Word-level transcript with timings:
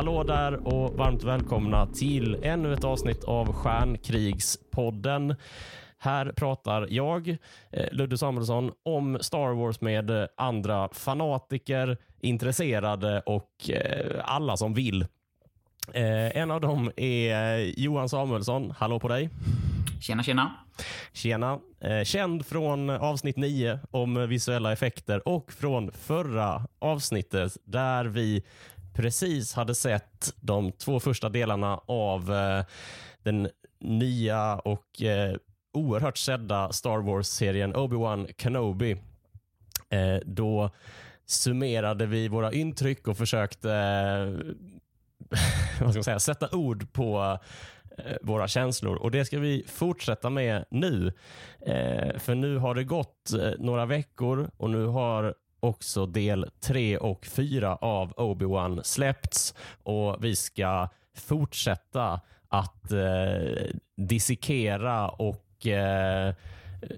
hallå 0.00 0.22
där 0.22 0.66
och 0.66 0.94
varmt 0.96 1.22
välkomna 1.22 1.86
till 1.86 2.36
ännu 2.42 2.72
ett 2.72 2.84
avsnitt 2.84 3.24
av 3.24 3.52
Stjärnkrigspodden. 3.52 5.36
Här 5.98 6.32
pratar 6.36 6.86
jag, 6.90 7.28
eh, 7.72 7.86
Ludde 7.92 8.18
Samuelsson, 8.18 8.72
om 8.82 9.18
Star 9.20 9.54
Wars 9.54 9.80
med 9.80 10.28
andra 10.36 10.88
fanatiker, 10.92 11.96
intresserade 12.20 13.20
och 13.20 13.70
eh, 13.70 14.20
alla 14.24 14.56
som 14.56 14.74
vill. 14.74 15.02
Eh, 15.92 16.36
en 16.36 16.50
av 16.50 16.60
dem 16.60 16.90
är 16.96 17.80
Johan 17.80 18.08
Samuelsson. 18.08 18.74
Hallå 18.78 19.00
på 19.00 19.08
dig. 19.08 19.30
Tjena, 20.00 20.22
tjena. 20.22 20.50
Tjena. 21.12 21.58
Eh, 21.80 22.04
känd 22.04 22.46
från 22.46 22.90
avsnitt 22.90 23.36
9 23.36 23.78
om 23.90 24.28
visuella 24.28 24.72
effekter 24.72 25.28
och 25.28 25.52
från 25.52 25.92
förra 25.92 26.66
avsnittet 26.78 27.56
där 27.64 28.04
vi 28.04 28.42
precis 28.94 29.54
hade 29.54 29.74
sett 29.74 30.34
de 30.40 30.72
två 30.72 31.00
första 31.00 31.28
delarna 31.28 31.80
av 31.86 32.32
eh, 32.32 32.64
den 33.22 33.48
nya 33.80 34.58
och 34.58 35.02
eh, 35.02 35.36
oerhört 35.72 36.18
sedda 36.18 36.72
Star 36.72 36.98
Wars-serien 36.98 37.74
Obi-Wan 37.74 38.32
Kenobi. 38.38 38.96
Eh, 39.90 40.18
då 40.26 40.70
summerade 41.26 42.06
vi 42.06 42.28
våra 42.28 42.52
intryck 42.52 43.08
och 43.08 43.16
försökte 43.16 43.72
eh, 43.72 44.54
vad 45.80 45.90
ska 45.90 45.98
man 45.98 46.04
säga, 46.04 46.18
sätta 46.20 46.56
ord 46.56 46.92
på 46.92 47.38
eh, 47.98 48.16
våra 48.22 48.48
känslor. 48.48 48.96
Och 48.96 49.10
Det 49.10 49.24
ska 49.24 49.38
vi 49.38 49.64
fortsätta 49.66 50.30
med 50.30 50.64
nu. 50.70 51.12
Eh, 51.66 52.18
för 52.18 52.34
nu 52.34 52.56
har 52.56 52.74
det 52.74 52.84
gått 52.84 53.32
eh, 53.32 53.50
några 53.58 53.86
veckor 53.86 54.50
och 54.56 54.70
nu 54.70 54.86
har 54.86 55.34
också 55.60 56.06
del 56.06 56.50
3 56.60 56.98
och 56.98 57.26
4 57.26 57.76
av 57.76 58.12
Obi-Wan 58.12 58.82
släppts 58.82 59.54
och 59.82 60.24
vi 60.24 60.36
ska 60.36 60.88
fortsätta 61.16 62.20
att 62.48 62.92
eh, 62.92 63.70
dissekera 63.96 65.08
och 65.08 65.66
eh, 65.66 66.34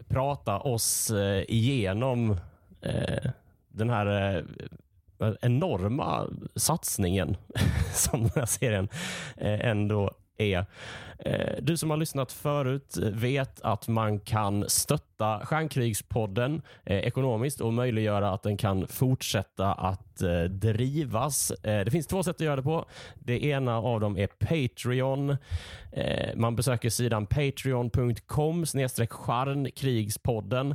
prata 0.09 0.59
oss 0.59 1.11
eh, 1.11 1.45
igenom 1.49 2.37
eh, 2.81 3.31
den 3.69 3.91
här 3.91 4.37
eh, 4.37 5.33
enorma 5.41 6.27
satsningen 6.57 7.37
som 7.95 8.21
den 8.21 8.31
här 8.35 8.47
serien 8.47 8.89
eh, 9.37 9.69
ändå 9.69 10.11
är. 10.39 10.67
Eh, 11.25 11.57
du 11.63 11.77
som 11.77 11.91
har 11.91 11.97
lyssnat 11.97 12.33
förut 12.33 12.97
vet 12.97 13.61
att 13.61 13.89
man 13.89 14.21
kan 14.21 14.65
stötta 14.69 15.41
Stjärnkrigspodden 15.47 16.63
eh, 16.85 16.99
ekonomiskt 16.99 17.61
och 17.61 17.73
möjliggöra 17.73 18.31
att 18.31 18.43
den 18.43 18.57
kan 18.57 18.87
fortsätta 18.87 19.73
att 19.73 20.23
eh, 20.23 20.43
drivas. 20.43 21.53
Det 21.63 21.93
finns 21.93 22.07
två 22.07 22.23
sätt 22.23 22.37
att 22.37 22.41
göra 22.41 22.57
det 22.57 22.63
på. 22.63 22.85
Det 23.15 23.45
ena 23.45 23.79
av 23.79 24.01
dem 24.01 24.17
är 24.17 24.27
Patreon. 24.27 25.37
Man 26.35 26.57
besöker 26.57 26.91
sidan 26.91 27.27
patreon.com 27.27 28.65
stjärnkrigspodden 29.11 30.75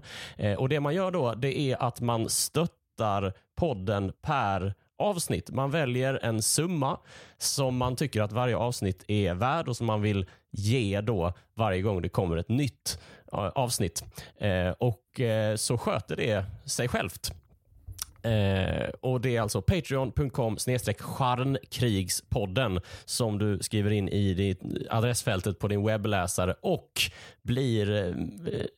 och 0.58 0.70
det 0.70 0.80
man 0.80 0.96
gör 0.96 1.12
då 1.12 1.34
det 1.34 1.60
är 1.60 1.84
att 1.84 2.02
man 2.02 2.30
stöttar 2.30 3.34
podden 3.56 4.14
per 4.22 4.74
avsnitt. 4.98 5.50
Man 5.52 5.72
väljer 5.72 6.20
en 6.24 6.42
summa 6.42 7.00
som 7.38 7.78
man 7.78 7.96
tycker 7.96 8.22
att 8.22 8.32
varje 8.32 8.58
avsnitt 8.58 9.04
är 9.08 9.34
värd 9.34 9.68
och 9.68 9.78
som 9.78 9.88
man 9.88 10.02
vill 10.02 10.26
ge 10.52 11.02
då 11.02 11.34
varje 11.56 11.82
gång 11.82 12.02
det 12.02 12.10
kommer 12.10 12.38
ett 12.38 12.50
nytt 12.50 13.00
eh, 13.34 13.40
avsnitt. 13.40 14.04
Eh, 14.38 14.70
och 14.70 15.20
eh, 15.20 15.56
så 15.56 15.78
sköter 15.78 16.16
det 16.16 16.46
sig 16.66 16.88
självt. 16.88 17.32
Eh, 18.28 18.90
och 19.02 19.22
Det 19.22 19.36
är 19.36 19.42
alltså 19.42 19.62
patreon.com 19.62 20.58
charnkrigspodden 20.98 22.80
som 23.06 23.38
du 23.38 23.60
skriver 23.62 23.92
in 23.92 24.10
i 24.10 24.34
ditt 24.34 24.62
adressfältet 24.90 25.60
på 25.60 25.68
din 25.68 25.86
webbläsare 25.86 26.56
och 26.62 26.92
blir 27.42 27.92
eh, 27.92 28.14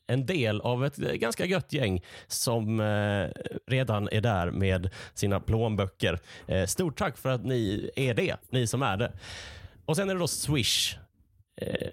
en 0.07 0.25
del 0.25 0.61
av 0.61 0.85
ett 0.85 0.95
ganska 0.95 1.45
gött 1.45 1.73
gäng 1.73 2.01
som 2.27 2.79
eh, 2.79 3.27
redan 3.67 4.09
är 4.11 4.21
där 4.21 4.51
med 4.51 4.89
sina 5.13 5.39
plånböcker. 5.39 6.19
Eh, 6.47 6.65
stort 6.65 6.97
tack 6.97 7.17
för 7.17 7.29
att 7.29 7.45
ni 7.45 7.91
är 7.95 8.13
det, 8.13 8.35
ni 8.49 8.67
som 8.67 8.81
är 8.81 8.97
det. 8.97 9.11
Och 9.85 9.95
Sen 9.95 10.09
är 10.09 10.13
det 10.13 10.19
då 10.19 10.27
Swish. 10.27 10.95
Eh, 11.61 11.88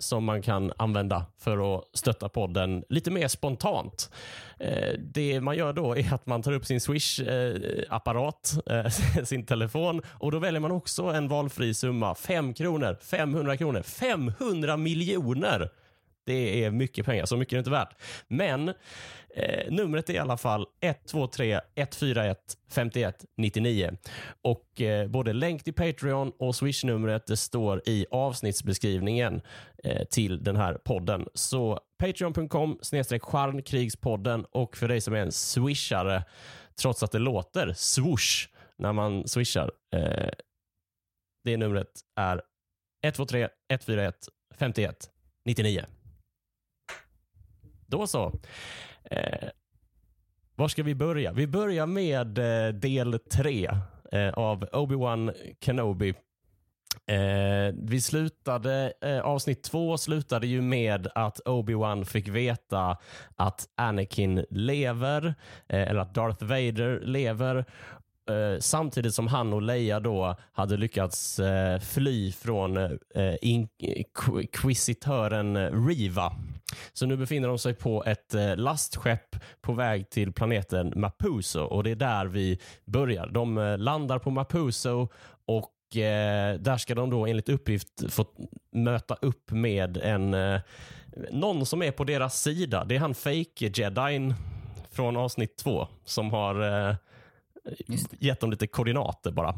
som 0.00 0.24
man 0.24 0.42
kan 0.42 0.72
använda 0.76 1.26
för 1.38 1.76
att 1.76 1.84
stötta 1.92 2.28
podden 2.28 2.84
lite 2.88 3.10
mer 3.10 3.28
spontant. 3.28 4.10
Eh, 4.58 4.98
det 4.98 5.40
man 5.40 5.56
gör 5.56 5.72
då 5.72 5.96
är 5.96 6.14
att 6.14 6.26
man 6.26 6.42
tar 6.42 6.52
upp 6.52 6.66
sin 6.66 6.80
Swish-apparat, 6.80 8.58
eh, 8.66 8.88
sin 9.24 9.46
telefon 9.46 10.02
och 10.08 10.32
då 10.32 10.38
väljer 10.38 10.60
man 10.60 10.70
också 10.72 11.02
en 11.02 11.28
valfri 11.28 11.74
summa. 11.74 12.14
5 12.14 12.54
kronor, 12.54 12.96
500 13.00 13.56
kronor, 13.56 13.82
500 13.82 14.76
miljoner! 14.76 15.70
Det 16.26 16.64
är 16.64 16.70
mycket 16.70 17.06
pengar, 17.06 17.26
så 17.26 17.36
mycket 17.36 17.52
är 17.52 17.56
det 17.56 17.60
inte 17.60 17.70
värt. 17.70 17.94
Men 18.28 18.68
eh, 19.34 19.70
numret 19.70 20.10
är 20.10 20.14
i 20.14 20.18
alla 20.18 20.36
fall 20.36 20.66
123 20.80 21.60
141 21.74 22.38
51 22.70 23.24
99. 23.36 23.96
Och 24.42 24.80
eh, 24.80 25.08
både 25.08 25.32
länk 25.32 25.64
till 25.64 25.74
Patreon 25.74 26.32
och 26.38 26.56
Swish-numret 26.56 27.26
det 27.26 27.36
står 27.36 27.82
i 27.86 28.06
avsnittsbeskrivningen 28.10 29.40
eh, 29.84 30.04
till 30.04 30.44
den 30.44 30.56
här 30.56 30.74
podden. 30.74 31.26
Så 31.34 31.80
patreon.com 31.98 32.78
snedstreck 32.82 33.22
stjärnkrigspodden 33.22 34.44
och 34.50 34.76
för 34.76 34.88
dig 34.88 35.00
som 35.00 35.14
är 35.14 35.20
en 35.20 35.32
swishare, 35.32 36.24
trots 36.80 37.02
att 37.02 37.12
det 37.12 37.18
låter 37.18 37.72
swoosh 37.72 38.48
när 38.78 38.92
man 38.92 39.28
swishar, 39.28 39.70
eh, 39.94 40.30
det 41.44 41.56
numret 41.56 41.90
är 42.16 42.42
123 43.02 43.48
141 43.68 44.14
51 44.58 45.10
99. 45.44 45.84
Då 47.90 48.06
så. 48.06 48.32
Eh, 49.04 49.48
var 50.54 50.68
ska 50.68 50.82
vi 50.82 50.94
börja? 50.94 51.32
Vi 51.32 51.46
börjar 51.46 51.86
med 51.86 52.38
eh, 52.38 52.72
del 52.74 53.18
tre 53.18 53.70
eh, 54.12 54.28
av 54.28 54.64
Obi-Wan 54.72 55.32
Kenobi. 55.60 56.14
Eh, 57.06 57.74
vi 57.74 58.00
slutade, 58.00 58.92
eh, 59.00 59.20
avsnitt 59.20 59.62
två 59.62 59.98
slutade 59.98 60.46
ju 60.46 60.62
med 60.62 61.08
att 61.14 61.40
Obi-Wan 61.44 62.04
fick 62.04 62.28
veta 62.28 62.96
att 63.36 63.68
Anakin 63.74 64.44
lever, 64.50 65.34
eh, 65.68 65.88
eller 65.88 66.00
att 66.00 66.14
Darth 66.14 66.44
Vader 66.44 67.00
lever 67.04 67.64
Eh, 68.28 68.58
samtidigt 68.60 69.14
som 69.14 69.26
han 69.26 69.52
och 69.52 69.62
Leia 69.62 70.00
då 70.00 70.36
hade 70.52 70.76
lyckats 70.76 71.38
eh, 71.38 71.80
fly 71.80 72.32
från 72.32 72.76
eh, 72.76 72.90
inkvisitören 73.42 75.84
Riva. 75.86 76.32
Så 76.92 77.06
nu 77.06 77.16
befinner 77.16 77.48
de 77.48 77.58
sig 77.58 77.74
på 77.74 78.04
ett 78.04 78.34
eh, 78.34 78.56
lastskepp 78.56 79.36
på 79.60 79.72
väg 79.72 80.10
till 80.10 80.32
planeten 80.32 80.92
Mapuso 80.96 81.60
och 81.60 81.84
det 81.84 81.90
är 81.90 81.96
där 81.96 82.26
vi 82.26 82.58
börjar. 82.84 83.26
De 83.26 83.58
eh, 83.58 83.78
landar 83.78 84.18
på 84.18 84.30
Mapuso 84.30 85.08
och 85.46 85.96
eh, 85.96 86.54
där 86.54 86.76
ska 86.76 86.94
de 86.94 87.10
då 87.10 87.26
enligt 87.26 87.48
uppgift 87.48 88.12
få 88.12 88.26
möta 88.72 89.14
upp 89.14 89.50
med 89.50 89.96
en 89.96 90.34
eh, 90.34 90.60
någon 91.30 91.66
som 91.66 91.82
är 91.82 91.90
på 91.90 92.04
deras 92.04 92.42
sida. 92.42 92.84
Det 92.84 92.96
är 92.96 93.00
han 93.00 93.14
fake 93.14 93.70
jedin 93.74 94.34
från 94.90 95.16
avsnitt 95.16 95.56
två 95.56 95.88
som 96.04 96.30
har 96.30 96.88
eh, 96.88 96.94
gett 98.18 98.40
dem 98.40 98.50
lite 98.50 98.66
koordinater 98.66 99.30
bara. 99.30 99.54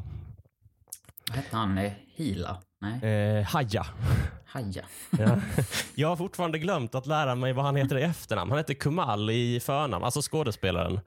Vad 1.28 1.36
hette 1.36 1.56
han? 1.56 1.90
Hila? 2.14 2.58
Nej. 2.80 3.04
Eh, 3.04 3.44
Haja. 3.44 3.86
Haja. 4.46 4.84
ja. 5.10 5.40
Jag 5.94 6.08
har 6.08 6.16
fortfarande 6.16 6.58
glömt 6.58 6.94
att 6.94 7.06
lära 7.06 7.34
mig 7.34 7.52
vad 7.52 7.64
han 7.64 7.76
heter 7.76 7.98
i 7.98 8.02
efternamn. 8.02 8.50
Han 8.50 8.58
heter 8.58 8.74
Kumal 8.74 9.30
i 9.30 9.60
förnamn, 9.60 10.04
alltså 10.04 10.20
skådespelaren. 10.22 11.00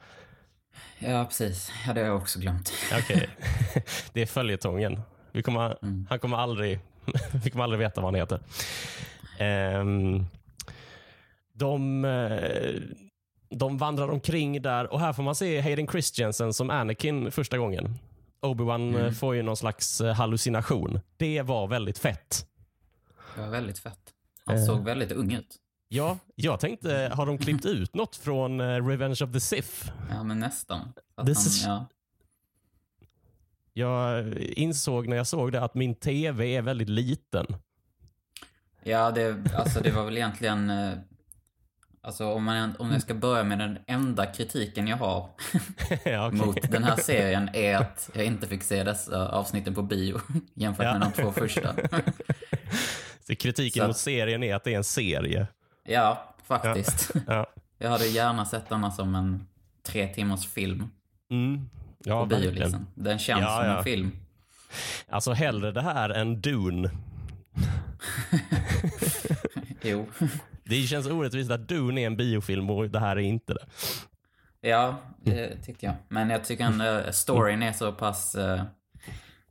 Ja, 1.00 1.26
precis. 1.26 1.72
Ja, 1.88 1.94
det 1.94 2.02
har 2.02 2.08
jag 2.08 2.18
också 2.18 2.40
glömt. 2.40 2.74
Okej. 2.94 3.30
Okay. 3.70 3.84
Det 4.14 4.22
är 4.22 4.26
följetongen. 4.26 5.02
Vi 5.32 5.44
kommer, 5.44 5.78
mm. 5.82 6.08
Han 6.10 6.20
kommer 6.20 6.38
aldrig, 6.38 6.80
vi 7.44 7.50
kommer 7.50 7.64
aldrig 7.64 7.80
veta 7.80 8.02
vad 8.02 8.14
han 8.14 8.20
heter. 8.20 8.40
Um, 9.80 10.28
de, 11.54 12.06
eh, 12.06 12.82
de 13.58 13.78
vandrar 13.78 14.08
omkring 14.08 14.62
där 14.62 14.94
och 14.94 15.00
här 15.00 15.14
får 15.14 15.24
man 15.24 15.36
se 15.36 15.62
Hayden 15.62 15.88
Christensen 15.88 16.54
som 16.54 16.70
Anakin 16.70 17.32
första 17.32 17.58
gången. 17.58 17.98
Obi-Wan 18.42 18.96
mm. 18.96 19.14
får 19.14 19.36
ju 19.36 19.42
någon 19.42 19.58
slags 19.58 20.02
eh, 20.02 20.14
hallucination. 20.14 21.00
Det 21.18 21.42
var 21.42 21.68
väldigt 21.68 21.98
fett. 21.98 22.48
Det 23.36 23.42
var 23.42 23.50
väldigt 23.50 23.80
fett. 23.80 24.14
Han 24.46 24.58
uh. 24.58 24.66
såg 24.66 24.84
väldigt 24.84 25.12
ung 25.12 25.34
ut. 25.34 25.56
Ja, 25.88 26.18
jag 26.36 26.60
tänkte, 26.60 27.12
har 27.14 27.26
de 27.26 27.38
klippt 27.38 27.66
ut 27.66 27.96
något 27.96 28.16
från 28.16 28.62
Revenge 28.62 29.18
of 29.24 29.32
the 29.32 29.40
Sith? 29.40 29.92
Ja, 30.10 30.24
men 30.24 30.40
nästan. 30.40 30.94
Han, 31.16 31.36
ja. 31.66 31.86
Jag 33.74 34.34
insåg 34.38 35.08
när 35.08 35.18
jag 35.18 35.28
såg 35.28 35.52
det 35.52 35.64
att 35.64 35.76
min 35.76 35.96
tv 35.96 36.56
är 36.56 36.62
väldigt 36.62 36.90
liten. 36.90 37.46
Ja, 38.84 39.12
det, 39.12 39.38
alltså 39.56 39.80
det 39.80 39.92
var 39.92 40.06
väl 40.06 40.18
egentligen 40.18 40.72
Alltså 42.06 42.26
om, 42.32 42.44
man, 42.44 42.76
om 42.80 42.92
jag 42.92 43.02
ska 43.02 43.14
börja 43.14 43.44
med 43.44 43.60
den 43.60 43.78
enda 43.88 44.26
kritiken 44.26 44.88
jag 44.88 44.98
har 44.98 45.30
ja, 46.06 46.32
mot 46.32 46.72
den 46.72 46.84
här 46.84 46.96
serien 46.96 47.50
är 47.54 47.76
att 47.76 48.10
jag 48.14 48.26
inte 48.26 48.48
fick 48.48 48.64
se 48.64 48.84
dessa 48.84 49.30
avsnitten 49.30 49.74
på 49.76 49.82
bio 49.82 50.20
jämfört 50.54 51.00
med 51.00 51.02
de 51.02 51.12
två 51.22 51.32
första. 51.32 51.76
Så 53.28 53.36
kritiken 53.36 53.82
Så- 53.84 53.88
mot 53.88 53.98
serien 53.98 54.44
är 54.44 54.56
att 54.56 54.64
det 54.64 54.74
är 54.74 54.78
en 54.78 54.84
serie. 54.84 55.48
Ja, 55.84 56.36
faktiskt. 56.44 57.12
Ja. 57.28 57.48
Jag 57.78 57.90
hade 57.90 58.08
gärna 58.08 58.46
sett 58.46 58.70
denna 58.70 58.92
som 58.92 59.16
en 59.16 59.48
tre 59.84 60.08
timmars 60.08 60.48
film 60.48 60.90
Mm. 61.32 61.70
Ja, 62.04 62.20
på 62.22 62.26
bio 62.26 62.36
verkligen. 62.38 62.56
liksom. 62.64 62.88
Den 62.96 63.20
känns 63.20 63.46
som 63.46 63.64
en 63.66 63.84
film. 63.84 64.12
Alltså 65.10 65.34
hellre 65.34 65.72
det 65.72 65.82
här 65.82 66.10
än 66.10 66.42
Dune. 66.42 66.90
Jo. 69.82 70.08
Det 70.70 70.82
känns 70.82 71.08
orättvist 71.08 71.52
att 71.52 71.68
Dune 71.68 72.02
är 72.02 72.06
en 72.06 72.18
biofilm 72.18 72.70
och 72.70 72.90
det 72.90 73.00
här 73.00 73.16
är 73.16 73.22
inte 73.22 73.54
det. 73.54 73.66
Ja, 74.62 74.98
det 75.22 75.64
tyckte 75.64 75.86
jag. 75.86 75.96
Men 76.08 76.30
jag 76.30 76.44
tycker 76.44 76.82
att 76.82 77.16
storyn 77.16 77.64
är 77.64 77.74
så 77.74 77.92
pass... 77.92 78.36
eh, 78.36 78.64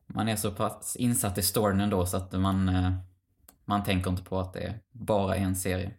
man 0.07 0.29
är 0.29 0.37
så 0.37 0.51
pass 0.51 0.97
insatt 0.97 1.39
i 1.39 1.43
storyn 1.43 1.81
ändå 1.81 2.07
så 2.07 2.17
att 2.17 2.33
man, 2.33 2.69
eh, 2.69 2.93
man 3.65 3.85
tänker 3.85 4.11
inte 4.11 4.23
på 4.23 4.41
att 4.41 4.53
det 4.53 4.61
är 4.61 4.81
bara 4.93 5.37
en 5.37 5.57
serie. 5.57 5.91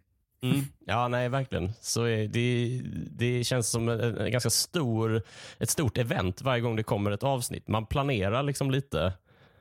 Mm. 0.44 0.62
Ja, 0.86 1.08
nej, 1.08 1.30
verkligen. 1.30 1.74
Så 1.82 2.04
är 2.04 2.28
det, 2.28 2.82
det 3.12 3.44
känns 3.44 3.70
som 3.70 3.90
en, 3.90 4.18
en 4.18 4.32
ganska 4.32 4.50
stor, 4.50 5.22
ett 5.60 5.70
stort 5.70 5.98
event 5.98 6.42
varje 6.42 6.62
gång 6.62 6.76
det 6.76 6.84
kommer 6.84 7.12
ett 7.12 7.24
avsnitt. 7.24 7.68
Man 7.68 7.86
planerar 7.86 8.44
liksom 8.44 8.72
lite. 8.72 9.14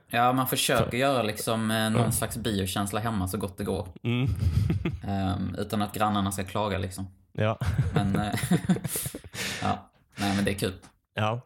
Ja, 0.09 0.33
man 0.33 0.47
försöker 0.47 0.97
göra 0.97 1.23
liksom 1.23 1.71
eh, 1.71 1.89
någon 1.89 2.11
slags 2.11 2.37
biokänsla 2.37 2.99
hemma 2.99 3.27
så 3.27 3.37
gott 3.37 3.57
det 3.57 3.63
går. 3.63 3.87
Mm. 4.03 4.27
Ehm, 5.07 5.55
utan 5.57 5.81
att 5.81 5.93
grannarna 5.93 6.31
ska 6.31 6.43
klaga 6.43 6.77
liksom. 6.77 7.07
Ja. 7.31 7.59
Men... 7.93 8.15
eh, 8.19 8.33
ja, 9.61 9.91
nej 10.15 10.35
men 10.35 10.45
det 10.45 10.51
är 10.51 10.55
kul. 10.55 10.73
Ja. 11.13 11.41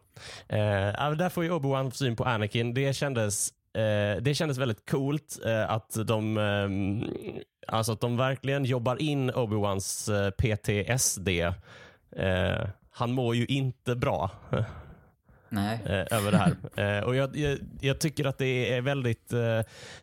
Eh, 0.48 1.10
där 1.16 1.28
får 1.28 1.44
ju 1.44 1.50
Obi-Wan 1.50 1.90
syn 1.90 2.16
på 2.16 2.24
Anakin. 2.24 2.74
Det 2.74 2.92
kändes, 2.92 3.50
eh, 3.74 4.22
det 4.22 4.34
kändes 4.34 4.58
väldigt 4.58 4.90
coolt 4.90 5.38
eh, 5.46 5.70
att 5.70 5.96
de 6.06 6.38
ehm, 6.38 7.04
alltså 7.66 7.92
att 7.92 8.00
de 8.00 8.16
verkligen 8.16 8.64
jobbar 8.64 9.02
in 9.02 9.30
Obi-Wans 9.30 10.08
eh, 10.08 10.30
PTSD. 10.30 11.28
Eh, 12.16 12.68
han 12.90 13.12
mår 13.12 13.34
ju 13.34 13.46
inte 13.46 13.96
bra 13.96 14.30
eh, 15.58 16.18
över 16.18 16.30
det 16.30 16.38
här. 16.38 16.56
Eh, 16.76 17.04
och 17.04 17.16
jag, 17.16 17.36
jag, 17.36 17.58
jag 17.80 17.98
tycker 17.98 18.24
att 18.24 18.38
det 18.38 18.74
är 18.74 18.80
väldigt 18.80 19.32
eh, 19.32 19.38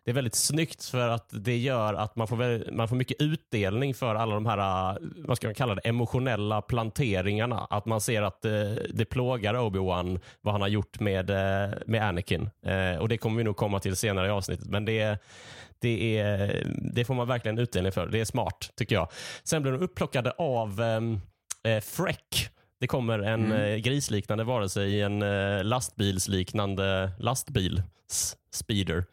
det 0.04 0.12
är 0.12 0.14
väldigt 0.14 0.36
snyggt 0.36 0.86
för 0.86 1.10
att 1.10 1.30
det 1.30 1.58
gör 1.58 1.94
att 1.94 2.16
man 2.16 2.28
får, 2.28 2.36
väl, 2.36 2.70
man 2.72 2.88
får 2.88 2.96
mycket 2.96 3.22
utdelning 3.22 3.94
för 3.94 4.16
alla 4.16 4.34
de 4.34 4.46
här, 4.46 4.92
eh, 4.92 4.98
vad 5.18 5.38
ska 5.38 5.48
man 5.48 5.56
kalla 5.56 5.76
det, 5.76 5.82
emotionella 5.82 6.62
planteringarna. 6.62 7.68
Att 7.70 7.86
man 7.86 8.02
ser 8.02 8.22
att 8.22 8.46
eh, 8.46 8.52
det 8.94 9.06
plågar 9.06 9.54
Obi-Wan 9.54 10.20
vad 10.42 10.54
han 10.54 10.62
har 10.62 10.68
gjort 10.68 11.00
med, 11.00 11.30
eh, 11.30 11.74
med 11.86 12.02
Anakin. 12.02 12.50
Eh, 12.66 12.96
och 13.00 13.10
det 13.10 13.18
kommer 13.18 13.38
vi 13.38 13.44
nog 13.44 13.56
komma 13.56 13.80
till 13.80 13.96
senare 13.96 14.28
i 14.28 14.30
avsnittet. 14.30 14.68
Men 14.68 14.86
det, 14.86 15.22
det, 15.80 16.18
är, 16.18 16.64
det 16.94 17.06
får 17.06 17.14
man 17.14 17.28
verkligen 17.28 17.58
utdelning 17.58 17.92
för. 17.92 18.08
Det 18.08 18.20
är 18.20 18.26
smart, 18.26 18.72
tycker 18.76 18.96
jag. 18.96 19.08
Sen 19.44 19.62
blir 19.62 19.72
de 19.72 19.82
upplockade 19.82 20.32
av 20.32 20.82
eh, 20.82 21.74
eh 21.74 21.82
Freck. 21.82 22.50
Det 22.80 22.88
kommer 22.88 23.20
en 23.20 23.46
Mm. 23.46 23.52
eh, 23.52 23.76
grisliknande 23.78 24.44
varelse 24.44 24.82
i 24.84 25.02
en 25.02 25.22
eh, 25.22 25.64
lastbilsliknande 25.64 27.12
lastbil. 27.20 27.82
Speeder. 28.54 29.06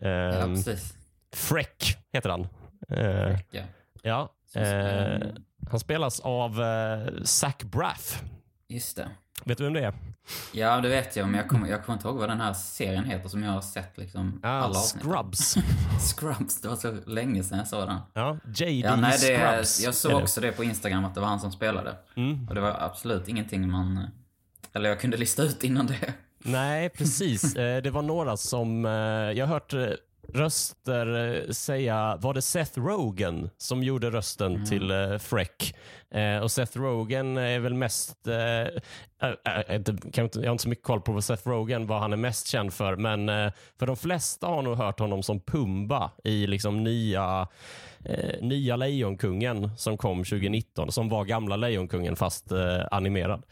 Ja, 0.00 0.08
Ehm, 0.08 0.54
precis. 0.54 0.94
Freck 1.32 1.96
heter 2.12 2.30
han. 2.30 2.48
Eh, 2.88 3.38
Ja. 3.50 3.62
ja. 4.02 4.28
Eh, 4.54 4.62
han- 4.62 5.44
han 5.70 5.80
spelas 5.80 6.20
av 6.20 6.60
eh, 6.62 7.22
Zach 7.24 7.62
Braff. 7.64 8.22
Just 8.68 8.96
det. 8.96 9.08
Vet 9.44 9.58
du 9.58 9.64
vem 9.64 9.72
det 9.72 9.84
är? 9.84 9.94
Ja, 10.52 10.80
det 10.80 10.88
vet 10.88 11.16
jag, 11.16 11.28
men 11.28 11.40
jag 11.40 11.48
kommer, 11.48 11.68
jag 11.68 11.84
kommer 11.84 11.96
inte 11.96 12.08
ihåg 12.08 12.16
vad 12.16 12.28
den 12.28 12.40
här 12.40 12.52
serien 12.52 13.04
heter 13.04 13.28
som 13.28 13.42
jag 13.42 13.50
har 13.52 13.60
sett 13.60 13.98
liksom 13.98 14.40
Ah, 14.42 14.48
alla 14.48 14.78
avsnitt. 14.78 15.02
Scrubs. 15.04 15.56
Scrubs, 16.16 16.60
det 16.60 16.68
var 16.68 16.76
så 16.76 16.92
länge 17.06 17.42
sedan 17.42 17.58
jag 17.58 17.68
såg 17.68 17.88
den. 17.88 17.98
Ja, 18.14 18.36
JD 18.54 18.86
Ja, 18.86 18.96
nej, 18.96 19.10
det, 19.20 19.36
Scrubs. 19.38 19.80
jag 19.84 19.94
såg 19.94 20.22
också 20.22 20.40
det 20.40 20.52
på 20.52 20.64
Instagram 20.64 21.04
att 21.04 21.14
det 21.14 21.20
var 21.20 21.28
han 21.28 21.40
som 21.40 21.52
spelade. 21.52 21.96
Mm. 22.16 22.48
Och 22.48 22.54
det 22.54 22.60
var 22.60 22.76
absolut 22.80 23.28
ingenting 23.28 23.70
man... 23.70 24.08
Eller 24.72 24.88
jag 24.88 25.00
kunde 25.00 25.16
lista 25.16 25.42
ut 25.42 25.64
innan 25.64 25.86
det. 25.86 26.12
Nej, 26.38 26.88
precis. 26.88 27.56
Eh, 27.56 27.82
det 27.82 27.90
var 27.90 28.02
några 28.02 28.36
som... 28.36 28.84
eh, 28.84 28.90
jag 29.38 29.46
har 29.46 29.54
hört 29.54 29.72
eh, 29.74 29.86
röster 30.34 31.34
eh, 31.46 31.50
säga, 31.50 32.16
var 32.20 32.34
det 32.34 32.42
Seth 32.42 32.78
Rogen 32.78 33.50
som 33.58 33.82
gjorde 33.82 34.10
rösten 34.10 34.54
Mm. 34.54 34.66
till 34.66 34.90
uh, 34.90 35.18
Freck? 35.18 35.74
Eh, 36.10 36.38
och 36.38 36.50
Seth 36.50 36.78
Rogen 36.78 37.36
är 37.36 37.58
väl 37.58 37.74
mest... 37.74 38.26
eh, 38.26 38.36
äh, 39.22 39.76
inte, 39.76 39.96
jag 40.12 40.22
har 40.44 40.52
inte 40.52 40.62
så 40.62 40.68
mycket 40.68 40.84
koll 40.84 41.00
på 41.00 41.12
vad 41.12 41.24
Seth 41.24 41.48
Rogen 41.48 41.86
vad 41.86 42.00
han 42.00 42.12
är 42.12 42.16
mest 42.16 42.46
känd 42.46 42.72
för, 42.72 42.96
men 42.96 43.28
eh, 43.28 43.52
för 43.78 43.86
de 43.86 43.96
flesta 43.96 44.46
har 44.46 44.62
nog 44.62 44.76
hört 44.76 45.00
honom 45.00 45.22
som 45.22 45.40
Pumba 45.40 46.10
i 46.24 46.46
liksom 46.46 46.84
nya, 46.84 47.48
eh, 48.04 48.40
nya 48.40 48.76
Lejonkungen 48.76 49.70
som 49.76 49.96
kom 49.98 50.18
2019, 50.24 50.92
som 50.92 51.08
var 51.08 51.24
gamla 51.24 51.56
Lejonkungen 51.56 52.16
fast 52.16 52.52
eh, 52.52 52.80
animerad. 52.90 53.42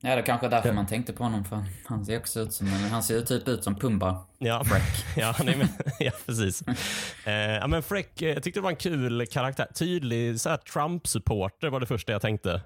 Ja, 0.00 0.16
det 0.16 0.22
kanske 0.22 0.46
är 0.46 0.50
därför 0.50 0.72
man 0.72 0.86
tänkte 0.86 1.12
på 1.12 1.22
honom, 1.24 1.44
för 1.44 1.64
han 1.86 2.04
ser 2.04 2.18
också 2.18 2.40
ut 2.40 2.52
som... 2.52 2.66
Han 2.66 3.02
ser 3.02 3.20
typ 3.20 3.48
ut 3.48 3.64
som 3.64 3.74
Pumba. 3.74 4.24
Ja, 4.38 4.64
Freck. 4.64 5.04
ja, 5.16 5.34
nej, 5.44 5.56
men, 5.56 5.68
ja 5.98 6.12
precis. 6.26 6.62
Eh, 7.26 7.32
ja, 7.32 7.66
men 7.66 7.82
Freck, 7.82 8.22
eh, 8.22 8.28
jag 8.28 8.42
tyckte 8.42 8.60
det 8.60 8.64
var 8.64 8.70
en 8.70 8.76
kul 8.76 9.26
karaktär. 9.26 9.66
Tydlig 9.74 10.36
Trump-supporter 10.72 11.68
var 11.70 11.80
det 11.80 11.86
första 11.86 12.12
jag 12.12 12.22
tänkte. 12.22 12.62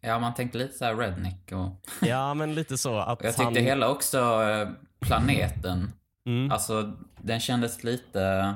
Ja, 0.00 0.18
man 0.18 0.34
tänkte 0.34 0.58
lite 0.58 0.78
så 0.78 0.84
här 0.84 0.96
redneck 0.96 1.52
och... 1.52 1.70
Ja, 2.08 2.34
men 2.34 2.54
lite 2.54 2.78
så. 2.78 2.98
Att 2.98 3.22
jag 3.24 3.32
tyckte 3.32 3.44
han, 3.44 3.56
hela 3.56 3.88
också 3.88 4.18
eh, 4.18 4.68
planeten, 5.00 5.92
Mm. 6.26 6.50
alltså 6.52 6.92
den 7.22 7.40
kändes 7.40 7.84
lite, 7.84 8.54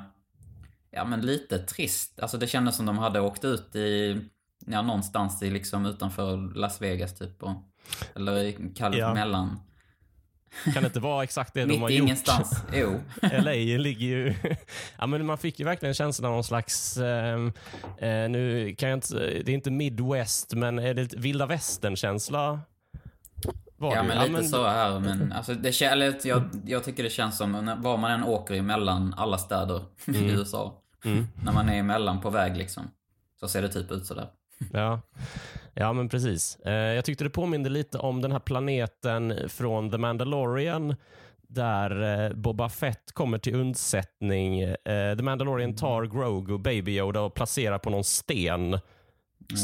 ja 0.91 1.05
men 1.05 1.20
lite 1.20 1.58
trist. 1.58 2.20
Alltså 2.20 2.38
det 2.38 2.47
kändes 2.47 2.76
som 2.76 2.87
de 2.87 2.99
hade 2.99 3.20
åkt 3.20 3.44
ut 3.44 3.76
i, 3.76 4.20
ja 4.67 4.82
någonstans 4.82 5.43
i 5.43 5.50
liksom 5.50 5.87
utanför 5.87 6.55
Las 6.55 6.82
Vegas 6.82 7.14
typ. 7.19 7.43
Och, 7.43 7.55
eller 8.17 8.37
i 8.38 8.73
kallt 8.76 8.97
Ja. 8.97 9.14
mellan. 9.14 9.61
Kan 10.65 10.82
det 10.82 10.86
inte 10.86 11.01
vara 11.01 11.25
exakt 11.25 11.55
det 11.55 11.65
de 11.65 11.77
har 11.82 11.91
gjort? 11.91 12.03
ingenstans. 12.03 12.65
Jo. 12.72 13.01
LA 13.22 13.53
ligger 13.53 14.06
ju... 14.06 14.34
ja, 14.98 15.06
men 15.06 15.27
man 15.27 15.39
fick 15.39 15.58
ju 15.58 15.65
verkligen 15.65 15.94
känslan 15.94 16.27
av 16.31 16.34
någon 16.34 16.44
slags... 16.44 16.96
ehm, 16.96 17.53
eh, 17.98 18.29
nu 18.31 18.75
kan 18.79 18.89
jag 18.89 18.96
inte... 18.96 19.15
Det 19.19 19.48
är 19.53 19.55
inte 19.55 19.70
Midwest, 19.70 20.55
men 20.55 20.79
är 20.79 20.94
det 20.94 21.03
lite 21.03 21.17
vilda 21.17 21.46
västern-känsla? 21.46 22.60
Var 23.77 23.96
Ja 23.96 24.03
men 24.03 24.32
lite 24.32 24.44
så 24.48 24.67
här 24.67 25.01
men 25.01 25.32
alltså 25.32 25.55
det 25.55 25.82
eller 25.82 26.20
jag, 26.25 26.43
jag 26.67 26.84
tycker 26.84 27.03
det 27.03 27.10
känns 27.10 27.36
som 27.36 27.77
var 27.82 27.96
man 27.96 28.10
än 28.10 28.25
åker 28.25 28.55
emellan 28.55 29.15
alla 29.17 29.39
städer 29.39 29.81
i 30.06 30.31
USA. 30.31 30.82
Mm. 31.05 31.27
När 31.44 31.53
man 31.53 31.69
är 31.69 31.75
emellan 31.79 32.20
på 32.20 32.31
väg 32.31 32.56
liksom. 32.56 32.91
Så 33.41 33.48
ser 33.48 33.63
det 33.63 33.69
typ 33.69 33.91
ut 33.91 34.06
sådär. 34.06 34.29
Ja. 34.72 35.00
ja, 35.74 35.92
men 35.92 36.08
precis. 36.08 36.56
Eh, 36.56 36.72
jag 36.72 37.04
tyckte 37.04 37.24
det 37.24 37.31
påminde 37.31 37.70
lite 37.70 37.98
om 37.98 38.22
den 38.22 38.32
här 38.32 38.38
planeten 38.38 39.34
från 39.48 39.90
The 39.90 39.98
Mandalorian 39.98 40.96
där 41.48 42.24
eh, 42.26 42.32
Boba 42.32 42.69
Fett 42.69 43.12
kommer 43.12 43.38
till 43.38 43.54
undsättning. 43.54 44.60
Eh, 44.60 45.16
The 45.16 45.22
Mandalorian 45.22 45.76
tar 45.76 46.02
Grogu, 46.06 46.58
Baby 46.58 46.98
Yoda 46.98 47.20
och 47.20 47.34
placerar 47.34 47.78
på 47.78 47.90
någon 47.90 48.04
sten 48.04 48.78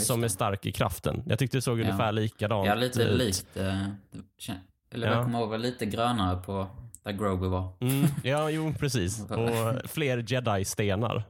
som 0.07 0.25
är 0.25 0.29
stark 0.29 0.67
i 0.67 0.73
kraften. 0.73 1.23
Jag 1.27 1.39
tyckte 1.39 1.57
det 1.57 1.63
såg 1.63 1.81
Ja. 1.81 1.85
ungefär 1.85 2.13
likadant 2.13 2.67
Ja, 2.67 2.75
lite 2.75 3.03
ut. 3.03 3.19
likt. 3.19 3.57
Eller 3.57 5.07
Ja. 5.07 5.15
jag 5.15 5.25
kommer 5.25 5.39
ihåg 5.39 5.49
var 5.49 5.59
lite 5.59 5.87
grönare 5.87 6.43
på 6.43 6.67
där 7.13 7.19
Grogu 7.25 7.49
var. 7.49 7.69
Mm, 7.81 8.07
ja, 8.25 8.51
jo, 8.51 8.75
precis. 8.79 9.21
Och 9.31 9.91
fler 9.91 10.19
Jedi-stenar. 10.19 11.23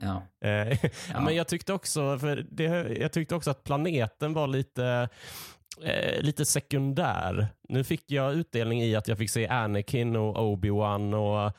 Ja. 0.00 0.22
Eh, 0.48 0.78
ja. 1.12 1.20
Men 1.20 1.34
jag 1.36 1.48
tyckte 1.48 1.72
också, 1.72 2.18
för 2.18 2.46
det, 2.50 2.64
jag 3.00 3.12
tyckte 3.12 3.34
också 3.34 3.50
att 3.50 3.64
planeten 3.64 4.32
var 4.32 4.46
lite 4.46 5.08
eh, 5.84 6.20
lite 6.22 6.44
sekundär. 6.44 7.46
Nu 7.68 7.84
fick 7.84 8.10
jag 8.10 8.32
utdelning 8.34 8.82
i 8.82 8.96
att 8.96 9.08
jag 9.08 9.18
fick 9.18 9.30
se 9.30 9.48
Anakin 9.48 10.16
och 10.16 10.36
Obi-Wan 10.36 11.14
och 11.14 11.52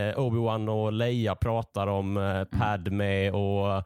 eh, 0.00 0.14
Obi-Wan 0.18 0.68
och 0.68 0.92
Leia 0.92 1.34
pratar 1.34 1.86
om 1.86 2.16
Mm. 2.16 2.46
Padme 2.46 3.30
och 3.30 3.82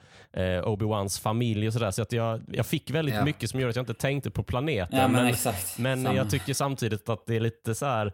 Obi-Wans 0.64 1.20
familj 1.23 1.66
och 1.66 1.73
sådär. 1.73 1.90
Så 1.90 2.02
att 2.02 2.12
jag, 2.12 2.40
jag 2.52 2.66
fick 2.66 2.90
väldigt 2.90 3.14
Ja. 3.14 3.25
mycket 3.25 3.50
som 3.50 3.61
gör 3.61 3.68
att 3.68 3.76
jag 3.76 3.82
inte 3.82 3.94
tänkte 3.94 4.30
på 4.30 4.42
planeten. 4.42 4.99
ja, 4.99 5.09
men, 5.09 5.35
men 5.78 6.02
men 6.02 6.14
jag 6.16 6.30
tycker 6.30 6.54
samtidigt 6.54 7.09
att 7.09 7.26
det 7.26 7.37
är 7.37 7.40
lite 7.40 7.75
så 7.75 7.87
här, 7.87 8.12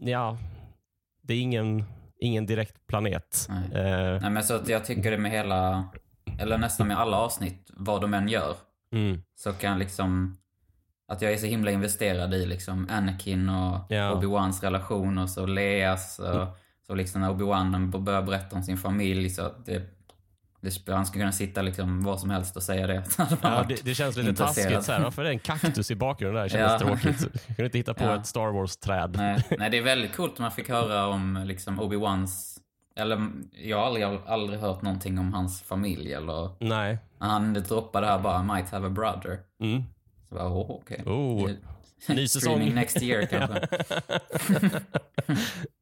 ja, 0.00 0.38
det 1.28 1.34
är 1.34 1.40
ingen, 1.40 1.84
ingen 2.20 2.46
direkt 2.46 2.86
planet. 2.86 3.46
Nej. 3.48 3.82
Eh, 3.82 4.20
Nej, 4.20 4.30
men 4.30 4.44
så 4.44 4.54
att 4.54 4.68
jag 4.68 4.84
tycker 4.84 5.10
det 5.10 5.18
med 5.18 5.30
hela, 5.30 5.88
eller 6.38 6.58
nästan 6.58 6.88
med 6.88 6.98
alla 6.98 7.16
avsnitt, 7.16 7.70
vad 7.76 8.00
de 8.00 8.14
än 8.14 8.28
gör, 8.28 8.56
mm, 8.92 9.22
så 9.36 9.52
kan 9.52 9.78
liksom, 9.78 10.36
att 11.08 11.22
jag 11.22 11.32
är 11.32 11.36
så 11.36 11.46
himla 11.46 11.70
investerad 11.70 12.34
i 12.34 12.46
liksom 12.46 12.86
Anakin 12.90 13.48
och 13.48 13.78
Ja. 13.88 14.14
Obi-Wans 14.14 14.62
relation 14.62 15.18
och 15.18 15.30
så 15.30 15.46
Leas 15.46 16.18
och 16.18 16.56
så 16.86 16.94
liksom 16.94 17.20
när 17.20 17.30
Obi-Wan 17.30 17.98
börjar 18.00 18.22
berätta 18.22 18.56
om 18.56 18.62
sin 18.62 18.76
familj 18.76 19.30
så 19.30 19.42
att 19.42 19.66
det, 19.66 19.82
han 20.86 21.06
skulle 21.06 21.22
kunna 21.22 21.32
sitta 21.32 21.62
liksom 21.62 22.02
vad 22.02 22.20
som 22.20 22.30
helst 22.30 22.56
och 22.56 22.62
säga 22.62 22.86
det. 22.86 23.04
Ja, 23.42 23.64
det, 23.68 23.84
det 23.84 23.94
känns 23.94 24.16
lite 24.16 24.28
intresserad. 24.28 24.66
taskigt. 24.72 24.84
Så 24.84 24.92
här. 24.92 25.02
Varför 25.02 25.22
är 25.22 25.26
det 25.26 25.32
en 25.32 25.38
kaktus 25.38 25.90
i 25.90 25.94
bakgrunden? 26.06 26.42
Det 26.42 26.48
kändes 26.48 26.72
Ja. 26.72 26.78
tråkigt. 26.78 27.20
Jag 27.46 27.46
kunde 27.56 27.64
inte 27.64 27.78
hitta 27.78 27.94
på 27.94 28.04
Ja. 28.04 28.16
ett 28.16 28.26
Star 28.26 28.52
Wars-träd. 28.52 29.14
Nej, 29.16 29.44
nej, 29.58 29.70
det 29.70 29.78
är 29.78 29.82
väldigt 29.82 30.16
coolt 30.16 30.38
när 30.38 30.42
man 30.44 30.52
fick 30.52 30.68
höra 30.68 31.06
om 31.06 31.42
liksom 31.46 31.80
Obi-Wans... 31.80 32.58
Eller 32.96 33.28
jag 33.52 33.78
har 33.78 33.86
aldrig, 33.86 34.04
aldrig 34.26 34.60
hört 34.60 34.82
någonting 34.82 35.18
om 35.18 35.34
hans 35.34 35.62
familj 35.62 36.12
eller... 36.14 36.50
Nej. 36.64 36.98
Han 37.18 37.54
droppade 37.54 38.06
här 38.06 38.18
bara 38.18 38.42
“might 38.42 38.70
have 38.70 38.86
a 38.86 38.90
brother”. 38.90 39.38
Mm. 39.62 39.82
Så 40.28 40.34
bara, 40.34 40.48
åh, 40.48 40.70
okej. 40.70 41.02
Oh, 41.06 41.50
ny 42.08 42.28
säsong. 42.28 42.52
Streaming 42.52 42.74
next 42.74 43.02
year 43.02 43.26
kanske. 43.26 43.68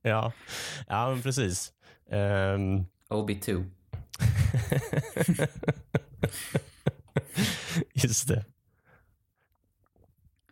ja. 0.02 0.33
ja, 0.88 1.11
men 1.11 1.23
precis. 1.23 1.73
Ehm, 2.11 2.85
Obi-2. 3.09 3.64
just 7.95 8.29
det. 8.29 8.45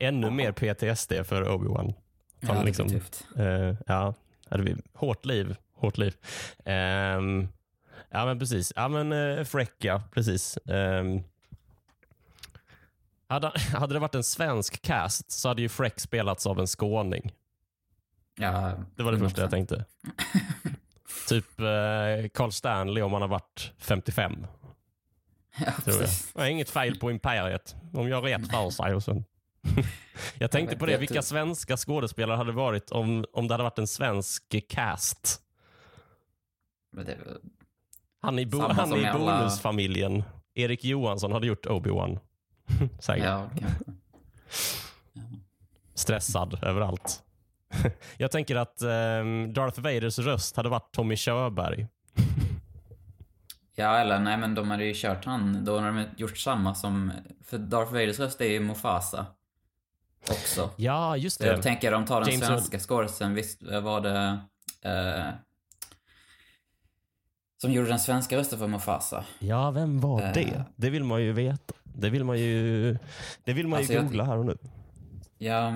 Ännu 0.00 0.30
mer 0.30 0.52
PTSD 0.52 1.12
för 1.26 1.42
Obi-Wan. 1.49 1.94
Ja, 2.40 2.52
det 2.52 2.59
är 2.61 2.64
liksom- 2.64 2.88
tufft. 2.88 3.26
Eh, 3.37 3.75
ja, 3.87 4.14
hade 4.50 4.62
vi, 4.62 4.76
hårt 4.94 5.25
liv. 5.25 5.56
Hårt 5.75 5.99
liv. 5.99 6.14
Ehm, 6.64 7.49
ja, 8.11 8.26
men 8.26 8.38
precis. 8.38 8.73
Ja, 8.76 8.88
men 8.88 9.44
Freck, 9.47 9.75
ja. 9.78 10.02
Precis. 10.12 10.59
Ehm, 10.66 11.23
hade, 13.26 13.52
hade 13.75 13.94
det 13.94 13.99
varit 14.00 14.14
en 14.14 14.25
svensk 14.25 14.83
cast 14.83 15.30
så 15.30 15.49
hade 15.49 15.62
ju 15.62 15.68
Freck 15.68 16.00
spelats 16.00 16.47
av 16.47 16.61
en 16.61 16.66
skåning. 16.66 17.33
Ja, 18.37 18.75
Det 18.97 19.02
var 19.02 19.12
det 19.12 19.18
första 19.18 19.40
jag 19.40 19.49
100%. 19.49 19.50
tänkte. 19.50 19.85
typ 21.26 21.60
eh, 21.60 22.28
Carl 22.34 22.52
Stanley 22.52 23.02
om 23.02 23.12
han 23.12 23.22
har 23.22 23.28
varit 23.28 23.72
55. 23.78 24.46
Ja, 25.58 25.72
Tror 25.84 25.96
jag. 26.00 26.10
Det 26.34 26.40
är 26.42 26.46
inget 26.46 26.70
fel 26.70 26.98
på 26.98 27.10
Imperiet. 27.10 27.76
De 27.92 28.08
gör 28.08 28.20
rätt 28.22 28.50
för 28.50 28.70
sig. 28.70 28.94
Och 28.94 29.02
sen. 29.02 29.24
jag 30.38 30.50
tänkte 30.50 30.76
på 30.76 30.86
det, 30.86 30.96
vilka 30.98 31.14
tror- 31.14 31.22
svenska 31.22 31.76
skådespelare 31.76 32.36
hade 32.36 32.52
varit 32.52 32.90
om, 32.90 33.24
om 33.32 33.48
det 33.48 33.54
hade 33.54 33.64
varit 33.64 33.78
en 33.78 33.86
svensk 33.86 34.54
cast? 34.68 35.40
Han 38.20 38.38
i, 38.38 38.46
bo, 38.46 38.58
han 38.60 38.92
i 39.00 39.04
alla- 39.06 39.38
Bonusfamiljen. 39.38 40.22
Erik 40.54 40.84
Johansson 40.84 41.32
hade 41.32 41.46
gjort 41.46 41.66
Obi-Wan. 41.66 42.18
Säkert. 43.00 43.24
ja, 43.24 43.50
kanske. 43.60 43.84
Stressad 45.94 46.58
överallt. 46.64 47.22
jag 48.16 48.30
tänker 48.30 48.56
att 48.56 48.82
ehm, 48.82 49.52
Darth 49.52 49.80
Vaders 49.80 50.18
röst 50.18 50.56
hade 50.56 50.68
varit 50.68 50.92
Tommy 50.92 51.16
Körberg. 51.16 51.86
Ja, 53.76 53.96
eller 53.98 54.18
nej, 54.18 54.36
men 54.36 54.54
de 54.54 54.70
hade 54.70 54.84
ju 54.84 54.92
kört 54.96 55.24
han. 55.24 55.64
Då 55.64 55.78
har 55.80 55.86
de 55.86 56.04
gjort 56.16 56.38
samma 56.38 56.74
som... 56.74 57.12
För 57.44 57.58
Darth 57.58 57.92
Vaders 57.92 58.18
röst 58.18 58.40
är 58.40 58.44
ju 58.44 58.60
Mufasa. 58.60 59.26
Också. 60.30 60.70
Ja, 60.76 61.16
just 61.16 61.40
Så 61.40 61.46
jag 61.46 61.56
det. 61.58 61.62
tänker 61.62 61.92
de 61.92 62.06
tar 62.06 62.20
den 62.20 62.30
James 62.30 62.46
svenska 62.46 62.78
skådisen, 62.78 63.34
visst 63.34 63.62
var 63.62 64.00
det... 64.00 64.38
Eh, 64.82 65.28
som 67.60 67.72
gjorde 67.72 67.88
den 67.88 67.98
svenska 67.98 68.36
rösten 68.36 68.58
för 68.58 68.66
Mufasa. 68.66 69.24
Ja, 69.38 69.70
vem 69.70 70.00
var 70.00 70.22
Eh. 70.22 70.32
det? 70.32 70.64
Det 70.76 70.90
vill 70.90 71.04
man 71.04 71.22
ju 71.22 71.32
veta. 71.32 71.74
Det 71.82 72.10
vill 72.10 72.24
man 72.24 72.38
ju, 72.38 72.98
det 73.44 73.52
vill 73.52 73.68
man 73.68 73.78
Alltså, 73.78 73.92
ju 73.92 74.00
googla 74.02 74.24
här 74.24 74.36
och 74.36 74.46
nu. 74.46 74.56
Ja, 75.38 75.74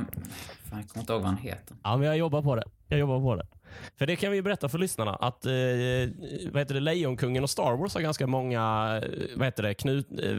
fan, 0.69 0.79
jag 0.79 0.89
kommer 0.89 1.03
inte 1.03 1.13
ihåg 1.13 1.23
vad 1.23 1.31
han 1.31 1.39
heter. 1.39 1.77
Ja, 1.83 1.97
men 1.97 2.07
jag 2.07 2.17
jobbar 2.17 2.43
på 2.43 2.57
det. 2.57 2.65
Jag 2.89 3.01
jobbar 3.01 3.21
på 3.21 3.37
det. 3.37 3.47
För 3.97 4.07
det 4.07 4.17
kan 4.17 4.31
vi 4.31 4.37
ju 4.37 4.43
berätta 4.43 4.69
för 4.69 4.79
lyssnarna 4.79 5.15
att 5.15 5.47
eh, 5.47 5.53
eh 5.53 6.11
vad 6.53 6.61
heter 6.61 6.75
det, 6.75 6.81
Lejonkungen 6.81 7.43
och 7.43 7.51
Star 7.51 7.77
Wars 7.77 7.95
har 7.95 8.01
ganska 8.01 8.27
många 8.27 8.61
eh, 9.03 9.11
vad 9.37 9.47
heter 9.47 9.63
det, 9.63 9.75
knut, 9.75 10.07
eh, 10.23 10.37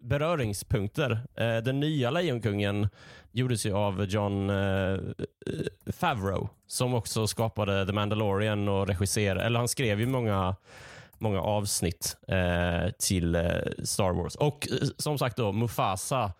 beröringspunkter. 0.00 1.20
Eh, 1.34 1.56
den 1.56 1.80
nya 1.80 2.10
Lejonkungen 2.10 2.88
gjordes 3.32 3.66
ju 3.66 3.74
av 3.74 4.04
John 4.04 4.50
eh, 4.50 4.56
eh 4.56 4.98
Favreau 5.92 6.48
som 6.66 6.94
också 6.94 7.26
skapade 7.26 7.86
The 7.86 7.92
Mandalorian 7.92 8.68
och 8.68 8.86
regisserade, 8.86 9.42
eller 9.42 9.58
han 9.58 9.68
skrev 9.68 10.00
ju 10.00 10.06
många 10.06 10.56
många 11.20 11.40
avsnitt 11.40 12.16
eh, 12.28 12.90
till 12.98 13.34
eh, 13.34 13.42
Star 13.84 14.12
Wars. 14.12 14.34
Och 14.34 14.68
eh, 14.70 14.88
som 14.96 15.18
sagt 15.18 15.36
då, 15.36 15.52
Mufasa 15.52 16.32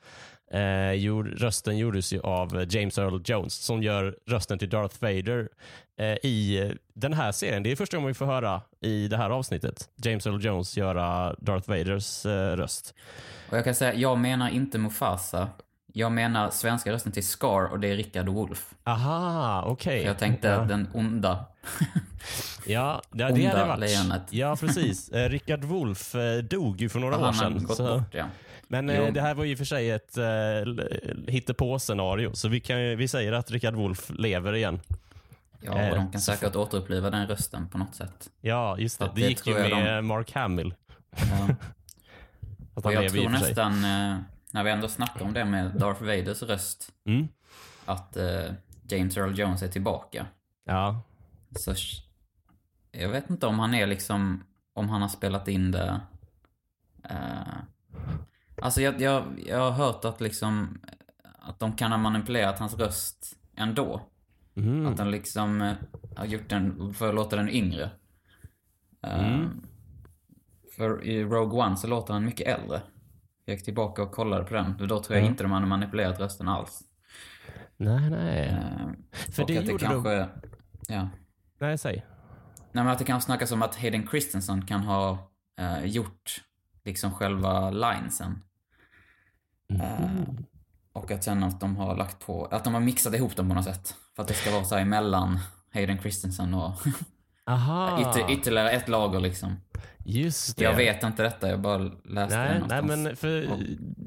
Eh, 0.54 0.92
gjord, 0.92 1.26
rösten 1.40 1.78
gjordes 1.78 2.12
ju 2.12 2.20
av 2.20 2.66
James 2.68 2.98
Earl 2.98 3.20
Jones 3.24 3.54
som 3.54 3.82
gör 3.82 4.16
rösten 4.26 4.58
till 4.58 4.68
Darth 4.68 4.96
Vader 5.00 5.48
eh, 5.98 6.06
i 6.06 6.72
den 6.94 7.12
här 7.12 7.32
serien. 7.32 7.62
Det 7.62 7.72
är 7.72 7.76
första 7.76 7.96
gången 7.96 8.08
vi 8.08 8.14
får 8.14 8.26
höra 8.26 8.60
i 8.80 9.08
det 9.08 9.16
här 9.16 9.30
avsnittet 9.30 9.88
James 9.96 10.26
Earl 10.26 10.44
Jones 10.44 10.76
göra 10.76 11.34
Darth 11.38 11.68
Vaders 11.68 12.26
eh, 12.26 12.56
röst. 12.56 12.94
Och 13.50 13.56
jag 13.56 13.64
kan 13.64 13.74
säga, 13.74 13.94
jag 13.94 14.18
menar 14.18 14.48
inte 14.50 14.78
Mufasa. 14.78 15.48
Jag 15.92 16.12
menar 16.12 16.50
svenska 16.50 16.92
rösten 16.92 17.12
till 17.12 17.26
Scar 17.26 17.64
och 17.72 17.80
det 17.80 17.88
är 17.88 17.96
Rickard 17.96 18.28
Wolff. 18.28 18.74
Aha, 18.84 19.64
okej. 19.66 20.00
För 20.00 20.08
jag 20.08 20.18
tänkte 20.18 20.48
ja. 20.48 20.60
den 20.64 20.88
onda. 20.94 21.44
Ja, 22.66 23.02
det, 23.10 23.24
det 23.24 23.32
onda 23.32 23.48
hade 23.48 23.64
varit. 23.68 23.80
lejonet. 23.80 24.22
Ja, 24.30 24.56
precis. 24.56 25.08
Eh, 25.08 25.28
Rickard 25.28 25.64
Wolff 25.64 26.14
eh, 26.14 26.38
dog 26.38 26.80
ju 26.80 26.88
för 26.88 27.00
några 27.00 27.16
år 27.16 27.20
han 27.20 27.34
har 27.34 27.42
sedan. 27.50 27.64
gått 27.64 27.76
så- 27.76 27.94
bort, 27.98 28.14
ja. 28.14 28.24
Men 28.72 28.88
Jo. 28.88 28.94
eh, 28.94 29.12
det 29.12 29.20
här 29.20 29.34
var 29.34 29.44
ju 29.44 29.56
för 29.56 29.64
sig 29.64 29.90
ett 29.90 30.16
eh, 30.16 30.24
hittepå-scenario, 31.28 32.34
så 32.34 32.48
vi, 32.48 32.60
kan, 32.60 32.82
ju- 32.82 32.96
vi 32.96 33.08
säger 33.08 33.32
att 33.32 33.50
Rickard 33.50 33.74
Wolff 33.74 34.10
lever 34.18 34.54
igen. 34.54 34.80
Ja, 35.62 35.78
Eh, 35.78 35.90
och 35.90 35.96
de 35.96 36.12
kan 36.12 36.20
så 36.20 36.32
säkert 36.32 36.56
återuppliva 36.56 37.10
den 37.10 37.26
rösten 37.26 37.68
på 37.68 37.78
något 37.78 37.94
sätt. 37.94 38.30
Ja, 38.40 38.78
just 38.78 38.98
det. 38.98 39.04
Det 39.04 39.10
det 39.14 39.20
gick 39.28 39.46
ju 39.46 39.52
tror 39.54 39.58
jag 39.66 39.78
med 39.82 39.96
de- 39.96 40.06
Mark 40.06 40.32
Hamill. 40.32 40.74
Ja. 41.10 41.48
Att 42.74 42.84
Och 42.86 42.92
han 42.92 43.02
jag 43.02 43.12
tror 43.12 43.24
och 43.24 43.30
för 43.30 43.38
sig. 43.38 43.48
nästan, 43.48 43.72
eh, 43.84 44.18
när 44.52 44.64
vi 44.64 44.70
ändå 44.70 44.88
snackar 44.88 45.24
om 45.24 45.32
det 45.32 45.44
med 45.44 45.70
Darth 45.74 46.02
Vaders 46.02 46.42
röst, 46.42 46.92
Mm. 47.06 47.28
att 47.84 48.16
eh, 48.16 48.52
James 48.88 49.16
Earl 49.16 49.38
Jones 49.38 49.62
är 49.62 49.68
tillbaka. 49.68 50.26
Ja. 50.64 51.02
Så 51.58 51.74
jag 52.92 53.08
vet 53.08 53.30
inte 53.30 53.46
om 53.46 53.58
han 53.58 53.74
är 53.74 53.86
liksom, 53.86 54.44
om 54.74 54.88
han 54.88 55.02
har 55.02 55.08
spelat 55.08 55.48
in 55.48 55.70
det. 55.72 56.00
Eh, 57.10 57.56
alltså 58.62 58.80
jag, 58.82 59.00
jag, 59.00 59.24
jag 59.46 59.58
har 59.58 59.70
hört 59.70 60.04
att 60.04 60.20
liksom, 60.20 60.80
att 61.38 61.58
de 61.58 61.72
kan 61.72 61.90
ha 61.90 61.98
manipulerat 61.98 62.58
hans 62.58 62.74
röst 62.78 63.36
ändå. 63.56 64.00
Mm. 64.56 64.86
Att 64.86 64.96
de 64.96 65.08
liksom 65.08 65.60
eh, 65.62 65.74
har 66.16 66.24
gjort 66.26 66.48
den, 66.48 66.94
för 66.94 67.08
att 67.08 67.14
låta 67.14 67.36
den 67.36 67.48
yngre. 67.48 67.90
Eh, 69.02 69.28
Mm. 69.34 69.60
För 70.76 71.04
i 71.04 71.24
Rogue 71.24 71.60
One 71.66 71.76
så 71.76 71.86
låter 71.86 72.12
han 72.12 72.24
mycket 72.24 72.46
äldre. 72.60 72.82
Jag 73.44 73.54
gick 73.54 73.64
tillbaka 73.64 74.02
och 74.02 74.12
kollade 74.12 74.44
på 74.44 74.54
den. 74.54 74.76
Då 74.88 75.02
tror 75.02 75.16
jag 75.18 75.24
Ja. 75.26 75.30
inte 75.30 75.42
de 75.44 75.52
hade 75.52 75.66
manipulerat 75.66 76.20
rösten 76.20 76.48
alls. 76.48 76.82
Nej, 77.76 78.10
nej. 78.10 78.48
Eh, 78.48 78.88
För 79.32 79.42
och 79.42 79.48
det 79.48 79.58
att 79.58 79.64
gjorde 79.66 79.84
kanske... 79.84 80.16
de... 80.16 80.26
Ja. 80.94 81.08
Nej, 81.58 81.78
säg. 81.78 82.06
Nej, 82.72 82.84
men 82.84 82.88
att 82.88 82.98
det 82.98 83.04
kan 83.04 83.20
snackas 83.20 83.52
om 83.52 83.62
att 83.62 83.76
Hayden 83.76 84.08
Christensen 84.08 84.66
kan 84.66 84.80
ha 84.80 85.30
eh, 85.60 85.84
gjort 85.84 86.42
liksom 86.84 87.12
själva 87.12 87.70
linesen. 87.70 88.42
Eh, 89.70 90.10
och 90.92 91.10
att 91.10 91.24
sen 91.24 91.42
att 91.44 91.60
de 91.60 91.76
har 91.76 91.96
lagt 91.96 92.26
på, 92.26 92.44
att 92.46 92.64
de 92.64 92.74
har 92.74 92.80
mixat 92.80 93.14
ihop 93.14 93.36
dem 93.36 93.48
på 93.48 93.54
något 93.54 93.64
sätt. 93.64 93.94
För 94.16 94.22
att 94.22 94.28
det 94.28 94.34
ska 94.34 94.50
vara 94.50 94.64
så 94.64 94.74
här 94.74 94.82
emellan 94.82 95.38
Hayden 95.74 95.98
Christensen 95.98 96.54
och 96.54 96.72
Aha, 97.46 98.00
ytter, 98.00 98.30
ytterligare 98.32 98.70
ett 98.70 98.88
lager 98.88 99.20
liksom. 99.20 99.56
just 100.04 100.56
det. 100.56 100.64
Jag 100.64 100.76
vet 100.76 101.02
inte 101.02 101.22
detta, 101.22 101.48
jag 101.48 101.60
bara 101.60 101.78
läste 101.78 102.08
det 102.14 102.26
Nej, 102.28 102.48
nej, 102.68 102.82
någonstans. 102.82 102.86
men 103.04 103.16
för 103.16 103.42
Ja. 103.42 103.50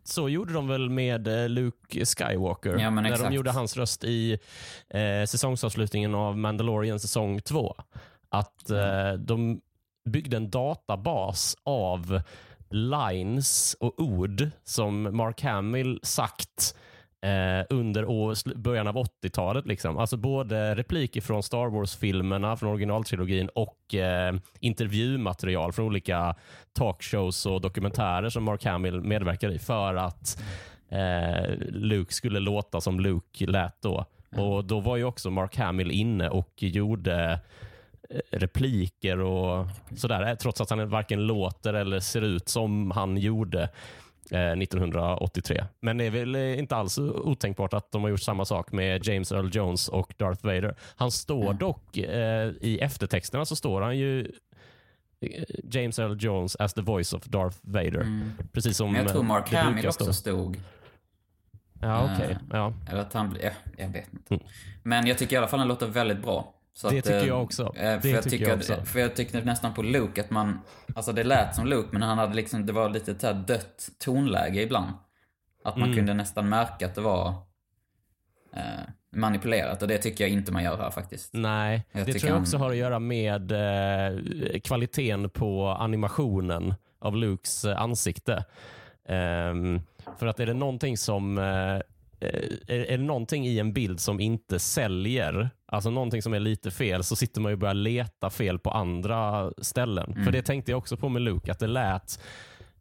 så 0.03 0.29
gjorde 0.29 0.53
de 0.53 0.67
väl 0.67 0.89
med 0.89 1.27
eh, 1.27 1.49
Luke 1.49 2.05
Skywalker. 2.05 2.77
Ja, 2.77 2.89
när 2.89 3.17
de 3.17 3.33
gjorde 3.33 3.51
hans 3.51 3.77
röst 3.77 4.03
i 4.03 4.31
eh, 4.89 5.25
säsongsavslutningen 5.27 6.15
av 6.15 6.37
Mandalorian 6.37 6.99
säsong 6.99 7.41
2. 7.41 7.75
Att 8.29 8.69
eh, 8.69 9.13
de 9.17 9.61
byggde 10.09 10.37
en 10.37 10.49
databas 10.49 11.55
av 11.63 12.21
lines 12.73 13.75
och 13.79 13.99
ord 13.99 14.49
som 14.63 15.17
Mark 15.17 15.41
Hamill 15.41 15.99
sagt 16.03 16.75
eh, 17.21 17.65
under 17.69 18.05
år, 18.05 18.55
början 18.57 18.87
av 18.87 18.95
80-talet. 18.95 19.65
Liksom. 19.65 19.97
Alltså 19.97 20.17
både 20.17 20.75
repliker 20.75 21.21
från 21.21 21.43
Star 21.43 21.67
Wars-filmerna, 21.67 22.57
från 22.57 22.69
originaltrilogin 22.69 23.49
och 23.55 23.95
eh, 23.95 24.35
intervjumaterial 24.59 25.73
från 25.73 25.85
olika 25.85 26.35
talkshows 26.73 27.45
och 27.45 27.61
dokumentärer 27.61 28.29
som 28.29 28.43
Mark 28.43 28.65
Hamill 28.65 29.01
medverkar 29.01 29.51
i 29.51 29.59
för 29.59 29.95
att 29.95 30.43
eh, 30.89 31.57
Luke 31.69 32.13
skulle 32.13 32.39
låta 32.39 32.81
som 32.81 32.99
Luke 32.99 33.45
lät 33.45 33.81
då. 33.81 34.05
Och 34.35 34.65
Då 34.65 34.79
var 34.79 34.97
ju 34.97 35.03
också 35.03 35.29
Mark 35.29 35.57
Hamill 35.57 35.91
inne 35.91 36.29
och 36.29 36.53
gjorde 36.57 37.39
repliker 38.31 39.19
och 39.19 39.67
sådär, 39.97 40.27
eh, 40.29 40.35
trots 40.35 40.61
att 40.61 40.69
han 40.69 40.89
varken 40.89 41.27
låter 41.27 41.73
eller 41.73 41.99
ser 41.99 42.21
ut 42.21 42.49
som 42.49 42.91
han 42.91 43.17
gjorde 43.17 43.69
eh, 44.31 44.51
1983. 44.51 45.65
Men 45.79 45.97
det 45.97 46.05
är 46.05 46.09
väl 46.11 46.35
eh, 46.35 46.59
inte 46.59 46.75
alls 46.75 46.97
otänkbart 46.97 47.73
att 47.73 47.91
de 47.91 48.01
har 48.03 48.09
gjort 48.09 48.21
samma 48.21 48.45
sak 48.45 48.71
med 48.71 49.07
James 49.07 49.31
Earl 49.31 49.49
Jones 49.55 49.87
och 49.89 50.13
Darth 50.17 50.45
Vader. 50.45 50.75
Han 50.95 51.11
står 51.11 51.45
Ja. 51.45 51.53
dock, 51.53 51.97
eh, 51.97 52.51
i 52.61 52.79
eftertexterna 52.81 53.45
så 53.45 53.55
står 53.55 53.81
han 53.81 53.97
ju 53.97 54.31
eh, 55.21 55.43
James 55.71 55.99
Earl 55.99 56.17
Jones 56.19 56.55
as 56.55 56.73
the 56.73 56.81
voice 56.81 57.13
of 57.13 57.23
Darth 57.23 57.57
Vader. 57.61 58.01
Mm. 58.01 58.31
Precis 58.51 58.77
som 58.77 58.91
Men 58.91 59.01
jag 59.01 59.11
tror 59.11 59.21
eh, 59.21 59.27
Mark 59.27 59.53
Hamill 59.53 59.87
också 59.87 60.13
stod. 60.13 60.59
Ja, 61.81 62.09
okej. 62.15 62.31
Eh, 62.31 62.37
Ja. 62.51 62.73
Eller 62.89 63.01
att 63.01 63.13
han. 63.13 63.37
Ja, 63.43 63.49
jag 63.77 63.87
vet 63.89 64.13
inte. 64.13 64.33
Mm. 64.33 64.45
Men 64.83 65.07
jag 65.07 65.17
tycker 65.17 65.35
i 65.35 65.37
alla 65.37 65.47
fall 65.47 65.59
han 65.59 65.67
låter 65.67 65.87
väldigt 65.87 66.21
bra. 66.21 66.53
Så 66.75 66.89
Det 66.89 66.97
att, 66.97 67.03
tycker 67.03 67.19
eh, 67.21 67.27
jag 67.27 67.43
också. 67.43 67.63
eh, 67.75 67.91
Det 67.95 68.01
För 68.01 68.09
jag, 68.09 68.23
tycker 68.23 68.47
jag 68.47 68.57
också. 68.57 68.85
För 68.85 68.99
jag 68.99 69.15
tyckte 69.15 69.41
nästan 69.41 69.73
på 69.73 69.81
Luke 69.81 70.21
att 70.21 70.29
man... 70.31 70.59
Alltså 70.95 71.11
det 71.13 71.23
lät 71.23 71.55
som 71.55 71.67
Luke, 71.67 71.87
men 71.91 72.01
han 72.01 72.17
hade 72.17 72.33
liksom... 72.33 72.65
Det 72.65 72.73
var 72.73 72.89
lite 72.89 73.19
så 73.19 73.27
här 73.27 73.33
dött 73.33 73.89
tonläge 73.99 74.61
ibland. 74.61 74.91
Att 75.63 75.75
man 75.77 75.83
Mm. 75.83 75.95
kunde 75.97 76.13
nästan 76.13 76.49
märka 76.49 76.85
att 76.85 76.95
det 76.95 77.01
var 77.01 77.27
eh, 78.55 78.61
manipulerat. 79.15 79.81
Och 79.81 79.87
det 79.87 79.97
tycker 79.97 80.23
jag 80.23 80.31
inte 80.31 80.51
man 80.51 80.63
gör 80.63 80.77
här 80.77 80.91
faktiskt. 80.91 81.29
Nej, 81.33 81.85
Jag 81.91 82.05
det 82.05 82.13
tror 82.13 82.25
jag 82.25 82.33
han- 82.33 82.41
också 82.41 82.57
har 82.57 82.69
att 82.69 82.75
göra 82.77 82.99
med 82.99 83.51
eh, 83.51 84.59
kvaliteten 84.59 85.29
på 85.29 85.67
animationen 85.67 86.73
av 86.99 87.15
Lukes 87.15 87.65
eh, 87.65 87.81
ansikte. 87.81 88.45
Ehm, 89.07 89.81
för 90.19 90.27
att 90.27 90.39
är 90.39 90.45
det 90.45 90.53
någonting 90.53 90.97
som 90.97 91.37
eh, 91.37 91.79
är, 92.67 92.91
är 92.91 92.97
det 92.97 93.03
någonting 93.03 93.47
i 93.47 93.59
en 93.59 93.73
bild 93.73 93.99
som 93.99 94.19
inte 94.19 94.59
säljer, 94.59 95.49
alltså 95.65 95.89
någonting 95.89 96.21
som 96.21 96.33
är 96.33 96.39
lite 96.39 96.71
fel, 96.71 97.03
så 97.03 97.15
sitter 97.15 97.41
man 97.41 97.49
ju 97.49 97.53
och 97.53 97.59
börjar 97.59 97.73
leta 97.73 98.29
fel 98.29 98.59
på 98.59 98.71
andra 98.71 99.51
ställen. 99.57 100.11
Mm. 100.11 100.25
För 100.25 100.31
det 100.31 100.41
tänkte 100.41 100.71
jag 100.71 100.77
också 100.77 100.97
på 100.97 101.09
med 101.09 101.21
Luke, 101.21 101.51
att 101.51 101.59
det 101.59 101.67
lät, 101.67 102.19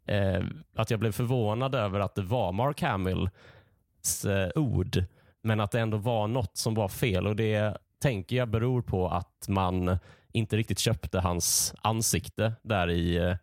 eh, 0.06 0.42
att 0.76 0.90
jag 0.90 1.00
blev 1.00 1.12
förvånad 1.12 1.74
över 1.74 2.00
att 2.00 2.14
det 2.14 2.22
var 2.22 2.52
Mark 2.52 2.82
Hamills 2.82 4.24
eh, 4.24 4.50
ord, 4.54 5.04
men 5.42 5.60
att 5.60 5.70
det 5.70 5.80
ändå 5.80 5.96
var 5.96 6.28
något 6.28 6.56
som 6.56 6.74
var 6.74 6.88
fel. 6.88 7.26
Och 7.26 7.36
Det 7.36 7.78
tänker 8.02 8.36
jag 8.36 8.48
beror 8.48 8.82
på 8.82 9.08
att 9.08 9.48
man 9.48 9.98
inte 10.32 10.56
riktigt 10.56 10.78
köpte 10.78 11.20
hans 11.20 11.74
ansikte 11.82 12.52
där 12.62 12.90
i 12.90 13.16
eh, 13.16 13.34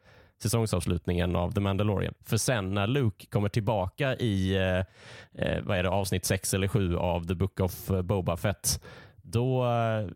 säsongsavslutningen 0.42 1.36
av 1.36 1.52
The 1.52 1.60
Mandalorian. 1.60 2.14
För 2.24 2.38
sen 2.38 2.74
när 2.74 2.88
Luke 2.88 3.26
kommer 3.26 3.50
tillbaka 3.50 4.16
i 4.16 4.56
eh, 4.56 5.44
eh 5.46 5.64
vad 5.64 5.78
är 5.78 5.84
det, 5.84 5.90
avsnitt 5.90 6.26
6 6.26 6.54
eller 6.54 6.68
7 6.68 6.96
av 6.98 7.28
The 7.28 7.36
Book 7.36 7.60
of 7.60 7.92
eh, 7.92 8.02
Boba 8.02 8.38
Fett, 8.38 8.84
då 9.22 9.66
eh, 9.66 10.08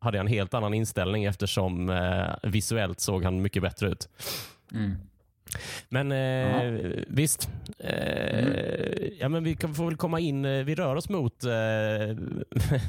hade 0.00 0.16
jag 0.16 0.24
en 0.24 0.32
helt 0.32 0.54
annan 0.54 0.74
inställning 0.74 1.24
eftersom 1.24 1.90
eh, 1.90 2.50
visuellt 2.50 3.00
såg 3.00 3.24
han 3.24 3.42
mycket 3.42 3.62
bättre 3.62 3.88
ut. 3.88 4.08
Mm. 4.72 4.96
Men 5.88 6.12
eh, 6.12 7.02
visst, 7.06 7.48
eh, 7.78 8.18
Mm. 8.38 9.10
ja, 9.20 9.28
men 9.28 9.44
vi 9.44 9.54
kan, 9.56 9.74
får 9.74 9.84
väl 9.84 9.96
komma 9.96 10.20
in, 10.20 10.44
eh, 10.44 10.64
vi 10.64 10.74
rör 10.74 10.96
oss 10.96 11.08
mot, 11.08 11.44
eh, 11.44 11.50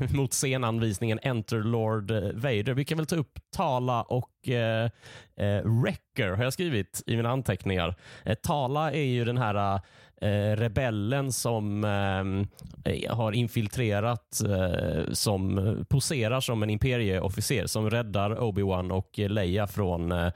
mot 0.15 0.33
scenanvisningen 0.33 1.19
Enter 1.21 1.57
Lord 1.59 2.11
eh, 2.11 2.21
Vader. 2.33 2.73
Vi 2.73 2.85
kan 2.85 2.97
väl 2.97 3.07
ta 3.07 3.15
upp 3.15 3.39
Tala 3.55 4.01
och 4.03 4.49
eh, 4.49 4.89
eh, 5.37 5.61
Wrecker 5.63 6.29
har 6.29 6.43
jag 6.43 6.53
skrivit 6.53 7.03
i 7.05 7.15
mina 7.15 7.29
anteckningar. 7.29 7.95
Tala 8.43 8.91
är 8.91 9.03
ju 9.03 9.25
den 9.25 9.37
här 9.37 9.81
Eh, 10.21 10.55
rebellen 10.55 11.31
som 11.33 11.83
eh, 11.83 12.93
eh, 12.93 13.15
har 13.15 13.31
infiltrerat, 13.31 14.41
eh, 14.41 15.11
som 15.11 15.85
poserar 15.89 16.39
som 16.39 16.63
en 16.63 16.69
imperieofficer 16.69 17.67
som 17.67 17.89
räddar 17.89 18.35
Obi-Wan 18.41 18.91
och 18.91 19.19
Leia 19.19 19.67
från 19.67 20.11
eh, 20.11 20.31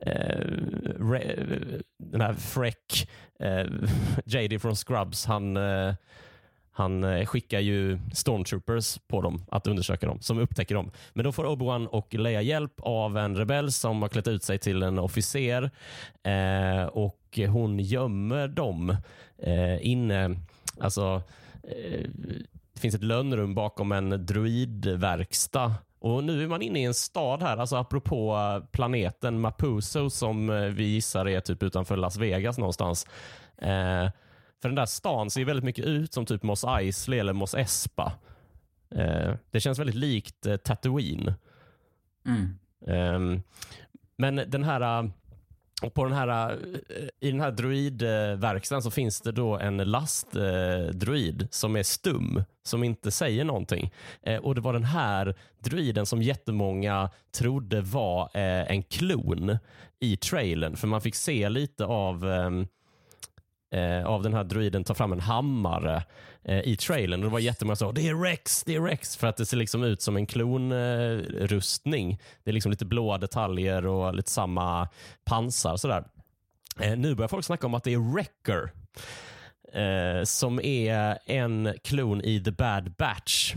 eh 0.00 0.40
re- 0.98 1.82
den 1.98 2.20
här 2.20 2.34
Freck, 2.34 3.08
eh, 3.40 3.66
JD 4.24 4.58
från 4.58 4.76
Scrubs, 4.76 5.26
han, 5.26 5.56
eh, 5.56 5.94
han 6.72 7.26
skickar 7.26 7.60
ju 7.60 7.98
stormtroopers 8.12 8.98
på 9.08 9.20
dem 9.20 9.44
att 9.50 9.66
undersöka 9.66 10.06
dem, 10.06 10.20
som 10.20 10.38
upptäcker 10.38 10.74
dem. 10.74 10.90
Men 11.12 11.24
då 11.24 11.32
får 11.32 11.44
Obi-Wan 11.44 11.86
och 11.86 12.14
Leia 12.14 12.42
hjälp 12.42 12.80
av 12.80 13.18
en 13.18 13.36
rebell 13.36 13.72
som 13.72 14.02
har 14.02 14.08
klätt 14.08 14.28
ut 14.28 14.42
sig 14.42 14.58
till 14.58 14.82
en 14.82 14.98
officer 14.98 15.70
eh, 16.22 16.84
och 16.84 17.19
hon 17.36 17.78
gömmer 17.78 18.48
dem 18.48 18.96
eh, 19.38 19.86
inne, 19.86 20.36
alltså 20.80 21.22
eh, 21.62 22.06
det 22.72 22.80
finns 22.80 22.94
ett 22.94 23.04
lönnrum 23.04 23.54
bakom 23.54 23.92
en 23.92 24.26
druidverkstad 24.26 25.74
och 26.00 26.24
nu 26.24 26.42
är 26.42 26.48
man 26.48 26.62
inne 26.62 26.80
i 26.80 26.84
en 26.84 26.94
stad 26.94 27.42
här, 27.42 27.56
alltså 27.56 27.76
apropå 27.76 28.36
eh, 28.36 28.70
planeten 28.70 29.40
Mapuso 29.40 30.10
som 30.10 30.50
eh, 30.50 30.62
vi 30.62 30.84
gissar 30.84 31.28
är 31.28 31.40
typ 31.40 31.62
utanför 31.62 31.96
Las 31.96 32.16
Vegas 32.16 32.58
någonstans. 32.58 33.06
Eh, 33.58 34.10
för 34.62 34.68
den 34.68 34.74
där 34.74 34.86
stan 34.86 35.30
ser 35.30 35.44
väldigt 35.44 35.64
mycket 35.64 35.84
ut 35.84 36.12
som 36.12 36.26
typ 36.26 36.42
Mos 36.42 36.64
Eisley 36.64 37.18
eller 37.18 37.32
Mos 37.32 37.54
Espa. 37.54 38.12
Eh, 38.94 39.34
det 39.50 39.60
känns 39.60 39.78
väldigt 39.78 39.96
likt 39.96 40.46
eh, 40.46 40.56
Tatooine. 40.56 41.34
Mm. 42.26 42.58
Ehm, 42.86 43.42
men 44.16 44.36
den 44.36 44.64
här, 44.64 45.02
äh, 45.02 45.10
och 45.82 45.94
på 45.94 46.04
den 46.04 46.12
här, 46.12 46.50
eh, 46.50 47.28
i 47.28 47.30
den 47.30 47.40
här 47.40 47.50
droidverkstaden 47.50 48.82
så 48.82 48.90
finns 48.90 49.20
det 49.20 49.32
då 49.32 49.58
en 49.58 49.76
lastdroid 49.76 51.48
som 51.50 51.76
är 51.76 51.82
stum, 51.82 52.44
som 52.62 52.84
inte 52.84 53.10
säger 53.10 53.44
någonting. 53.44 53.92
Eh, 54.22 54.36
och 54.36 54.54
Det 54.54 54.60
var 54.60 54.72
den 54.72 54.84
här 54.84 55.34
droiden 55.58 56.06
som 56.06 56.22
jättemånga 56.22 57.10
trodde 57.38 57.80
var 57.80 58.22
eh, 58.34 58.70
en 58.70 58.82
klon 58.82 59.58
i 60.00 60.16
trailern, 60.16 60.76
för 60.76 60.86
man 60.86 61.00
fick 61.00 61.14
se 61.14 61.48
lite 61.48 61.84
av 61.84 62.30
ehm, 62.30 62.66
eh, 63.70 64.06
av 64.06 64.22
den 64.22 64.34
här 64.34 64.44
druiden 64.44 64.84
ta 64.84 64.94
fram 64.94 65.12
en 65.12 65.20
hammare 65.20 66.02
eh, 66.44 66.60
i 66.60 66.76
trailern. 66.76 67.20
Och 67.20 67.24
det 67.24 67.32
var 67.32 67.38
jättemånga 67.38 67.76
som 67.76 67.88
sa 67.88 67.92
det 67.92 68.08
är 68.08 68.14
Rex, 68.14 68.64
det 68.64 68.74
är 68.74 68.80
Rex, 68.80 69.16
för 69.16 69.26
att 69.26 69.36
det 69.36 69.46
ser 69.46 69.56
liksom 69.56 69.82
ut 69.82 70.02
som 70.02 70.16
en 70.16 70.26
klonrustning. 70.26 72.12
Eh, 72.12 72.18
det 72.44 72.50
är 72.50 72.52
liksom 72.52 72.70
lite 72.70 72.84
blåa 72.84 73.18
detaljer 73.18 73.86
och 73.86 74.14
lite 74.14 74.30
samma 74.30 74.88
pansar. 75.24 75.76
Sådär. 75.76 76.04
Eh, 76.80 76.96
nu 76.96 77.14
börjar 77.14 77.28
folk 77.28 77.44
snacka 77.44 77.66
om 77.66 77.74
att 77.74 77.84
det 77.84 77.92
är 77.92 78.12
Wrecker. 78.14 78.70
Eh, 79.72 80.24
som 80.24 80.60
är 80.60 81.18
en 81.26 81.74
klon 81.84 82.20
i 82.20 82.44
The 82.44 82.50
Bad 82.50 82.94
Batch. 82.98 83.54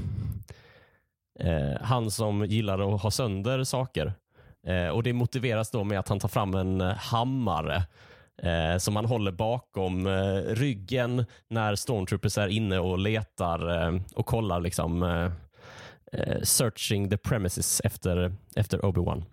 Eh, 1.39 1.81
han 1.81 2.11
som 2.11 2.45
gillar 2.45 2.95
att 2.95 3.01
ha 3.01 3.11
sönder 3.11 3.63
saker. 3.63 4.13
Eh, 4.67 4.87
och 4.87 5.03
Det 5.03 5.13
motiveras 5.13 5.71
då 5.71 5.83
med 5.83 5.99
att 5.99 6.07
han 6.07 6.19
tar 6.19 6.29
fram 6.29 6.53
en 6.53 6.81
hammare 6.81 7.83
eh, 8.43 8.77
som 8.77 8.95
han 8.95 9.05
håller 9.05 9.31
bakom 9.31 10.07
eh, 10.07 10.35
ryggen 10.47 11.25
när 11.49 11.75
Stormtroopers 11.75 12.37
är 12.37 12.47
inne 12.47 12.79
och 12.79 12.99
letar 12.99 13.81
eh, 13.87 14.01
och 14.15 14.25
kollar 14.25 14.59
liksom 14.59 15.03
eh, 15.03 15.31
eh, 16.21 16.41
searching 16.41 17.09
the 17.09 17.17
premises 17.17 17.81
efter, 17.83 18.35
efter 18.55 18.79
Obi-Wan. 18.85 19.23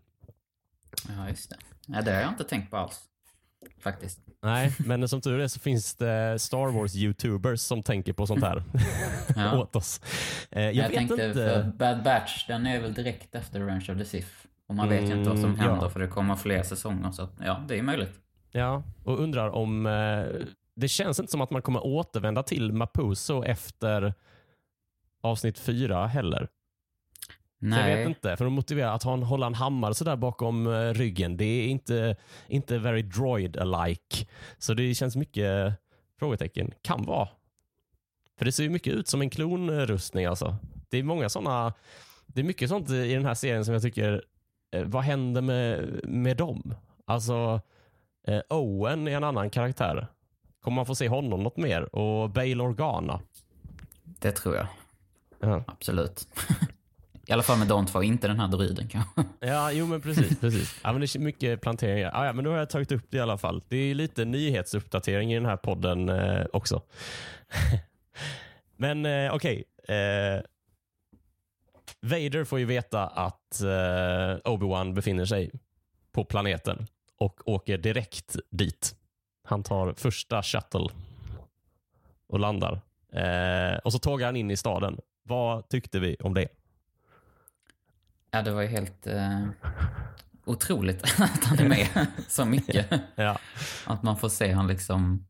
Ja, 1.09 1.29
just 1.29 1.51
det. 1.51 1.57
Ja, 1.87 2.03
det 2.03 2.13
har 2.13 2.21
jag 2.21 2.31
inte 2.31 2.45
tänkt 2.45 2.71
på 2.71 2.77
alls. 2.77 3.01
Faktiskt. 3.83 4.19
Nej, 4.43 4.73
men 4.87 5.09
som 5.09 5.21
tur 5.21 5.41
är 5.41 5.49
så 5.49 5.61
finns 5.61 5.95
det 5.95 6.39
Star 6.39 6.67
Wars-youtubers 6.73 7.57
som 7.57 7.83
tänker 7.83 8.13
på 8.13 8.27
sånt 8.27 8.45
här 8.45 8.63
Ja. 9.37 9.59
åt 9.59 9.77
oss. 9.77 10.01
Eh, 10.51 10.63
jag, 10.63 10.75
Jag, 10.75 10.93
tänkte, 10.93 11.15
inte. 11.15 11.35
för 11.35 11.65
Bad 11.65 12.03
Batch, 12.03 12.47
den 12.47 12.67
är 12.67 12.81
väl 12.81 12.95
direkt 12.95 13.35
efter 13.35 13.61
Revenge 13.61 13.87
of 13.93 13.99
the 13.99 14.05
Sith. 14.05 14.29
Och 14.69 14.75
man 14.75 14.89
vet 14.89 15.03
ju 15.03 15.15
inte 15.19 15.29
vad 15.31 15.39
som 15.39 15.45
Mm, 15.51 15.61
händer 15.61 15.83
ja. 15.83 15.91
för 15.91 16.01
det 16.01 16.07
kommer 16.09 16.37
fler 16.37 16.63
säsonger. 16.63 17.11
Så 17.11 17.29
ja, 17.45 17.65
det 17.69 17.79
är 17.79 17.83
möjligt. 17.83 18.13
Ja, 18.51 18.83
och 19.05 19.21
undrar 19.21 19.51
om... 19.51 19.87
Eh, 19.87 20.25
det 20.75 20.89
känns 20.89 21.21
inte 21.21 21.33
som 21.33 21.41
att 21.41 21.51
man 21.51 21.63
kommer 21.63 21.87
återvända 21.87 22.43
till 22.43 22.73
Mapuso 22.73 23.45
efter 23.45 24.15
avsnitt 25.21 25.59
fyra 25.59 26.07
heller. 26.07 26.49
Så 27.61 27.67
jag 27.67 27.87
vet 27.87 27.97
Nej. 27.97 28.07
inte, 28.07 28.37
för 28.37 28.47
att 28.47 28.53
motivera 28.53 28.93
att 28.93 29.03
ha 29.03 29.13
en, 29.13 29.23
hålla 29.23 29.47
en 29.47 29.55
hammare 29.55 29.95
sådär 29.95 30.17
bakom 30.17 30.67
eh, 30.67 30.95
ryggen, 30.95 31.37
det 31.37 31.45
är 31.45 31.69
inte, 31.69 32.17
inte 32.49 32.79
very 32.79 33.03
droid-alike. 33.03 34.27
Så 34.59 34.75
det 34.75 34.95
känns 34.95 35.17
mycket 35.17 35.75
frågetecken. 36.19 36.73
Kan 36.83 37.05
vara. 37.05 37.29
För 38.39 38.45
det 38.45 38.53
ser 38.53 38.63
ju 38.63 38.71
mycket 38.71 38.95
ut 38.95 39.09
som 39.09 39.21
en 39.21 39.31
klonrustning 39.31 40.27
alltså. 40.27 40.57
Det 40.89 40.99
är 40.99 41.03
många 41.03 41.29
sådana, 41.29 41.73
det 42.27 42.41
är 42.41 42.45
mycket 42.45 42.69
sånt 42.69 42.91
i 42.91 43.15
den 43.15 43.25
här 43.25 43.35
serien 43.35 43.65
som 43.65 43.75
jag 43.75 43.83
tycker, 43.83 44.25
eh, 44.71 44.85
vad 44.85 45.03
händer 45.03 45.41
med, 45.43 46.01
med 46.05 46.37
dem? 46.37 46.75
Alltså, 47.05 47.61
eh, 48.31 48.41
Owen 48.49 49.09
är 49.09 49.17
en 49.17 49.25
annan 49.25 49.51
karaktär. 49.51 50.07
Kommer 50.61 50.75
man 50.75 50.87
få 50.87 50.95
se 50.95 51.09
honom 51.09 51.43
något 51.43 51.57
mer? 51.57 51.95
Och 51.97 52.31
Bail 52.31 52.61
Organa. 52.61 53.21
Det 54.05 54.33
tror 54.33 54.57
jag. 54.57 54.67
Ja. 55.41 55.65
Absolut. 55.67 56.29
I 57.27 57.33
alla 57.33 57.43
fall 57.43 57.59
med 57.59 57.69
de 57.69 57.87
två, 57.87 58.03
inte 58.03 58.29
den 58.29 58.41
här 58.41 58.49
druiden 58.49 58.89
kanske. 58.89 59.25
Ja, 59.41 59.73
jo 59.73 59.87
men 59.87 60.01
precis. 60.01 60.41
precis. 60.41 60.81
Ja, 60.85 60.93
men 60.93 61.01
det 61.01 61.15
är 61.17 61.19
mycket 61.19 61.61
planteringar. 61.61 62.11
Ah, 62.15 62.27
ja, 62.27 62.33
men 62.33 62.45
då 62.45 62.51
har 62.51 62.59
jag 62.59 62.71
tagit 62.71 62.93
upp 62.93 63.07
det 63.11 63.17
i 63.17 63.21
alla 63.21 63.39
fall. 63.39 63.63
Det 63.69 63.77
är 63.77 63.95
lite 63.95 64.25
nyhetsuppdatering 64.25 65.33
i 65.33 65.35
den 65.35 65.47
här 65.47 65.57
podden 65.57 66.09
eh, 66.09 66.47
också. 66.53 66.83
men 68.77 69.07
eh, 69.07 69.35
okej. 69.35 69.65
Eh, 69.89 70.43
Vader 72.01 72.45
får 72.45 72.59
ju 72.59 72.65
veta 72.65 73.07
att 73.07 73.61
eh, 73.61 74.51
Obi-Wan 74.51 74.95
befinner 74.95 75.25
sig 75.25 75.51
på 76.13 76.25
planeten 76.25 76.87
och 77.21 77.49
åker 77.49 77.79
direkt 77.79 78.37
dit. 78.51 78.95
Han 79.45 79.63
tar 79.63 79.93
första 79.93 80.43
shuttle 80.43 80.89
och 82.29 82.41
landar. 82.41 82.81
Eh, 83.13 83.79
och 83.79 83.93
så 83.93 83.99
tågar 83.99 84.27
han 84.27 84.37
in 84.37 84.51
i 84.51 84.57
staden. 84.57 85.01
Vad 85.23 85.69
tyckte 85.69 86.01
vi 86.01 86.17
om 86.21 86.35
det? 86.35 86.49
Ja, 88.31 88.43
det 88.43 88.51
var 88.51 88.63
ju 88.63 88.69
helt 88.69 89.07
eh, 89.07 89.47
otroligt 90.45 91.03
att 91.21 91.45
han 91.45 91.59
är 91.59 91.69
med 91.69 92.07
så 92.29 92.45
mycket. 92.45 92.87
Ja. 93.15 93.39
Att 93.87 94.03
man 94.03 94.17
får 94.17 94.29
se 94.29 94.53
han 94.53 94.67
liksom... 94.67 95.27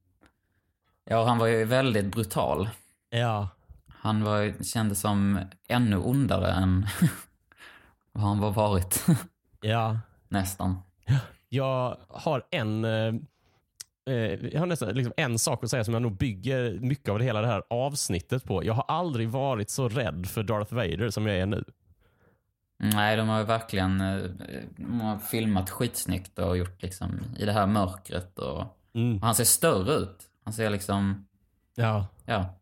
Ja, 1.04 1.24
han 1.24 1.38
var 1.38 1.46
ju 1.46 1.64
väldigt 1.64 2.06
brutal. 2.06 2.68
Ja. 3.10 3.48
Han 3.88 4.24
var, 4.24 4.64
kändes 4.64 5.00
som 5.00 5.40
ännu 5.68 5.96
ondare 5.96 6.52
än 6.52 6.86
vad 8.12 8.24
han 8.24 8.38
var 8.38 8.50
varit. 8.50 9.06
Ja. 9.60 9.98
Nästan. 10.28 10.82
Jag 11.52 11.96
har 12.08 12.42
en 12.50 12.84
eh, 12.84 13.14
eh, 14.06 14.14
jag 14.52 14.58
har 14.60 14.66
nästan 14.66 14.88
liksom 14.94 15.12
en 15.16 15.38
sak 15.38 15.64
att 15.64 15.70
säga 15.70 15.84
som 15.84 15.94
jag 15.94 16.02
nog 16.02 16.16
bygger 16.16 16.78
mycket 16.80 17.08
av 17.08 17.18
det 17.18 17.24
hela 17.24 17.40
det 17.40 17.46
här 17.46 17.62
avsnittet 17.70 18.44
på. 18.44 18.64
Jag 18.64 18.74
har 18.74 18.84
aldrig 18.88 19.28
varit 19.28 19.70
så 19.70 19.88
rädd 19.88 20.26
för 20.26 20.42
Darth 20.42 20.74
Vader 20.74 21.10
som 21.10 21.26
jag 21.26 21.36
är 21.36 21.46
nu. 21.46 21.64
Nej, 22.78 23.16
de 23.16 23.28
har 23.28 23.44
verkligen 23.44 24.00
eh, 24.00 24.22
de 24.76 25.00
har 25.00 25.18
filmat 25.18 25.70
skitsnyggt 25.70 26.38
och 26.38 26.56
gjort 26.56 26.82
liksom 26.82 27.20
i 27.38 27.44
det 27.44 27.52
här 27.52 27.66
mörkret 27.66 28.38
och, 28.38 28.64
Mm. 28.94 29.16
och 29.16 29.22
han 29.26 29.34
ser 29.34 29.44
större 29.44 29.92
ut. 29.94 30.30
Han 30.44 30.52
ser 30.52 30.70
liksom, 30.70 31.26
Ja. 31.74 32.06
ja. 32.24 32.54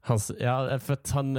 Hans, 0.00 0.30
ja, 0.40 0.78
för 0.78 0.92
att 0.92 1.10
han... 1.10 1.36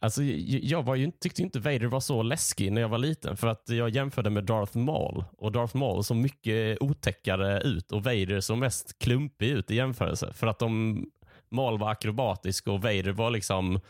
Alltså, 0.00 0.22
jag 0.22 0.82
var 0.82 0.94
ju, 0.94 1.10
tyckte 1.10 1.42
inte 1.42 1.58
Vader 1.58 1.86
var 1.86 2.00
så 2.00 2.22
läskig 2.22 2.72
när 2.72 2.80
jag 2.80 2.88
var 2.88 2.98
liten. 2.98 3.36
För 3.36 3.48
att 3.48 3.68
jag 3.68 3.90
jämförde 3.90 4.30
med 4.30 4.44
Darth 4.44 4.76
Maul. 4.76 5.24
Och 5.38 5.52
Darth 5.52 5.76
Maul 5.76 6.04
såg 6.04 6.16
mycket 6.16 6.82
otäckare 6.82 7.60
ut. 7.60 7.92
Och 7.92 8.04
Vader 8.04 8.40
såg 8.40 8.58
mest 8.58 8.98
klumpig 8.98 9.48
ut 9.48 9.70
i 9.70 9.74
jämförelse. 9.74 10.32
För 10.32 10.46
att 10.46 10.58
de, 10.58 11.04
Maul 11.48 11.78
var 11.78 11.90
akrobatisk 11.90 12.68
och 12.68 12.82
Vader 12.82 13.12
var 13.12 13.30
liksom 13.30 13.80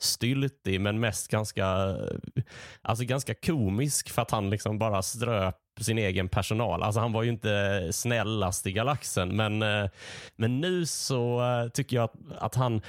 styltig 0.00 0.80
men 0.80 1.00
mest 1.00 1.28
ganska, 1.28 1.96
alltså 2.82 3.04
ganska 3.04 3.34
komisk 3.34 4.10
för 4.10 4.22
att 4.22 4.30
han 4.30 4.50
liksom 4.50 4.78
bara 4.78 5.02
ströp 5.02 5.56
sin 5.80 5.98
egen 5.98 6.28
personal. 6.28 6.82
Alltså 6.82 7.00
han 7.00 7.12
var 7.12 7.22
ju 7.22 7.30
inte 7.30 7.88
snällast 7.92 8.66
i 8.66 8.72
galaxen 8.72 9.36
men, 9.36 9.62
eh, 9.62 9.90
men 10.36 10.60
nu 10.60 10.86
så 10.86 11.40
eh, 11.40 11.68
tycker 11.68 11.96
jag 11.96 12.04
att, 12.04 12.14
att 12.38 12.54
han, 12.54 12.82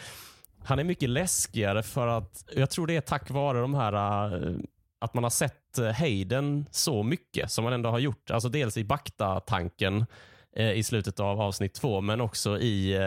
han 0.63 0.79
är 0.79 0.83
mycket 0.83 1.09
läskigare 1.09 1.83
för 1.83 2.07
att 2.07 2.45
jag 2.55 2.69
tror 2.69 2.87
det 2.87 2.95
är 2.95 3.01
tack 3.01 3.29
vare 3.29 3.59
de 3.61 3.73
här 3.73 3.93
eh, 3.93 4.55
att 4.99 5.13
man 5.13 5.23
har 5.23 5.31
sett 5.31 5.77
eh, 5.77 5.91
Hayden 5.91 6.65
så 6.71 7.03
mycket 7.03 7.51
som 7.51 7.63
man 7.63 7.73
ändå 7.73 7.89
har 7.89 7.99
gjort. 7.99 8.31
Alltså 8.31 8.49
dels 8.49 8.77
i 8.77 8.83
Bakta-tanken 8.83 10.05
eh, 10.55 10.71
i 10.71 10.83
slutet 10.83 11.19
av 11.19 11.41
avsnitt 11.41 11.73
två 11.73 12.01
men 12.01 12.21
också 12.21 12.59
i 12.59 12.97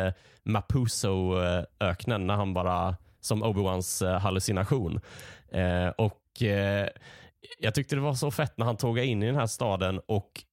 Mapuso-öknen 0.42 2.26
när 2.26 2.34
han 2.34 2.54
bara 2.54 2.96
som 3.20 3.44
Obi-Wans 3.44 4.18
hallucination. 4.18 5.00
Och 5.96 6.42
Jag 7.58 7.74
tyckte 7.74 7.94
det 7.94 8.00
var 8.00 8.14
så 8.14 8.30
fett 8.30 8.58
när 8.58 8.66
han 8.66 8.76
tågade 8.76 9.06
in 9.06 9.22
i 9.22 9.26
den 9.26 9.36
här 9.36 9.46
staden 9.46 10.00
och 10.06 10.44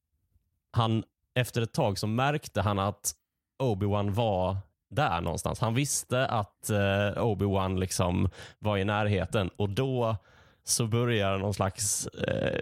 han 0.71 1.03
efter 1.35 1.61
ett 1.61 1.73
tag 1.73 1.97
så 1.97 2.07
märkte 2.07 2.61
han 2.61 2.79
att 2.79 3.13
Obi-Wan 3.59 4.09
var 4.11 4.57
där 4.89 5.21
någonstans. 5.21 5.59
Han 5.59 5.73
visste 5.73 6.25
att 6.25 6.69
eh, 6.69 7.23
Obi-Wan 7.23 7.79
liksom 7.79 8.29
var 8.59 8.77
i 8.77 8.85
närheten 8.85 9.49
och 9.57 9.69
då 9.69 10.15
så 10.63 10.87
börjar 10.87 11.37
någon 11.37 11.53
slags 11.53 12.07
eh, 12.07 12.59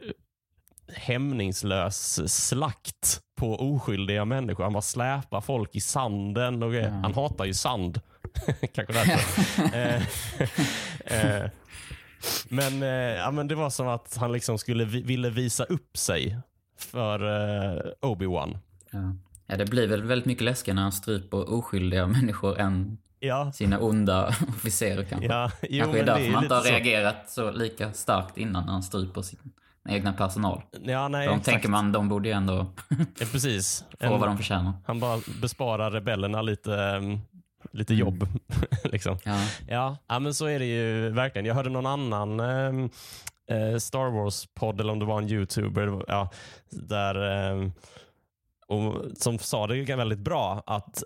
hämningslös 0.93 2.33
slakt 2.47 3.21
på 3.37 3.55
oskyldiga 3.55 4.25
människor. 4.25 4.63
Han 4.63 4.73
bara 4.73 4.81
släpar 4.81 5.41
folk 5.41 5.75
i 5.75 5.81
sanden 5.81 6.63
och 6.63 6.71
grejer. 6.71 6.87
Mm. 6.87 7.03
Han 7.03 7.13
hatar 7.13 7.45
ju 7.45 7.53
sand. 7.53 8.01
Kanske 8.73 8.93
därför. 8.93 9.63
eh, 9.77 10.01
eh, 11.05 11.49
men, 12.49 12.83
eh, 12.83 12.89
ja, 12.89 13.31
men 13.31 13.47
det 13.47 13.55
var 13.55 13.69
som 13.69 13.87
att 13.87 14.17
han 14.17 14.31
liksom 14.31 14.57
skulle 14.57 14.85
vi, 14.85 15.01
ville 15.01 15.29
visa 15.29 15.63
upp 15.63 15.97
sig 15.97 16.37
för 16.77 17.19
eh, 17.19 17.81
Obi-Wan. 18.01 18.57
ja. 18.91 19.13
Ja, 19.47 19.57
det 19.57 19.65
blir 19.65 19.87
väl 19.87 20.03
väldigt 20.03 20.25
mycket 20.25 20.43
läskigare 20.43 20.75
när 20.75 20.81
han 20.81 20.91
stryper 20.91 21.53
oskyldiga 21.53 22.07
människor 22.17 22.59
än 22.59 22.97
Ja, 23.19 23.51
sina 23.51 23.79
onda 23.79 24.27
officerer 24.49 25.03
kanske. 25.03 25.27
ja 25.27 25.51
jo, 25.69 25.83
kanske 25.83 25.99
är 26.01 26.05
därför 26.05 26.31
man 26.31 26.43
inte 26.43 26.55
har 26.55 26.61
så. 26.61 26.69
reagerat 26.71 27.29
så 27.29 27.51
lika 27.51 27.93
starkt 27.93 28.37
innan 28.37 28.65
när 28.65 28.71
han 28.73 28.83
stryper 28.83 29.21
sin 29.21 29.39
egna 29.89 30.13
personal. 30.13 30.61
Ja, 30.83 31.07
nej, 31.07 31.27
De 31.27 31.31
exakt. 31.31 31.45
tänker 31.45 31.69
man, 31.69 31.91
de 31.91 32.09
borde 32.09 32.29
ju 32.29 32.33
ändå 32.35 32.55
Ja, 33.19 33.25
precis. 33.31 33.85
få 33.99 34.05
En- 34.05 34.19
vad 34.19 34.29
de 34.29 34.37
förtjänar. 34.37 34.73
Han 34.85 34.99
bara 34.99 35.19
besparar 35.41 35.91
rebellerna 35.91 36.41
lite, 36.41 36.75
ehm, 36.75 37.19
lite 37.71 37.93
Mm. 37.93 37.99
jobb. 38.07 38.27
liksom. 38.83 39.17
Ja. 39.23 39.43
ja, 39.67 39.97
ja, 40.07 40.19
men 40.19 40.33
så 40.33 40.45
är 40.45 40.59
det 40.59 40.65
ju 40.65 41.09
verkligen. 41.09 41.45
Jag 41.45 41.55
hörde 41.55 41.69
någon 41.69 41.85
annan 41.85 42.39
ehm, 42.39 42.89
eh, 43.49 43.77
Star 43.77 44.09
Wars-podd, 44.11 44.79
eller 44.81 44.93
om 44.93 44.99
det 44.99 45.05
var 45.05 45.21
en 45.21 45.29
youtuber, 45.29 46.03
ja, 46.07 46.29
där, 46.69 47.15
ehm, 47.51 47.71
och, 48.67 49.05
som 49.17 49.39
sa 49.39 49.67
det 49.67 49.95
väldigt 49.95 50.19
bra 50.19 50.63
att 50.65 51.03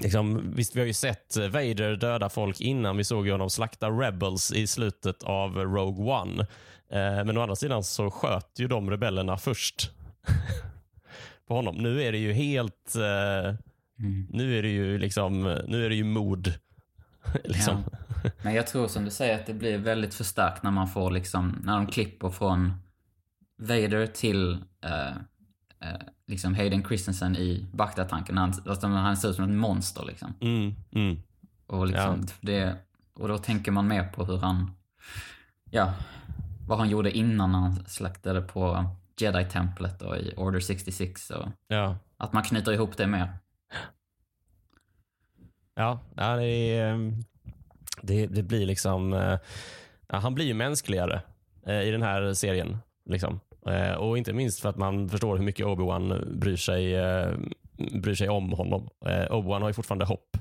Liksom, 0.00 0.52
visst, 0.54 0.76
vi 0.76 0.80
har 0.80 0.86
ju 0.86 0.92
sett 0.92 1.36
Vader 1.36 1.96
döda 1.96 2.28
folk 2.28 2.60
innan. 2.60 2.96
Vi 2.96 3.04
såg 3.04 3.26
ju 3.26 3.32
honom 3.32 3.50
slakta 3.50 3.90
rebels 3.90 4.52
i 4.52 4.66
slutet 4.66 5.22
av 5.22 5.56
Rogue 5.56 6.12
One. 6.14 6.42
Eh, 6.90 7.24
men 7.24 7.38
å 7.38 7.40
andra 7.40 7.56
sidan 7.56 7.84
så 7.84 8.10
sköt 8.10 8.58
ju 8.58 8.68
de 8.68 8.90
rebellerna 8.90 9.36
först 9.36 9.90
på 11.48 11.54
honom. 11.54 11.76
Nu 11.76 12.02
är 12.02 12.12
det 12.12 12.18
ju 12.18 12.32
helt... 12.32 12.96
Eh, 12.96 13.54
Mm. 13.98 14.26
nu 14.30 14.58
är 14.58 14.62
det 14.62 14.68
ju 14.68 14.98
liksom, 14.98 15.42
nu 15.68 15.84
är 15.84 15.88
det 15.88 15.94
ju 15.94 16.04
mod. 16.04 16.54
liksom. 17.44 17.84
Men 18.42 18.54
jag 18.54 18.66
tror 18.66 18.88
som 18.88 19.04
du 19.04 19.10
säger 19.10 19.34
att 19.34 19.46
det 19.46 19.54
blir 19.54 19.78
väldigt 19.78 20.14
förstärkt 20.14 20.62
när 20.62 20.70
man 20.70 20.88
får 20.88 21.10
liksom, 21.10 21.60
när 21.64 21.76
de 21.76 21.86
klipper 21.86 22.30
från 22.30 22.72
Vader 23.58 24.06
till 24.06 24.52
eh, 24.84 25.16
liksom 26.26 26.54
Hayden 26.54 26.84
Christensen 26.84 27.36
i 27.36 27.66
Bagdad-tanken. 27.72 28.38
Han, 28.38 28.52
alltså, 28.66 28.86
han 28.86 29.16
ser 29.16 29.28
ut 29.30 29.36
som 29.36 29.44
ett 29.44 29.50
monster 29.50 30.04
liksom. 30.06 30.34
Mm, 30.40 30.74
mm. 30.92 31.22
Och, 31.66 31.86
liksom 31.86 32.26
det, 32.40 32.76
och 33.14 33.28
då 33.28 33.38
tänker 33.38 33.72
man 33.72 33.88
mer 33.88 34.04
på 34.08 34.24
hur 34.24 34.38
han, 34.38 34.70
ja, 35.70 35.94
vad 36.68 36.78
han 36.78 36.88
gjorde 36.88 37.10
innan 37.16 37.54
han 37.54 37.84
slaktade 37.86 38.42
på 38.42 38.84
Jedi-templet 39.16 40.02
och 40.02 40.16
i 40.16 40.34
Order 40.36 40.60
66. 40.60 41.30
Och 41.30 41.48
Ja. 41.68 41.96
att 42.16 42.32
man 42.32 42.42
knyter 42.42 42.72
ihop 42.72 42.96
det 42.96 43.06
mer. 43.06 43.32
Ja, 45.74 46.00
ja, 46.16 46.36
det, 46.36 46.46
är, 46.46 46.92
ehm, 46.92 47.24
det, 48.02 48.26
det 48.26 48.42
blir 48.42 48.66
liksom... 48.66 49.12
eh, 49.12 49.38
Ja, 50.08 50.18
han 50.18 50.34
blir 50.34 50.46
ju 50.46 50.54
mänskligare 50.54 51.22
eh, 51.66 51.80
i 51.82 51.90
den 51.90 52.02
här 52.02 52.34
serien. 52.34 52.78
Liksom. 53.10 53.40
Eh, 53.66 53.92
och 53.92 54.18
inte 54.18 54.32
minst 54.32 54.60
för 54.60 54.68
att 54.68 54.76
man 54.76 55.08
förstår 55.08 55.36
hur 55.36 55.44
mycket 55.44 55.66
Obi-Wan 55.66 56.34
bryr 56.38 56.56
sig, 56.56 56.94
eh, 56.94 57.32
bryr 57.76 58.14
sig 58.14 58.28
om 58.28 58.52
honom. 58.52 58.88
Eh, 59.06 59.26
Obi-Wan 59.30 59.60
har 59.60 59.68
ju 59.68 59.74
fortfarande 59.74 60.04
hopp 60.04 60.36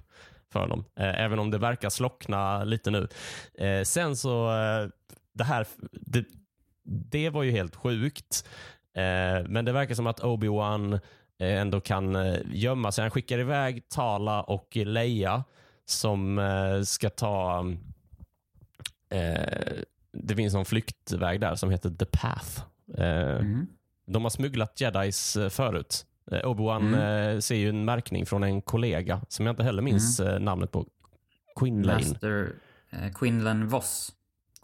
för 0.51 0.59
honom. 0.59 0.85
Även 0.95 1.39
om 1.39 1.51
det 1.51 1.57
verkar 1.57 1.89
slockna 1.89 2.63
lite 2.63 2.91
nu. 2.91 3.07
Sen 3.85 4.15
så, 4.15 4.49
det 5.33 5.43
här, 5.43 5.67
det, 5.91 6.25
det 6.83 7.29
var 7.29 7.43
ju 7.43 7.51
helt 7.51 7.75
sjukt. 7.75 8.49
Men 9.47 9.65
det 9.65 9.71
verkar 9.71 9.95
som 9.95 10.07
att 10.07 10.19
Obi-Wan 10.19 10.99
ändå 11.39 11.81
kan 11.81 12.37
gömma 12.51 12.91
sig. 12.91 13.01
Han 13.01 13.11
skickar 13.11 13.39
iväg 13.39 13.89
Tala 13.89 14.43
och 14.43 14.75
Leia 14.75 15.43
som 15.85 16.41
ska 16.85 17.09
ta... 17.09 17.65
Det 20.13 20.35
finns 20.35 20.53
någon 20.53 20.65
flyktväg 20.65 21.39
där 21.39 21.55
som 21.55 21.69
heter 21.71 21.89
The 21.89 22.05
Path. 22.05 22.72
Eh, 22.97 23.35
Mm. 23.39 23.67
De 24.07 24.23
har 24.23 24.29
smugglat 24.29 24.81
jedis 24.81 25.35
eh, 25.35 25.49
förut. 25.49 26.05
Eh, 26.31 26.39
Obi-Wan 26.43 26.87
Mm. 26.87 27.33
eh, 27.35 27.39
ser 27.39 27.55
ju 27.55 27.69
en 27.69 27.85
märkning 27.85 28.25
från 28.25 28.43
en 28.43 28.61
kollega 28.61 29.21
som 29.29 29.45
jag 29.45 29.53
inte 29.53 29.63
heller 29.63 29.81
minns 29.81 30.19
Mm. 30.19 30.33
eh, 30.33 30.39
namnet 30.39 30.71
på. 30.71 30.85
Quinlane. 31.59 31.99
Master 32.09 32.53
eh, 32.89 33.11
Quinlan 33.13 33.67
Voss. 33.67 34.11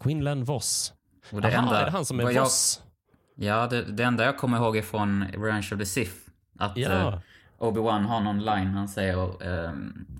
Quinlan 0.00 0.44
Voss. 0.44 0.92
Och 1.32 1.40
det 1.40 1.50
Jaha, 1.52 1.62
enda, 1.62 1.80
är 1.80 1.84
det 1.84 1.90
han 1.90 2.04
som 2.04 2.20
är 2.20 2.30
jag- 2.30 2.42
Voss? 2.42 2.82
Ja, 3.34 3.66
det, 3.66 3.82
det 3.82 4.02
enda 4.04 4.24
jag 4.24 4.36
kommer 4.38 4.56
ihåg 4.58 4.76
är 4.76 4.82
från 4.82 5.24
Revenge 5.24 5.68
of 5.72 5.78
the 5.78 5.86
Sith. 5.86 6.12
Att 6.58 6.76
eh, 6.76 6.82
Ja. 6.82 7.22
Obi-Wan 7.58 8.02
har 8.04 8.20
någon 8.20 8.38
line 8.44 8.66
han 8.66 8.88
säger 8.88 9.22
eh, 9.22 9.72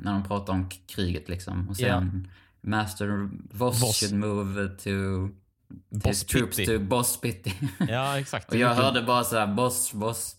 när 0.03 0.13
de 0.13 0.23
pratar 0.23 0.53
om 0.53 0.69
kriget 0.87 1.29
liksom. 1.29 1.69
Och 1.69 1.77
säger 1.77 1.89
Ja. 1.89 1.95
han 1.95 2.29
Master 2.61 3.29
Voss, 3.51 3.83
Voss. 3.83 4.01
should 4.01 4.15
move 4.21 4.69
to 4.69 4.91
Boss 5.91 6.05
his 6.07 6.25
troops 6.25 6.57
to 6.57 6.79
Boss 6.79 7.21
Pitty. 7.21 7.53
Ja, 7.89 8.19
exakt. 8.19 8.49
och 8.49 8.57
jag 8.57 8.75
hörde 8.75 9.03
bara 9.03 9.25
så 9.25 9.39
här 9.39 9.47
Boss, 9.47 9.93
Boss. 9.93 10.37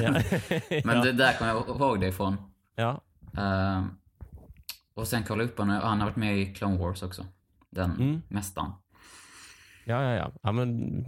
Ja. 0.00 0.10
Men 0.84 1.00
det 1.04 1.12
där 1.12 1.38
kommer 1.38 1.50
jag 1.50 1.68
ihåg 1.68 2.00
det 2.00 2.06
ifrån. 2.08 2.36
ja. 2.74 3.00
Eh, 3.36 3.84
och 4.94 5.08
sen 5.08 5.24
kolla 5.24 5.44
upp 5.44 5.58
honom, 5.58 5.76
han 5.82 6.00
har 6.00 6.06
varit 6.06 6.16
med 6.16 6.38
i 6.38 6.54
Clone 6.54 6.76
Wars 6.78 7.02
också. 7.02 7.26
Den 7.70 7.90
Mm. 7.90 8.22
mästaren. 8.28 8.70
Ja, 9.84 10.02
ja, 10.02 10.14
ja. 10.14 10.32
ja 10.42 10.52
men, 10.52 11.04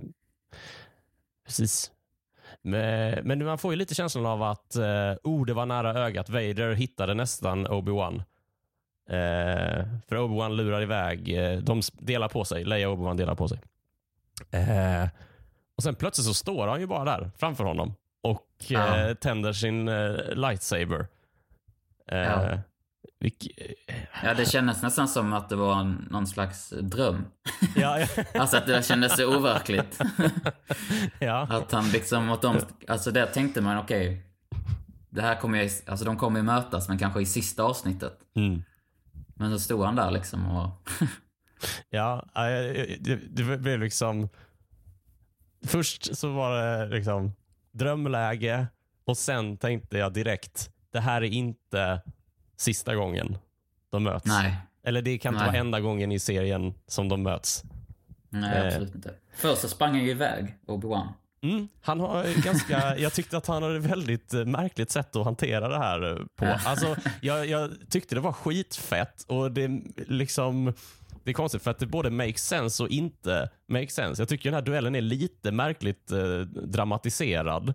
precis. 1.46 1.90
Men, 2.62 3.26
men 3.26 3.44
man 3.44 3.58
får 3.58 3.72
ju 3.72 3.76
lite 3.76 3.94
känslan 3.94 4.26
av 4.26 4.42
att 4.42 4.76
eh, 4.76 5.12
oh, 5.24 5.46
det 5.46 5.54
var 5.54 5.66
nära 5.66 5.94
ögat. 5.98 6.28
Vader 6.28 6.72
hittade 6.74 7.14
nästan 7.14 7.66
Obi-Wan. 7.66 8.22
Eh, 9.08 9.84
för 10.08 10.16
Obi-Wan 10.16 10.56
lurar 10.56 10.82
iväg. 10.82 11.38
Eh, 11.38 11.58
de 11.58 11.80
delar 11.92 12.28
på 12.28 12.44
sig. 12.44 12.64
Leia 12.64 12.88
och 12.88 12.98
Obi-Wan 12.98 13.16
delar 13.16 13.34
på 13.34 13.48
sig. 13.48 13.58
Eh, 14.50 15.08
Och 15.76 15.82
sen 15.82 15.94
plötsligt 15.94 16.26
så 16.26 16.34
står 16.34 16.68
han 16.68 16.80
ju 16.80 16.86
bara 16.86 17.04
där 17.04 17.30
framför 17.38 17.64
honom 17.64 17.94
och 18.22 18.46
Ja. 18.66 18.98
eh, 18.98 19.14
tänder 19.14 19.52
sin 19.52 19.88
eh, 19.88 20.14
lightsaber. 20.34 21.06
Ja. 22.10 22.58
Ja, 24.22 24.34
det 24.36 24.44
kändes 24.50 24.82
nästan 24.82 25.08
som 25.08 25.32
att 25.32 25.48
det 25.48 25.56
var 25.56 25.80
en, 25.80 26.08
någon 26.10 26.26
slags 26.26 26.70
dröm. 26.80 27.24
ja, 27.76 28.06
Alltså 28.34 28.56
att 28.56 28.66
det 28.66 28.84
kändes 28.86 29.16
så 29.16 29.36
overkligt. 29.38 30.00
ja. 31.18 31.46
Att 31.50 31.72
han 31.72 31.88
liksom, 31.90 32.30
att 32.30 32.42
de, 32.42 32.56
alltså 32.88 33.10
det 33.10 33.26
tänkte 33.26 33.60
man, 33.60 33.78
okej. 33.78 34.22
det 35.10 35.22
här 35.22 35.34
kommer 35.40 35.62
ju, 35.62 35.70
alltså 35.86 36.04
de 36.04 36.16
kommer 36.16 36.38
ju 36.40 36.44
mötas, 36.44 36.88
men 36.88 36.98
kanske 36.98 37.20
i 37.20 37.26
sista 37.26 37.62
avsnittet. 37.62 38.18
Mm. 38.36 38.62
Men 39.38 39.50
så 39.52 39.58
stod 39.58 39.84
han 39.84 39.96
där 39.96 40.10
liksom 40.10 40.46
och... 40.56 40.70
Ja, 41.90 42.24
det, 43.00 43.16
det 43.36 43.58
blev 43.58 43.80
liksom... 43.80 44.28
Först 45.66 46.16
så 46.16 46.32
var 46.32 46.62
det 46.62 46.86
liksom 46.88 47.32
drömläge 47.72 48.66
och 49.04 49.16
sen 49.16 49.56
tänkte 49.56 49.98
jag 49.98 50.12
direkt, 50.12 50.70
det 50.92 51.00
här 51.00 51.22
är 51.22 51.26
inte 51.30 52.02
sista 52.56 52.94
gången 52.94 53.38
de 53.90 54.02
möts. 54.02 54.26
Nej. 54.26 54.56
Eller 54.82 55.02
det 55.02 55.18
kan 55.18 55.34
inte 55.34 55.44
Nej. 55.44 55.52
vara 55.52 55.60
enda 55.60 55.80
gången 55.80 56.12
i 56.12 56.18
serien 56.18 56.74
som 56.86 57.08
de 57.08 57.22
möts. 57.22 57.64
Nej, 58.28 58.58
Eh. 58.58 58.66
absolut 58.66 58.94
inte. 58.94 59.14
Först 59.34 59.62
så 59.62 59.68
sprang 59.68 59.90
han 59.90 60.00
ju 60.04 60.10
iväg, 60.10 60.58
Obi-Wan. 60.66 61.08
Mm, 61.42 61.68
han 61.80 62.00
har 62.00 62.42
ganska, 62.42 62.96
jag 62.98 63.12
tyckte 63.12 63.36
att 63.36 63.46
han 63.46 63.62
hade 63.62 63.76
ett 63.76 63.84
väldigt 63.84 64.34
eh, 64.34 64.44
märkligt 64.44 64.90
sätt 64.90 65.16
att 65.16 65.24
hantera 65.24 65.68
det 65.68 65.78
här 65.78 66.10
eh, 66.10 66.24
på. 66.36 66.58
Alltså, 66.66 66.96
jag, 67.20 67.46
jag 67.46 67.70
tyckte 67.90 68.14
det 68.14 68.20
var 68.20 68.32
skitfett 68.32 69.24
och 69.28 69.52
det 69.52 69.80
liksom 69.96 70.72
det 71.24 71.30
är 71.30 71.34
konstigt 71.34 71.62
för 71.62 71.70
att 71.70 71.78
det 71.78 71.86
både 71.86 72.10
makes 72.10 72.44
sense 72.46 72.82
och 72.82 72.88
inte 72.88 73.50
makes 73.68 73.94
sense. 73.94 74.22
Jag 74.22 74.28
tycker 74.28 74.50
den 74.50 74.54
här 74.54 74.62
duellen 74.66 74.94
är 74.94 75.00
lite 75.00 75.52
märkligt 75.52 76.12
eh, 76.12 76.40
dramatiserad. 76.40 77.68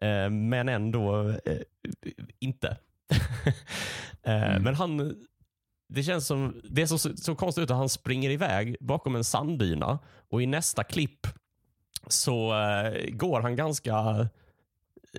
Eh, 0.00 0.30
men 0.30 0.68
ändå 0.68 1.28
eh, 1.28 1.58
inte. 2.38 2.68
eh, 4.22 4.42
Mm. 4.42 4.62
Men 4.62 4.74
han, 4.74 5.14
det 5.88 6.02
känns 6.02 6.26
som, 6.26 6.60
det 6.70 6.82
är 6.82 6.86
så, 6.86 6.98
så 6.98 7.34
konstigt 7.34 7.62
ut 7.62 7.70
att 7.70 7.76
han 7.76 7.88
springer 7.88 8.30
iväg 8.30 8.76
bakom 8.80 9.16
en 9.16 9.24
sanddyna 9.24 9.98
och 10.30 10.42
i 10.42 10.46
nästa 10.46 10.84
klipp 10.84 11.26
så 12.06 12.60
eh, 12.60 13.10
går 13.10 13.40
han 13.40 13.56
ganska 13.56 14.28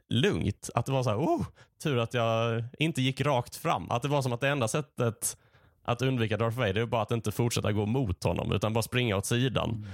lugnt. 0.10 0.70
Att 0.76 0.86
det 0.86 0.92
var 0.92 1.04
så 1.04 1.10
här, 1.10 1.18
oh, 1.18 1.46
tur 1.84 2.00
att 2.00 2.14
jag 2.14 2.64
inte 2.80 3.02
gick 3.02 3.22
rakt 3.22 3.56
fram. 3.56 3.92
Att 3.92 4.02
det 4.02 4.08
var 4.08 4.22
som 4.22 4.34
att 4.34 4.42
det 4.42 4.50
enda 4.50 4.68
sättet 4.68 5.38
att 5.86 6.02
undvika 6.02 6.38
Darth 6.38 6.58
Vader 6.58 6.82
är 6.82 6.86
bara 6.86 7.02
att 7.02 7.12
inte 7.12 7.32
fortsätta 7.32 7.72
gå 7.72 7.86
mot 7.86 8.24
honom 8.24 8.52
utan 8.52 8.74
bara 8.74 8.82
springa 8.82 9.18
åt 9.18 9.26
sidan. 9.26 9.86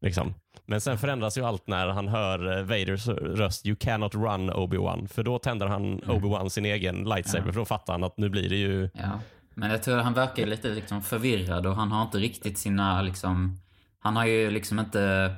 Liksom. 0.00 0.34
Men 0.66 0.80
sen 0.80 0.98
förändras 0.98 1.38
ju 1.38 1.44
allt 1.44 1.66
när 1.66 1.88
han 1.88 2.08
hör 2.08 2.58
eh, 2.58 2.64
Vaders 2.64 3.08
röst 3.08 3.66
You 3.66 3.76
cannot 3.76 4.14
run 4.14 4.50
Obi-Wan. 4.50 5.08
För 5.08 5.22
då 5.22 5.38
tänder 5.38 5.66
han 5.66 6.00
Obi-Wan 6.00 6.48
sin 6.48 6.64
egen 6.64 7.04
lightsaber 7.04 7.46
Ja. 7.46 7.52
för 7.52 7.60
då 7.60 7.64
fattar 7.64 7.92
han 7.92 8.04
att 8.04 8.18
nu 8.18 8.28
blir 8.28 8.48
det 8.48 8.56
ju... 8.56 8.90
Ja. 8.94 9.20
Men 9.54 9.70
jag 9.70 9.82
tror 9.82 9.96
han 9.96 10.14
verkar 10.14 10.46
lite 10.46 10.68
liksom 10.68 11.02
förvirrad 11.02 11.66
och 11.66 11.76
han 11.76 11.92
har 11.92 12.02
inte 12.02 12.18
riktigt 12.18 12.58
sina 12.58 13.02
liksom... 13.02 13.60
Han 14.00 14.16
har 14.16 14.26
ju 14.26 14.50
liksom 14.50 14.78
inte 14.78 15.34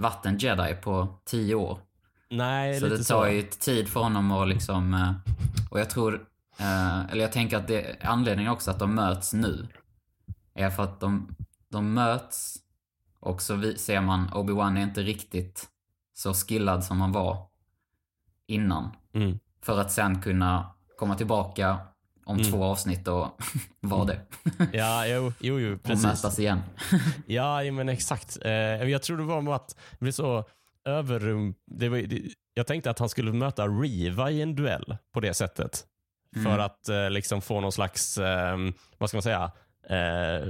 varit 0.00 0.26
en 0.26 0.38
jedi 0.38 0.74
på 0.74 1.18
tio 1.24 1.54
år. 1.54 1.78
Nej, 2.30 2.80
Så 2.80 2.84
lite 2.84 2.96
det 2.96 3.04
så. 3.04 3.14
tar 3.14 3.26
ju 3.26 3.42
tid 3.42 3.88
för 3.88 4.00
honom 4.00 4.30
att 4.32 4.48
liksom... 4.48 4.94
eh, 4.94 5.12
Och 5.70 5.80
jag 5.80 5.90
tror... 5.90 6.14
eh, 6.58 7.00
Eller 7.10 7.22
jag 7.22 7.32
tänker 7.32 7.56
att 7.56 7.68
det 7.68 7.96
anledningen 8.04 8.52
också 8.52 8.70
att 8.70 8.78
de 8.78 8.94
möts 8.94 9.32
nu 9.32 9.68
är 10.54 10.70
för 10.70 10.82
att 10.82 11.00
de, 11.00 11.36
de 11.68 11.94
möts 11.94 12.56
och 13.20 13.42
så 13.42 13.72
ser 13.76 14.00
man 14.00 14.28
Obi-Wan 14.28 14.78
är 14.78 14.82
inte 14.82 15.02
riktigt 15.02 15.68
så 16.14 16.34
skillad 16.34 16.84
som 16.84 17.00
han 17.00 17.12
var 17.12 17.46
innan. 18.46 18.90
Mm. 19.14 19.38
För 19.62 19.80
att 19.80 19.92
sen 19.92 20.20
kunna 20.22 20.74
komma 20.98 21.14
tillbaka 21.14 21.78
om 22.30 22.36
Mm. 22.38 22.50
två 22.50 22.64
avsnitt 22.64 23.08
och 23.08 23.28
vara 23.80 24.04
det. 24.04 24.20
Ja, 24.72 25.06
jo, 25.06 25.32
jo, 25.40 25.60
jo 25.60 25.74
och 25.74 25.82
precis. 25.82 26.04
mötas 26.04 26.38
igen. 26.38 26.60
Ja, 27.26 27.62
men 27.72 27.88
exakt. 27.88 28.38
Eh, 28.44 28.52
jag 28.52 29.02
tror 29.02 29.16
det 29.18 29.24
var 29.24 29.40
med 29.40 29.54
att 29.54 29.68
det 29.90 29.98
blev 30.00 30.12
så 30.12 30.44
överrum... 30.84 31.54
Det 31.66 31.88
var, 31.88 32.06
jag 32.54 32.66
tänkte 32.66 32.90
att 32.90 32.98
han 32.98 33.08
skulle 33.08 33.32
möta 33.32 33.66
Riva 33.68 34.30
i 34.30 34.42
en 34.42 34.54
duell 34.54 34.96
på 35.14 35.20
det 35.20 35.34
sättet. 35.34 35.84
Mm. 36.36 36.44
För 36.52 36.58
att 36.58 36.88
eh, 36.88 37.10
liksom 37.10 37.42
få 37.42 37.60
någon 37.60 37.72
slags, 37.72 38.18
eh, 38.18 38.56
vad 38.98 39.08
ska 39.10 39.16
man 39.16 39.22
säga, 39.22 39.50
eh, 39.88 40.48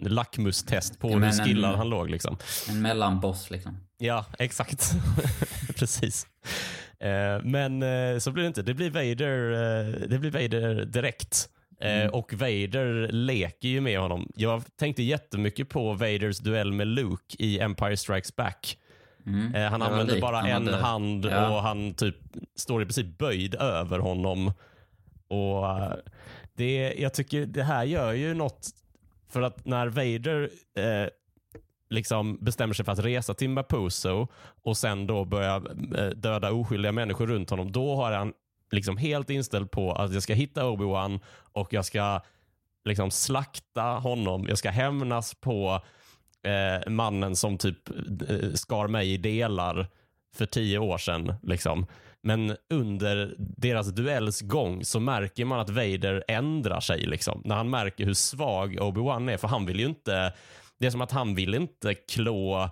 lackmustest 0.00 0.98
på 0.98 1.10
Ja, 1.10 1.18
hur 1.18 1.44
skillad 1.44 1.76
han 1.76 1.88
låg. 1.88 2.10
Liksom. 2.10 2.36
En 2.68 2.82
mellanboss 2.82 3.50
liksom. 3.50 3.76
Ja, 3.98 4.24
exakt. 4.38 4.92
Precis. 5.76 6.26
Eh, 7.00 7.42
men 7.44 7.82
eh, 7.82 8.18
så 8.18 8.30
blir 8.32 8.42
det 8.42 8.48
inte. 8.48 8.62
Det 8.62 8.74
blir 8.74 8.90
Vader, 8.90 9.52
eh, 9.52 10.08
det 10.08 10.18
blir 10.18 10.30
Vader 10.30 10.84
direkt. 10.84 11.48
Mm. 11.80 12.10
Och 12.10 12.32
Vader 12.32 13.08
leker 13.12 13.68
ju 13.68 13.80
med 13.80 13.98
honom. 14.00 14.32
Jag 14.34 14.62
tänkte 14.76 15.02
jättemycket 15.02 15.68
på 15.68 15.92
Vaders 15.92 16.38
duell 16.38 16.72
med 16.72 16.86
Luke 16.86 17.36
i 17.38 17.58
Empire 17.60 17.96
Strikes 17.96 18.36
Back. 18.36 18.78
Mm. 19.26 19.70
Han 19.72 19.82
använder 19.82 20.14
likt. 20.14 20.22
bara 20.22 20.36
Han 20.36 20.46
en 20.50 20.66
hade- 20.66 20.76
hand 20.76 21.24
Ja. 21.24 21.48
och 21.56 21.62
han 21.62 21.94
typ 21.94 22.16
står 22.56 22.82
i 22.82 22.84
princip 22.84 23.18
böjd 23.18 23.54
över 23.54 23.98
honom. 23.98 24.52
Och 25.28 25.64
det, 26.56 26.94
Jag 26.98 27.14
tycker 27.14 27.46
det 27.46 27.62
här 27.62 27.84
gör 27.84 28.12
ju 28.12 28.34
något. 28.34 28.68
För 29.30 29.42
att 29.42 29.66
när 29.66 29.86
Vader 29.86 30.50
eh, 30.78 31.08
liksom 31.90 32.38
bestämmer 32.40 32.74
sig 32.74 32.84
för 32.84 32.92
att 32.92 33.04
resa 33.04 33.34
till 33.34 33.50
Mapuso 33.50 34.26
och 34.62 34.76
sen 34.76 35.06
då 35.06 35.24
börja 35.24 35.56
eh, 35.96 36.06
döda 36.06 36.52
oskyldiga 36.52 36.92
människor 36.92 37.26
runt 37.26 37.50
honom, 37.50 37.72
då 37.72 37.96
har 37.96 38.12
han 38.12 38.32
liksom 38.70 38.96
helt 38.96 39.30
inställd 39.30 39.70
på 39.70 39.92
att 39.92 40.14
jag 40.14 40.22
ska 40.22 40.34
hitta 40.34 40.64
Obi-Wan 40.64 41.20
och 41.52 41.72
jag 41.72 41.84
ska 41.84 42.20
liksom 42.84 43.10
slakta 43.10 43.82
honom. 43.82 44.46
Jag 44.48 44.58
ska 44.58 44.70
hämnas 44.70 45.34
på 45.34 45.80
eh, 46.42 46.90
mannen 46.90 47.36
som 47.36 47.58
typ 47.58 47.88
eh, 48.28 48.52
skar 48.54 48.88
mig 48.88 49.12
i 49.12 49.16
delar 49.16 49.86
för 50.34 50.46
tio 50.46 50.78
år 50.78 50.98
sedan. 50.98 51.34
Liksom. 51.42 51.86
Men 52.20 52.56
under 52.70 53.34
deras 53.38 53.88
duells 53.88 54.40
gång 54.40 54.84
så 54.84 55.00
märker 55.00 55.44
man 55.44 55.60
att 55.60 55.70
Vader 55.70 56.24
ändrar 56.28 56.80
sig. 56.80 57.00
Liksom, 57.00 57.42
när 57.44 57.54
han 57.54 57.70
märker 57.70 58.04
hur 58.04 58.14
svag 58.14 58.74
Obi-Wan 58.74 59.32
är. 59.32 59.36
För 59.36 59.48
han 59.48 59.66
vill 59.66 59.80
ju 59.80 59.86
inte... 59.86 60.32
Det 60.78 60.86
är 60.86 60.90
som 60.90 61.00
att 61.00 61.12
han 61.12 61.34
vill 61.34 61.54
inte 61.54 61.94
klå 61.94 62.62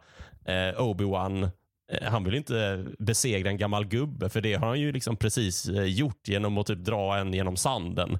eh, 0.45 0.81
Obi-Wan 0.81 1.51
Eh, 1.92 2.11
Han 2.11 2.25
vill 2.25 2.35
inte 2.35 2.87
besegra 2.99 3.49
en 3.51 3.57
gammal 3.57 3.85
gubbe 3.87 4.29
för 4.29 4.40
det 4.40 4.55
har 4.55 4.66
han 4.66 4.81
ju 4.81 4.92
liksom 4.92 5.16
precis 5.16 5.69
eh, 5.69 5.85
gjort 5.85 6.29
genom 6.29 6.59
att 6.59 6.66
typ 6.66 6.79
dra 6.79 7.16
en 7.16 7.35
genom 7.35 7.57
sanden. 7.57 8.19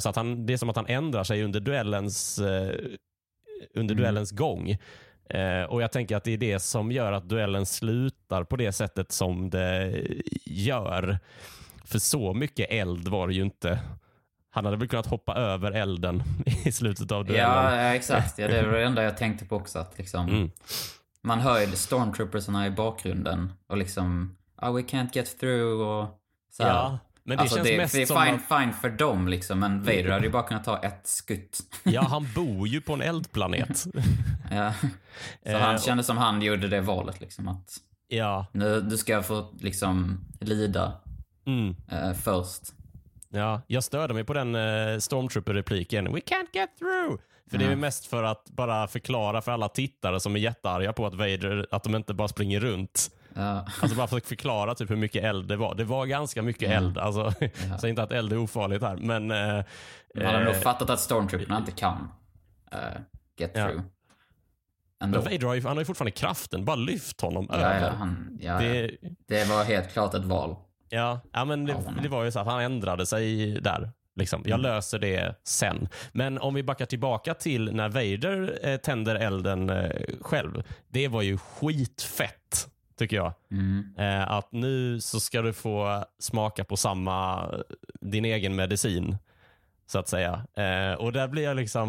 Så 0.00 0.08
att 0.08 0.16
han, 0.16 0.46
det 0.46 0.52
är 0.52 0.56
som 0.56 0.70
att 0.70 0.76
han 0.76 0.86
ändrar 0.86 1.24
sig 1.24 1.42
under 1.42 1.60
duellens, 1.60 2.38
under 3.74 3.94
Mm. 3.94 3.96
duellens 3.96 4.30
gång. 4.30 4.76
Och 5.68 5.82
Jag 5.82 5.92
tänker 5.92 6.16
att 6.16 6.24
det 6.24 6.32
är 6.32 6.38
det 6.38 6.60
som 6.60 6.92
gör 6.92 7.12
att 7.12 7.28
duellen 7.28 7.66
slutar 7.66 8.44
på 8.44 8.56
det 8.56 8.72
sättet 8.72 9.12
som 9.12 9.50
det 9.50 10.02
gör. 10.44 11.18
För 11.84 11.98
så 11.98 12.34
mycket 12.34 12.70
eld 12.70 13.08
var 13.08 13.28
det 13.28 13.34
ju 13.34 13.42
inte. 13.42 13.78
Han 14.50 14.64
hade 14.64 14.76
väl 14.76 14.88
kunnat 14.88 15.06
hoppa 15.06 15.34
över 15.34 15.72
elden 15.72 16.22
i 16.64 16.72
slutet 16.72 17.12
av 17.12 17.24
duellen. 17.24 17.50
Ja, 17.50 17.94
exakt. 17.94 18.38
Ja, 18.38 18.48
det 18.48 18.62
var 18.66 18.72
det 18.72 18.84
enda 18.84 19.02
jag 19.02 19.16
tänkte 19.16 19.44
på 19.44 19.56
också. 19.56 19.78
Att 19.78 19.98
liksom, 19.98 20.28
Mm. 20.28 20.50
Man 21.22 21.40
hör 21.40 21.60
ju 21.60 21.66
stormtroopersarna 21.66 22.66
i 22.66 22.70
bakgrunden 22.70 23.52
och 23.66 23.76
liksom 23.76 24.36
oh, 24.62 24.74
we 24.74 24.80
can't 24.82 25.08
get 25.12 25.38
through 25.40 25.88
och 25.88 26.20
så 26.52 26.62
här. 26.62 26.70
Ja, 26.70 26.98
men 27.24 27.36
det 27.36 27.40
alltså, 27.42 27.56
känns 27.56 27.68
det, 27.68 27.76
mest 27.76 27.94
det 27.94 28.02
är 28.02 28.06
som 28.06 28.24
fine, 28.24 28.34
att, 28.34 28.60
fine 28.60 28.72
för 28.72 28.90
dem 28.90 29.28
liksom, 29.28 29.58
men 29.58 29.82
Vader 29.82 30.10
hade 30.10 30.26
ju 30.26 30.32
bara 30.32 30.42
kunnat 30.42 30.64
ta 30.64 30.78
ett 30.78 31.06
skutt. 31.06 31.58
ja, 31.82 32.02
han 32.02 32.28
bor 32.34 32.68
ju 32.68 32.80
på 32.80 32.92
en 32.92 33.02
eldplanet. 33.02 33.86
ja. 34.50 34.72
Så 35.42 35.48
Eh, 35.50 35.60
han 35.60 35.74
och- 35.74 35.80
kände 35.80 36.04
som 36.04 36.16
han 36.16 36.42
gjorde 36.42 36.68
det 36.68 36.80
valet 36.80 37.20
liksom 37.20 37.48
att 37.48 37.76
ja, 38.08 38.46
nu, 38.52 38.80
du 38.80 38.96
ska 38.96 39.22
få 39.22 39.54
liksom 39.60 40.24
lida 40.40 40.92
mm. 41.46 41.76
eh, 41.88 42.12
först. 42.12 42.62
Ja, 43.30 43.62
jag 43.66 43.84
störde 43.84 44.14
mig 44.14 44.24
på 44.24 44.32
den 44.34 44.54
uh, 44.54 44.98
Stormtrooper-repliken. 44.98 46.04
We 46.14 46.20
can't 46.20 46.48
get 46.52 46.76
through! 46.78 47.20
För 47.50 47.58
det 47.58 47.64
är 47.64 47.68
Mm. 47.68 47.80
mest 47.80 48.06
för 48.06 48.22
att 48.22 48.50
bara 48.50 48.88
förklara 48.88 49.42
för 49.42 49.52
alla 49.52 49.68
tittare 49.68 50.20
som 50.20 50.36
är 50.36 50.40
jättearga 50.40 50.92
på 50.92 51.06
att 51.06 51.14
Vader, 51.14 51.66
att 51.70 51.82
de 51.84 51.94
inte 51.94 52.14
bara 52.14 52.28
springer 52.28 52.60
runt. 52.60 53.10
Ja. 53.34 53.66
Alltså 53.82 53.96
bara 53.96 54.06
för 54.06 54.16
att 54.16 54.26
förklara 54.26 54.74
typ 54.74 54.90
hur 54.90 54.96
mycket 54.96 55.24
eld 55.24 55.48
det 55.48 55.56
var. 55.56 55.74
Det 55.74 55.84
var 55.84 56.06
ganska 56.06 56.42
mycket 56.42 56.70
Ja. 56.70 56.76
eld. 56.76 56.98
Alltså, 56.98 57.32
Ja. 57.70 57.78
Så 57.78 57.86
inte 57.86 58.02
att 58.02 58.12
eld 58.12 58.32
är 58.32 58.38
ofarligt 58.38 58.82
här, 58.82 58.96
men... 58.96 59.30
eh, 59.30 59.64
Man 60.14 60.44
nog 60.44 60.54
eh, 60.54 60.60
fattat 60.60 60.90
att 60.90 61.00
stormtrooperna 61.00 61.58
inte 61.58 61.72
kan 61.72 62.08
eh, 62.72 62.78
get 63.38 63.50
Ja. 63.54 63.66
through. 63.66 63.82
Ändå. 65.00 65.18
men 65.18 65.24
Vader 65.32 65.46
har 65.46 65.54
ju, 65.54 65.62
han 65.62 65.76
har 65.76 65.80
ju 65.80 65.84
fortfarande 65.84 66.10
kraften. 66.10 66.64
Bara 66.64 66.76
lyft 66.76 67.20
honom 67.20 67.46
ja, 67.50 67.54
över. 67.56 67.90
han, 67.90 68.38
det, 68.40 68.44
ja. 68.44 68.58
det 69.28 69.48
var 69.48 69.64
helt 69.64 69.92
klart 69.92 70.14
ett 70.14 70.24
val. 70.24 70.56
Ja, 70.88 71.20
ja, 71.32 71.44
men 71.44 71.64
det, 71.66 71.76
det 72.02 72.08
var 72.08 72.24
ju 72.24 72.30
så 72.30 72.40
att 72.40 72.46
han 72.46 72.62
ändrade 72.62 73.06
sig 73.06 73.50
där. 73.60 73.92
Liksom. 74.18 74.42
Jag 74.46 74.60
löser 74.60 74.98
det 74.98 75.34
sen. 75.44 75.88
Men 76.12 76.38
om 76.38 76.54
vi 76.54 76.62
backar 76.62 76.86
tillbaka 76.86 77.34
till 77.34 77.74
när 77.74 77.88
Vader 77.88 78.58
eh, 78.62 78.76
tänder 78.76 79.14
elden 79.14 79.70
eh, 79.70 79.90
själv. 80.20 80.62
Det 80.88 81.08
var 81.08 81.22
ju 81.22 81.38
skitfett, 81.38 82.68
tycker 82.98 83.16
jag. 83.16 83.32
Mm. 83.50 83.94
Eh, 83.98 84.30
att 84.30 84.52
nu 84.52 85.00
så 85.00 85.20
ska 85.20 85.42
du 85.42 85.52
få 85.52 86.04
smaka 86.18 86.64
på 86.64 86.76
samma, 86.76 87.48
din 88.00 88.24
egen 88.24 88.56
medicin, 88.56 89.16
så 89.86 89.98
att 89.98 90.08
säga. 90.08 90.46
Eh, 90.56 90.92
och 90.92 91.12
där 91.12 91.28
blir 91.28 91.42
jag 91.42 91.56
liksom, 91.56 91.88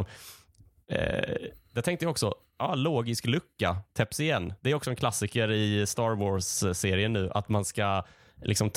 eh, 0.88 1.36
där 1.74 1.82
tänkte 1.82 2.06
jag 2.06 2.12
också, 2.12 2.34
ja, 2.60 2.76
logisk 2.76 3.26
lucka 3.26 3.78
täpps 3.94 4.20
igen. 4.20 4.54
Det 4.62 4.72
är 4.72 4.76
också 4.76 4.90
en 4.90 4.96
klassiker 4.96 5.52
i 5.52 5.86
Star 5.88 6.16
Wars-serien 6.16 7.14
nu, 7.14 7.32
att 7.34 7.50
man 7.50 7.66
ska 7.66 8.04
liksom 8.42 8.72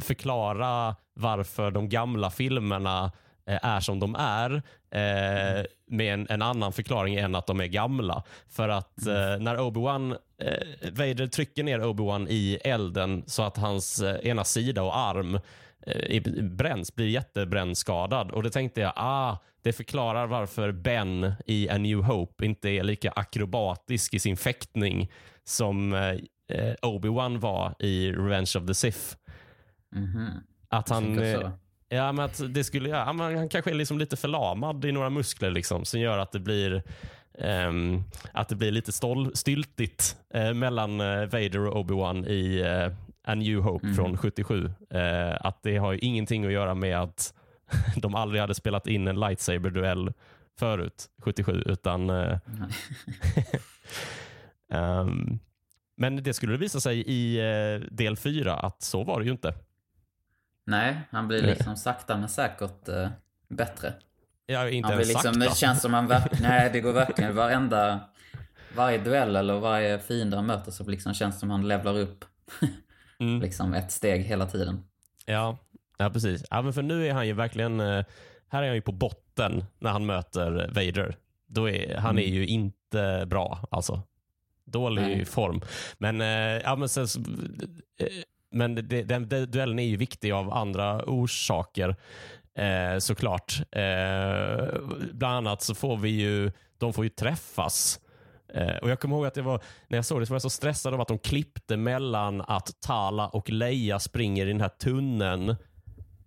förklara 0.00 0.96
varför 1.14 1.70
de 1.70 1.88
gamla 1.88 2.30
filmerna 2.30 3.12
eh, 3.46 3.58
är 3.62 3.80
som 3.80 4.00
de 4.00 4.14
är 4.14 4.54
eh, 4.90 5.64
med 5.86 6.14
en, 6.14 6.26
en 6.30 6.42
annan 6.42 6.72
förklaring 6.72 7.14
än 7.14 7.34
att 7.34 7.46
de 7.46 7.60
är 7.60 7.66
gamla. 7.66 8.22
För 8.48 8.68
att 8.68 9.06
eh, 9.06 9.38
när 9.40 9.56
Obi-Wan 9.56 10.16
eh, 10.38 10.90
Vader 10.92 11.26
trycker 11.26 11.62
ner 11.62 11.80
Obi-Wan 11.80 12.26
i 12.28 12.54
elden 12.64 13.22
så 13.26 13.42
att 13.42 13.56
hans 13.56 14.02
eh, 14.02 14.16
ena 14.28 14.44
sida 14.44 14.82
och 14.82 14.98
arm 14.98 15.38
eh, 15.86 16.22
bränns, 16.42 16.94
blir 16.94 17.08
jättebrännskadad. 17.08 18.30
Och 18.30 18.42
då 18.42 18.50
tänkte 18.50 18.80
jag, 18.80 18.92
ah, 18.96 19.36
det 19.62 19.72
förklarar 19.72 20.26
varför 20.26 20.72
Ben 20.72 21.32
i 21.46 21.68
A 21.68 21.78
New 21.78 21.98
Hope 21.98 22.46
inte 22.46 22.68
är 22.68 22.82
lika 22.82 23.10
akrobatisk 23.10 24.14
i 24.14 24.18
sin 24.18 24.36
fäktning 24.36 25.10
som 25.44 25.92
eh, 26.54 26.74
Obi-Wan 26.82 27.38
var 27.38 27.74
i 27.78 28.12
Revenge 28.12 28.52
of 28.56 28.66
the 28.66 28.74
Sith. 28.74 29.16
Mhm. 29.94 30.28
Att 30.68 30.88
han, 30.88 31.18
eh, 31.18 31.50
ja, 31.88 32.12
men 32.12 32.24
att 32.24 32.40
det 32.54 32.64
skulle, 32.64 32.88
ja, 32.88 33.12
men 33.12 33.36
han 33.36 33.48
kanske 33.48 33.70
är 33.70 33.74
liksom 33.74 33.98
lite 33.98 34.16
förlamad 34.16 34.84
i 34.84 34.92
några 34.92 35.10
muskler 35.10 35.50
liksom, 35.50 35.84
som 35.84 36.00
gör 36.00 36.18
att 36.18 36.32
det 36.32 36.40
blir 36.40 36.82
ehm, 37.38 38.02
att 38.32 38.48
det 38.48 38.56
blir 38.56 38.70
lite 38.70 38.92
stol, 38.92 39.36
styltigt 39.36 40.16
eh, 40.34 40.54
mellan 40.54 41.00
eh, 41.00 41.20
Vader 41.20 41.66
och 41.66 41.86
Obi-Wan 41.86 42.26
i 42.26 42.60
eh, 42.60 42.92
A 43.24 43.34
New 43.34 43.60
Hope 43.60 43.86
Mhm. 43.86 43.94
från 43.94 44.16
77. 44.16 44.72
Eh, 44.90 45.36
att 45.40 45.62
det 45.62 45.76
har 45.76 45.92
ju 45.92 45.98
ingenting 45.98 46.44
att 46.44 46.52
göra 46.52 46.74
med 46.74 46.98
att 47.00 47.34
de 47.96 48.14
aldrig 48.14 48.40
hade 48.40 48.54
spelat 48.54 48.86
in 48.86 49.08
en 49.08 49.20
lightsaber-duell 49.20 50.12
förut, 50.58 51.06
77, 51.22 51.62
utan 51.66 52.10
ehm, 54.72 55.38
men 56.02 56.22
det 56.22 56.34
skulle 56.34 56.56
visa 56.56 56.80
sig 56.80 56.98
i 57.06 57.38
eh, 57.38 57.80
del 57.90 58.16
4 58.16 58.54
att 58.54 58.82
så 58.82 59.04
var 59.04 59.20
det 59.20 59.26
ju 59.26 59.32
inte. 59.32 59.54
Nej, 60.66 61.00
han 61.10 61.28
blir 61.28 61.42
Nej. 61.42 61.50
liksom 61.50 61.76
sakta 61.76 62.16
men 62.18 62.28
säkert 62.28 62.88
eh, 62.88 63.08
bättre. 63.48 63.94
Ja, 64.46 64.68
inte 64.68 64.88
Han 64.88 64.96
blir 64.96 65.06
ens 65.06 65.08
liksom, 65.24 65.34
sakta. 65.34 65.48
det 65.50 65.56
känns 65.56 65.82
som 65.82 65.94
han 65.94 66.06
nej 66.42 66.70
det 66.72 66.80
går 66.80 66.92
verkligen 66.92 67.36
varenda, 67.36 68.00
varje 68.76 68.98
duell 68.98 69.36
eller 69.36 69.54
varje 69.60 69.98
fiende 69.98 70.36
han 70.36 70.46
möter 70.46 70.70
så 70.70 70.84
liksom 70.90 71.14
känns 71.14 71.34
det 71.34 71.40
som 71.40 71.50
han 71.50 71.68
levlar 71.68 71.98
upp 71.98 72.24
Mm. 73.20 73.40
liksom 73.40 73.74
ett 73.74 73.90
steg 73.92 74.22
hela 74.22 74.46
tiden. 74.46 74.84
Ja, 75.26 75.58
ja 75.98 76.10
precis. 76.10 76.44
Ja, 76.50 76.62
men 76.62 76.72
för 76.72 76.82
nu 76.82 77.06
är 77.06 77.12
han 77.12 77.26
ju 77.26 77.32
verkligen, 77.32 77.80
eh, 77.80 78.04
här 78.48 78.62
är 78.62 78.66
han 78.66 78.74
ju 78.74 78.80
på 78.82 78.92
botten 78.92 79.64
när 79.78 79.90
han 79.90 80.06
möter 80.06 80.50
Vader. 80.74 81.16
Då 81.46 81.70
är, 81.70 81.96
han 81.96 82.18
är 82.18 82.22
Mm. 82.22 82.34
ju 82.34 82.46
inte 82.46 83.24
bra 83.26 83.68
alltså. 83.70 84.02
Dålig 84.64 85.02
Nej. 85.02 85.24
form. 85.24 85.60
Men, 85.98 86.20
eh, 86.20 86.62
ja, 86.64 86.76
men, 86.76 86.88
sen, 86.88 87.06
eh, 88.00 88.06
men 88.50 88.74
det, 88.74 89.02
den, 89.02 89.28
den 89.28 89.50
duellen 89.50 89.78
är 89.78 89.86
ju 89.86 89.96
viktig 89.96 90.30
av 90.30 90.52
andra 90.52 91.04
orsaker 91.04 91.96
eh, 92.58 92.98
såklart. 92.98 93.60
Eh, 93.72 94.80
bland 95.12 95.36
annat 95.36 95.62
så 95.62 95.74
får 95.74 95.96
vi 95.96 96.08
ju, 96.08 96.52
de 96.78 96.92
får 96.92 97.04
ju 97.04 97.10
träffas. 97.10 98.00
Eh, 98.54 98.76
och 98.76 98.90
Jag 98.90 99.00
kommer 99.00 99.16
ihåg 99.16 99.26
att 99.26 99.34
det 99.34 99.42
var, 99.42 99.62
när 99.88 99.98
jag 99.98 100.04
såg 100.04 100.20
det 100.20 100.26
så 100.26 100.32
var 100.32 100.36
jag 100.36 100.42
så 100.42 100.50
stressad 100.50 100.94
av 100.94 101.00
att 101.00 101.08
de 101.08 101.18
klippte 101.18 101.76
mellan 101.76 102.40
att 102.40 102.80
Tala 102.80 103.28
och 103.28 103.50
Leia 103.50 103.98
springer 103.98 104.46
i 104.46 104.48
den 104.48 104.60
här 104.60 104.68
tunneln 104.68 105.56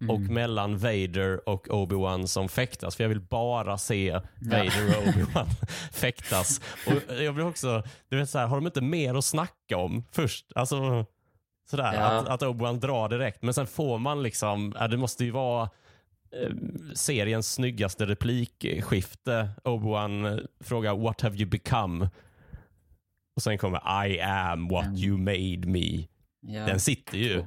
och 0.09 0.19
mellan 0.19 0.77
Vader 0.77 1.49
och 1.49 1.67
Obi-Wan 1.67 2.25
som 2.27 2.49
fäktas. 2.49 2.95
För 2.95 3.03
jag 3.03 3.09
vill 3.09 3.21
bara 3.21 3.77
se 3.77 4.11
Vader 4.41 4.97
och 4.97 5.03
Obi-Wan 5.03 5.45
fäktas. 5.93 6.61
Och 6.87 7.13
jag 7.15 7.33
vill 7.33 7.45
också, 7.45 7.83
du 8.09 8.17
vet 8.17 8.29
så 8.29 8.39
här, 8.39 8.47
har 8.47 8.55
de 8.57 8.65
inte 8.65 8.81
mer 8.81 9.15
att 9.15 9.25
snacka 9.25 9.77
om 9.77 10.03
först? 10.11 10.45
Alltså 10.55 11.05
sådär, 11.69 11.93
Ja. 11.93 11.99
att, 12.01 12.27
att 12.27 12.41
Obi-Wan 12.41 12.79
drar 12.79 13.09
direkt. 13.09 13.41
Men 13.43 13.53
sen 13.53 13.67
får 13.67 13.99
man 13.99 14.23
liksom, 14.23 14.73
ja, 14.79 14.87
det 14.87 14.97
måste 14.97 15.25
ju 15.25 15.31
vara 15.31 15.69
eh, 16.41 16.49
seriens 16.93 17.53
snyggaste 17.53 18.05
replikskifte. 18.05 19.49
Obi-Wan 19.63 20.25
eh, 20.25 20.39
frågar 20.63 20.95
“What 20.95 21.21
have 21.21 21.35
you 21.37 21.45
become?” 21.45 22.09
och 23.35 23.41
sen 23.41 23.57
kommer 23.57 24.05
“I 24.07 24.19
am 24.21 24.67
what 24.67 24.85
Mm. 24.85 24.95
you 24.97 25.17
made 25.17 25.67
me”. 25.67 26.07
Ja. 26.47 26.65
Den 26.65 26.79
sitter 26.79 27.17
ju. 27.17 27.43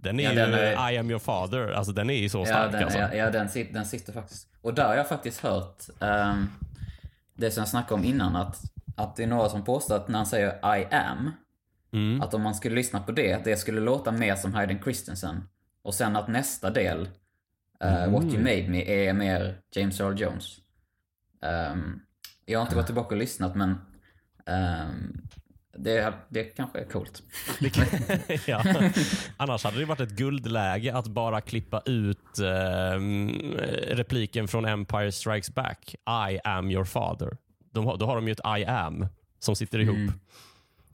Den 0.00 0.20
är 0.20 0.24
Ja, 0.24 0.30
ju 0.30 0.36
den 0.36 0.54
är- 0.54 0.90
I 0.92 0.98
am 0.98 1.10
your 1.10 1.18
father. 1.18 1.68
Alltså 1.72 1.92
den 1.92 2.10
är 2.10 2.14
ju 2.14 2.28
så 2.28 2.38
Ja, 2.38 2.44
stark 2.46 2.72
den, 2.72 2.84
alltså. 2.84 2.98
ja, 2.98 3.14
ja 3.14 3.30
den, 3.30 3.48
sit, 3.48 3.74
den 3.74 3.86
sitter 3.86 4.12
faktiskt. 4.12 4.48
Och 4.62 4.74
där 4.74 4.86
har 4.88 4.94
jag 4.94 5.08
faktiskt 5.08 5.40
hört 5.40 5.82
ehm, 6.00 6.46
det 7.34 7.50
som 7.50 7.60
jag 7.60 7.68
snackade 7.68 7.94
om 7.94 8.04
innan, 8.04 8.36
att, 8.36 8.60
att 8.96 9.16
det 9.16 9.22
är 9.22 9.26
några 9.26 9.48
som 9.48 9.64
påstår 9.64 9.96
att 9.96 10.08
när 10.08 10.16
han 10.18 10.26
säger 10.26 10.76
I 10.78 10.84
am, 10.94 11.30
Mm. 11.92 12.20
att 12.22 12.34
om 12.34 12.42
man 12.42 12.54
skulle 12.54 12.74
lyssna 12.74 13.00
på 13.00 13.12
det, 13.12 13.44
det 13.44 13.56
skulle 13.56 13.80
låta 13.80 14.12
mer 14.12 14.34
som 14.36 14.54
Hayden 14.54 14.78
Christensen. 14.82 15.48
Och 15.82 15.94
sen 15.94 16.16
att 16.16 16.28
nästa 16.28 16.70
del, 16.70 17.08
eh, 17.80 18.10
What 18.10 18.24
You 18.24 18.38
Made 18.38 18.68
Me, 18.68 19.08
är 19.08 19.12
mer 19.12 19.58
James 19.70 20.00
Earl 20.00 20.20
Jones. 20.20 20.56
Ehm, 21.42 22.00
jag 22.46 22.58
har 22.58 22.62
inte 22.66 22.74
gått 22.76 22.86
tillbaka 22.86 23.14
och 23.14 23.18
lyssnat, 23.20 23.54
men 23.54 23.74
ehm, 24.46 25.22
det, 25.84 26.12
det 26.28 26.44
kanske 26.44 26.78
är 26.80 26.84
coolt. 26.84 27.22
Ja. 28.46 28.62
Annars 29.36 29.64
hade 29.64 29.78
det 29.78 29.84
varit 29.84 30.00
ett 30.00 30.10
guldläge 30.10 30.94
att 30.94 31.06
bara 31.06 31.40
klippa 31.40 31.82
ut 31.86 32.38
ehm, 32.38 33.30
repliken 33.88 34.48
från 34.48 34.64
Empire 34.64 35.12
Strikes 35.12 35.54
Back. 35.54 35.94
I 36.30 36.38
am 36.44 36.70
your 36.70 36.84
father. 36.84 37.36
De 37.72 37.98
då 37.98 38.06
har 38.06 38.14
de 38.14 38.26
ju 38.28 38.32
ett 38.32 38.58
I 38.60 38.64
am 38.64 39.06
som 39.38 39.56
sitter 39.56 39.78
ihop. 39.78 39.96
Mm. 39.96 40.12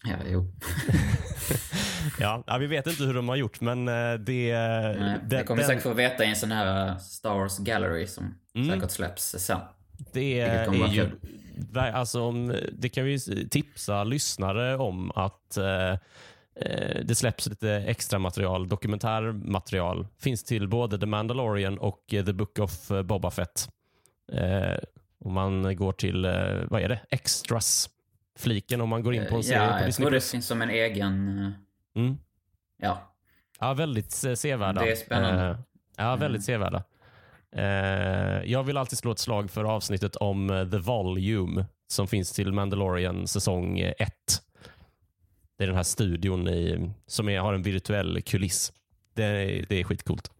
Ja, 0.04 0.16
jo. 0.26 0.52
Ja, 2.20 2.44
vi 2.60 2.66
vet 2.66 2.86
inte 2.86 3.02
hur 3.04 3.14
de 3.14 3.28
har 3.28 3.36
gjort, 3.36 3.60
men 3.60 3.88
eh, 3.88 4.14
det... 4.14 4.52
Nej, 5.00 5.18
det, 5.26 5.44
kommer 5.44 5.58
den- 5.62 5.68
säkert 5.68 5.82
få 5.82 5.92
veta 5.94 6.24
i 6.24 6.28
en 6.28 6.36
sån 6.36 6.52
här 6.52 6.90
uh, 6.90 6.98
Star 6.98 7.34
Wars 7.34 7.58
Gallery 7.58 8.06
som 8.06 8.38
Mm. 8.56 8.70
säkert 8.74 8.90
släpps 8.90 9.36
sen. 9.38 9.58
Det 10.12 10.40
är 10.40 10.72
ju, 10.92 11.10
alltså, 11.74 12.32
det 12.72 12.88
kan 12.88 13.04
vi 13.04 13.18
tipsa 13.48 14.04
lyssnare 14.04 14.76
om 14.76 15.10
att 15.14 15.56
eh, 15.56 15.90
eh, 16.54 17.00
det 17.04 17.14
släpps 17.14 17.48
lite 17.48 17.70
extra 17.70 18.18
material, 18.18 18.68
dokumentärmaterial. 18.68 20.06
Finns 20.18 20.44
till 20.44 20.68
både 20.68 20.98
The 20.98 21.06
Mandalorian 21.06 21.78
och 21.78 22.14
eh, 22.14 22.24
The 22.24 22.32
Book 22.32 22.58
of 22.58 22.90
eh, 22.90 23.02
Boba 23.02 23.30
Fett. 23.30 23.68
Eh, 24.32 24.78
om 25.24 25.32
man 25.32 25.76
går 25.76 25.92
till, 25.92 26.22
vad 26.68 26.82
är 26.82 26.88
det, 26.88 27.00
extras 27.10 27.90
fliken 28.38 28.80
om 28.80 28.88
man 28.88 29.02
går 29.02 29.14
in 29.14 29.26
på 29.30 29.36
en 29.36 29.44
serie 29.44 29.62
ja, 29.62 29.68
på 29.68 29.78
jag 29.78 29.88
Disney+. 29.88 30.04
tror 30.04 30.14
det 30.14 30.20
finns 30.20 30.46
som 30.46 30.62
en 30.62 30.70
egen... 30.70 31.54
Mm. 31.96 32.18
Ja. 32.82 33.14
Ja, 33.60 33.74
väldigt 33.74 34.10
sevärda. 34.12 34.80
Det 34.80 34.92
är 34.92 34.96
spännande. 34.96 35.58
Ja, 35.96 36.16
väldigt 36.16 36.44
sevärda. 36.44 36.84
Eh, 37.54 38.42
jag 38.52 38.62
vill 38.62 38.76
alltid 38.76 38.98
slå 38.98 39.12
ett 39.12 39.18
slag 39.18 39.50
för 39.50 39.64
avsnittet 39.64 40.16
om 40.16 40.50
eh, 40.50 40.68
The 40.70 40.78
Volume 40.78 41.66
som 41.88 42.08
finns 42.08 42.32
till 42.32 42.52
Mandalorian 42.52 43.26
säsong 43.26 43.78
1. 43.78 43.96
Det 45.58 45.64
är 45.64 45.66
den 45.68 45.76
här 45.76 45.82
studion 45.82 46.48
i, 46.48 46.90
som 47.06 47.28
är, 47.28 47.38
har 47.40 47.54
en 47.54 47.62
virtuell 47.62 48.22
kuliss. 48.22 48.72
Det, 49.14 49.24
är- 49.24 49.64
det 49.68 49.80
är 49.80 49.84
skitcoolt. 49.84 50.30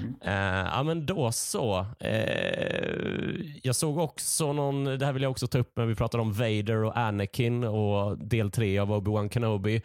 Mm. 0.00 0.14
Eh, 0.22 0.68
ja, 0.74 0.82
men 0.82 1.06
då 1.06 1.32
så. 1.32 1.86
Eh, 2.00 3.34
jag 3.62 3.76
såg 3.76 3.98
också 3.98 4.52
någon, 4.52 4.84
det 4.84 5.06
här 5.06 5.12
vill 5.12 5.22
jag 5.22 5.30
också 5.30 5.46
ta 5.46 5.58
upp 5.58 5.72
när 5.76 5.86
vi 5.86 5.94
pratar 5.94 6.18
om 6.18 6.32
Vader 6.32 6.84
och 6.84 6.96
Anakin 6.96 7.64
och 7.64 8.18
del 8.18 8.50
tre 8.50 8.78
av 8.78 8.90
Obi-Wan 8.92 9.28
Kenobi. 9.30 9.82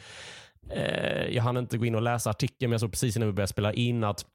Eh, 0.72 1.26
jag 1.36 1.44
hann 1.44 1.58
inte 1.58 1.78
gå 1.78 1.86
in 1.86 1.96
och 1.96 2.02
läsa 2.02 2.30
artikeln, 2.30 2.70
men 2.70 2.72
jag 2.72 2.82
såg 2.82 2.92
precis 2.92 3.18
innan 3.18 3.28
vi 3.30 3.34
började 3.34 3.48
spela 3.52 3.74
in 3.74 4.04
att 4.04 4.26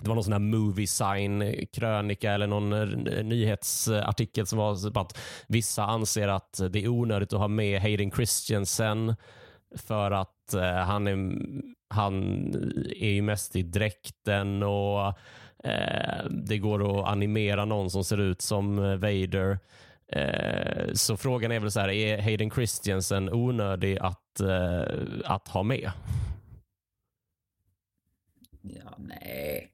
det 0.00 0.08
var 0.08 0.14
någon 0.14 0.24
sån 0.24 0.32
här 0.32 0.40
movie 0.40 0.86
sign 0.86 1.66
krönika 1.72 2.32
eller 2.32 2.46
någon 2.46 2.72
eh, 2.72 3.24
nyhetsartikel 3.24 4.46
som 4.46 4.58
var 4.58 5.00
att 5.00 5.18
vissa 5.46 5.84
anser 5.84 6.28
att 6.28 6.60
det 6.70 6.84
är 6.84 6.88
onödigt 6.88 7.32
att 7.32 7.38
ha 7.38 7.48
med 7.48 7.80
Hayden 7.80 8.10
Christensen 8.10 9.14
för 9.76 10.10
att 10.10 10.54
eh, 10.54 10.76
han, 10.76 11.06
är, 11.06 11.36
han 11.88 12.22
är 12.96 13.10
ju 13.10 13.22
mest 13.22 13.56
i 13.56 13.62
dräkten 13.62 14.62
och 14.62 15.06
eh, 15.64 16.24
det 16.30 16.58
går 16.58 17.00
att 17.00 17.06
animera 17.06 17.64
någon 17.64 17.90
som 17.90 18.04
ser 18.04 18.20
ut 18.20 18.42
som 18.42 18.78
eh, 18.78 18.96
Vader. 18.96 19.58
Eh, 20.12 20.92
så 20.92 21.16
frågan 21.16 21.52
är 21.52 21.60
väl 21.60 21.70
så 21.70 21.80
här, 21.80 21.88
är 21.88 22.22
Hayden 22.22 22.50
Christensen 22.50 23.32
onödig 23.32 23.98
att, 23.98 24.40
eh, 24.40 24.82
att 25.24 25.48
ha 25.48 25.62
med? 25.62 25.90
Ja, 28.66 28.94
nej. 28.98 29.72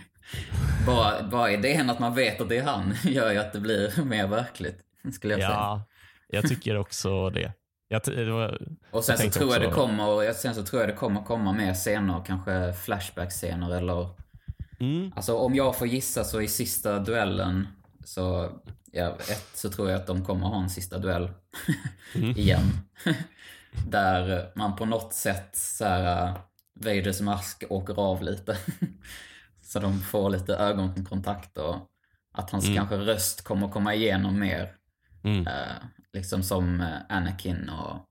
bara, 0.86 1.22
bara 1.22 1.52
idén 1.52 1.90
att 1.90 1.98
man 1.98 2.14
vet 2.14 2.40
att 2.40 2.48
det 2.48 2.56
är 2.58 2.62
han 2.62 2.94
gör 3.04 3.32
ju 3.32 3.38
att 3.38 3.52
det 3.52 3.60
blir 3.60 4.04
mer 4.04 4.26
verkligt. 4.26 4.78
Skulle 5.12 5.32
jag 5.34 5.40
säga. 5.40 5.50
Ja, 5.50 5.84
jag 6.28 6.48
tycker 6.48 6.76
också 6.76 7.30
det. 7.30 7.52
Jag, 7.88 8.02
det 8.04 8.32
var, 8.32 8.62
Och 8.90 9.04
sen 9.04 9.16
jag 9.20 9.32
så 9.32 9.38
tror 9.40 9.52
jag 9.52 9.62
det 9.62 9.70
kommer, 9.70 10.32
sen 10.32 10.54
så 10.54 10.62
tror 10.64 10.82
jag 10.82 10.88
det 10.90 10.94
kommer 10.96 11.22
komma 11.22 11.52
mer 11.52 11.74
scener, 11.74 12.22
kanske 12.26 12.72
flashback-scener 12.72 13.76
eller... 13.76 14.08
Mm, 14.80 15.12
Alltså 15.16 15.36
om 15.36 15.54
jag 15.54 15.76
får 15.76 15.86
gissa 15.86 16.24
så 16.24 16.40
i 16.40 16.48
sista 16.48 16.98
duellen 16.98 17.68
så, 18.04 18.50
ja, 18.92 19.06
ett 19.30 19.50
så 19.54 19.70
tror 19.70 19.90
jag 19.90 20.00
att 20.00 20.06
de 20.06 20.24
kommer 20.24 20.46
ha 20.46 20.62
en 20.62 20.70
sista 20.70 20.98
duell 20.98 21.30
Mm. 22.14 22.30
igen. 22.30 22.62
Där 23.88 24.50
man 24.54 24.76
på 24.76 24.84
något 24.84 25.12
sätt 25.14 25.56
så 25.56 25.84
här, 25.84 26.34
Vaders 26.80 27.20
mask 27.20 27.64
åker 27.68 28.00
av 28.00 28.22
lite. 28.22 28.58
så 29.60 29.78
de 29.78 30.00
får 30.00 30.30
lite 30.30 30.54
ögonkontakt 30.54 31.58
och 31.58 31.76
att 32.32 32.50
hans 32.50 32.66
kanske 32.76 32.96
röst 32.96 33.44
kommer 33.44 33.68
komma 33.68 33.94
igenom 33.94 34.38
mer. 34.38 34.74
mm. 35.24 35.46
Eh, 35.46 35.76
liksom 36.12 36.42
som 36.42 36.80
eh, 36.80 36.98
Anakin 37.08 37.68
och 37.68 38.08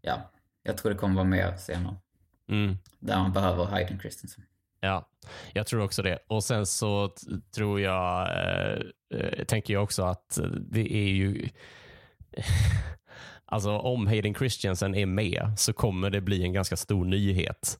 ja, 0.00 0.30
jag 0.62 0.76
tror 0.76 0.92
det 0.92 0.98
kommer 0.98 1.14
vara 1.14 1.24
mer 1.24 1.56
scener. 1.56 1.96
Mm. 2.48 2.76
Där 2.98 3.16
man 3.16 3.32
behöver 3.32 3.64
Hayden 3.64 4.00
Christensen. 4.00 4.44
Ja, 4.80 5.08
jag 5.52 5.66
tror 5.66 5.84
också 5.84 6.02
det. 6.02 6.18
Och 6.26 6.44
sen 6.44 6.66
så 6.66 7.14
tror 7.54 7.80
jag, 7.80 8.30
eh, 8.30 8.80
eh, 9.14 9.44
tänker 9.44 9.74
jag 9.74 9.82
också 9.82 10.02
att 10.02 10.38
det 10.70 10.94
är 10.94 11.08
ju, 11.08 11.48
alltså 13.52 13.70
om 13.70 14.06
Hayden 14.06 14.34
Christiansen 14.34 14.94
är 14.94 15.06
med 15.06 15.52
så 15.56 15.72
kommer 15.72 16.10
det 16.10 16.20
bli 16.20 16.42
en 16.42 16.52
ganska 16.52 16.76
stor 16.76 17.04
nyhet. 17.04 17.78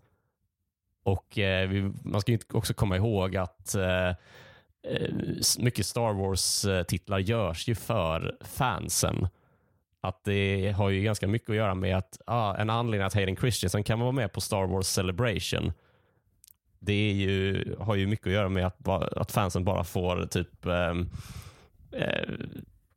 Och 1.03 1.39
eh, 1.39 1.69
vi, 1.69 1.93
man 2.05 2.21
ska 2.21 2.33
ju 2.33 2.39
också 2.53 2.75
komma 2.75 2.97
ihåg 2.97 3.37
att 3.37 3.75
eh, 3.75 4.09
eh 4.09 4.15
mycket 5.59 5.87
Star 5.87 6.13
Wars-titlar 6.13 7.19
görs 7.19 7.69
ju 7.69 7.75
för 7.75 8.37
fansen. 8.41 9.29
Att 10.01 10.25
det 10.25 10.73
har 10.77 10.91
ju 10.91 11.03
ganska 11.03 11.29
mycket 11.29 11.51
att 11.51 11.57
göra 11.57 11.75
med 11.75 11.97
att 11.97 12.21
ah, 12.27 12.55
en 12.55 12.71
anledning 12.71 13.07
att 13.07 13.15
Hayden 13.15 13.37
Christensen 13.37 13.85
kan 13.85 14.01
vara 14.01 14.13
med 14.13 14.33
på 14.33 14.41
Star 14.41 14.67
Wars 14.67 14.87
Celebration 14.87 15.73
det 16.85 16.93
är 16.93 17.13
ju, 17.13 17.65
har 17.81 17.95
ju 17.95 18.07
mycket 18.07 18.27
att 18.27 18.33
göra 18.33 18.49
med 18.49 18.67
att, 18.67 18.89
att 18.89 19.33
fansen 19.33 19.65
bara 19.65 19.85
får 19.85 20.27
typ 20.27 20.67
eh, 20.67 20.95
eh 21.93 22.29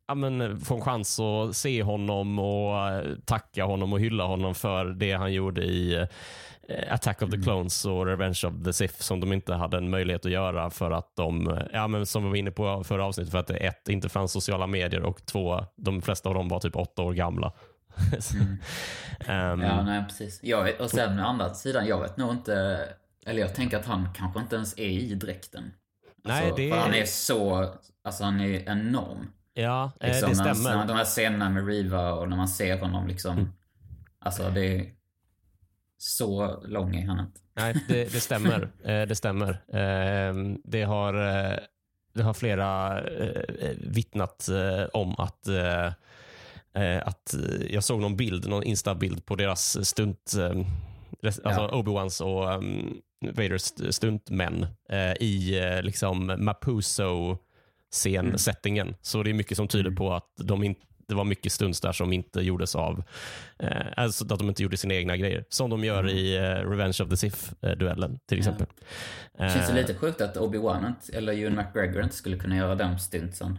ja, 0.08 0.14
men, 0.14 0.60
få 0.60 0.74
en 0.74 0.80
chans 0.80 1.20
att 1.20 1.56
se 1.56 1.82
honom 1.82 2.38
och 2.38 2.88
eh, 2.88 3.04
tacka 3.24 3.64
honom 3.64 3.92
och 3.92 4.00
hylla 4.00 4.24
honom 4.24 4.54
för 4.54 4.84
det 4.84 5.12
han 5.12 5.32
gjorde 5.32 5.62
i 5.64 5.94
eh, 5.94 6.94
Attack 6.94 7.22
of 7.22 7.30
the 7.30 7.42
Clones 7.42 7.84
och 7.84 8.06
Revenge 8.06 8.40
of 8.46 8.64
the 8.64 8.72
Sith 8.72 9.00
som 9.00 9.20
de 9.20 9.32
inte 9.32 9.54
hade 9.54 9.76
en 9.76 9.90
möjlighet 9.90 10.26
att 10.26 10.32
göra 10.32 10.70
för 10.70 10.90
att 10.90 11.16
de, 11.16 11.50
eh, 11.50 11.62
ja, 11.72 11.88
men 11.88 12.06
som 12.06 12.22
vi 12.24 12.28
var 12.28 12.36
inne 12.36 12.50
på 12.50 12.84
förra 12.84 13.04
avsnittet, 13.04 13.30
för 13.32 13.38
att 13.38 13.46
det 13.46 13.56
ett, 13.56 13.88
inte 13.88 14.08
fanns 14.08 14.32
sociala 14.32 14.66
medier 14.66 15.02
och 15.02 15.26
två, 15.26 15.60
de 15.76 16.02
flesta 16.02 16.28
av 16.28 16.34
dem 16.34 16.48
var 16.48 16.60
typ 16.60 16.76
åtta 16.76 17.02
år 17.02 17.12
gamla. 17.12 17.52
Ehm, 19.26 19.60
Ja, 19.62 19.82
nej 19.82 20.04
precis. 20.08 20.40
Jag 20.42 20.80
och 20.80 20.90
sen 20.90 21.20
å 21.20 21.22
andra 21.22 21.54
sidan, 21.54 21.86
jag 21.86 22.00
vet 22.00 22.16
nog 22.16 22.30
inte, 22.30 22.78
eller 23.26 23.40
jag 23.40 23.54
tänker 23.54 23.76
att 23.78 23.86
han 23.86 24.08
kanske 24.14 24.40
inte 24.40 24.56
ens 24.56 24.78
är 24.78 24.88
i 24.88 25.14
dräkten. 25.14 25.70
Nej, 26.24 26.40
alltså, 26.42 26.56
det- 26.56 26.70
För 26.70 26.78
han 26.78 26.94
är 26.94 27.04
så, 27.04 27.70
alltså 28.04 28.24
han 28.24 28.40
är 28.40 28.68
enorm. 28.70 29.32
Ja, 29.56 29.90
eh, 30.00 30.08
Liksom, 30.08 30.28
det 30.28 30.36
stämmer. 30.36 30.76
När, 30.76 30.86
de 30.86 30.96
här 30.96 31.04
scenerna 31.04 31.50
med 31.50 31.66
Riva 31.66 32.12
och 32.12 32.28
när 32.28 32.36
man 32.36 32.48
ser 32.48 32.78
honom 32.80 33.06
liksom, 33.06 33.32
Mm. 33.38 33.48
alltså 34.18 34.50
det 34.50 34.66
är 34.76 34.86
så 35.98 36.60
lång 36.66 36.96
är 36.96 37.06
han 37.06 37.20
inte. 37.20 37.40
Nej, 37.56 37.84
det, 37.88 38.12
det 38.12 38.20
stämmer. 38.20 38.68
Eh, 38.84 39.06
det 39.06 39.14
stämmer. 39.14 39.62
Ehm, 39.72 40.60
Det 40.64 40.82
har, 40.82 41.14
eh, 41.14 41.58
det 42.14 42.22
har 42.22 42.34
flera 42.34 43.00
vittnat 43.78 44.48
om 44.92 45.14
att 45.18 45.48
att 47.04 47.34
jag 47.70 47.84
såg 47.84 48.00
någon 48.00 48.16
bild, 48.16 48.48
någon 48.48 48.62
Insta-bild 48.62 49.26
på 49.26 49.36
deras 49.36 49.88
stunt, 49.88 50.32
alltså 51.22 51.40
Ja. 51.44 51.70
Obi-Wans 51.72 52.22
och 52.22 52.54
um, 52.58 53.00
Vaders 53.20 53.62
st- 53.62 53.92
stuntmän 53.92 54.66
eh, 54.88 55.12
i 55.12 55.60
liksom 55.82 56.34
Mapuso 56.38 57.38
scensättningen. 57.96 58.94
Så 59.02 59.22
det 59.22 59.30
är 59.30 59.34
mycket 59.34 59.56
som 59.56 59.68
tyder 59.68 59.90
på 59.90 60.12
att 60.12 60.32
de 60.36 60.64
inte 60.64 60.80
det 61.08 61.14
var 61.14 61.24
mycket 61.24 61.52
stunts 61.52 61.80
där 61.80 61.92
som 61.92 62.12
inte 62.12 62.40
gjordes 62.40 62.74
av, 62.74 63.02
eh, 63.58 63.70
alltså 63.96 64.24
att 64.24 64.38
de 64.38 64.48
inte 64.48 64.62
gjorde 64.62 64.76
sina 64.76 64.94
egna 64.94 65.16
grejer. 65.16 65.44
Som 65.48 65.70
de 65.70 65.84
gör 65.84 66.08
i 66.08 66.36
eh, 66.36 66.40
Revenge 66.40 66.98
of 67.00 67.08
the 67.08 67.16
Sith-duellen 67.16 68.18
till 68.28 68.38
exempel. 68.38 68.66
Det 69.38 69.50
känns 69.50 69.68
Eh, 69.68 69.74
lite 69.74 69.94
sjukt 69.94 70.20
att 70.20 70.36
Obi-Wan 70.36 70.92
eller 71.12 71.32
Ewan 71.32 71.54
McGregor 71.56 72.02
inte 72.02 72.16
skulle 72.16 72.38
kunna 72.38 72.56
göra 72.56 72.74
de 72.74 72.98
stuntsen. 72.98 73.58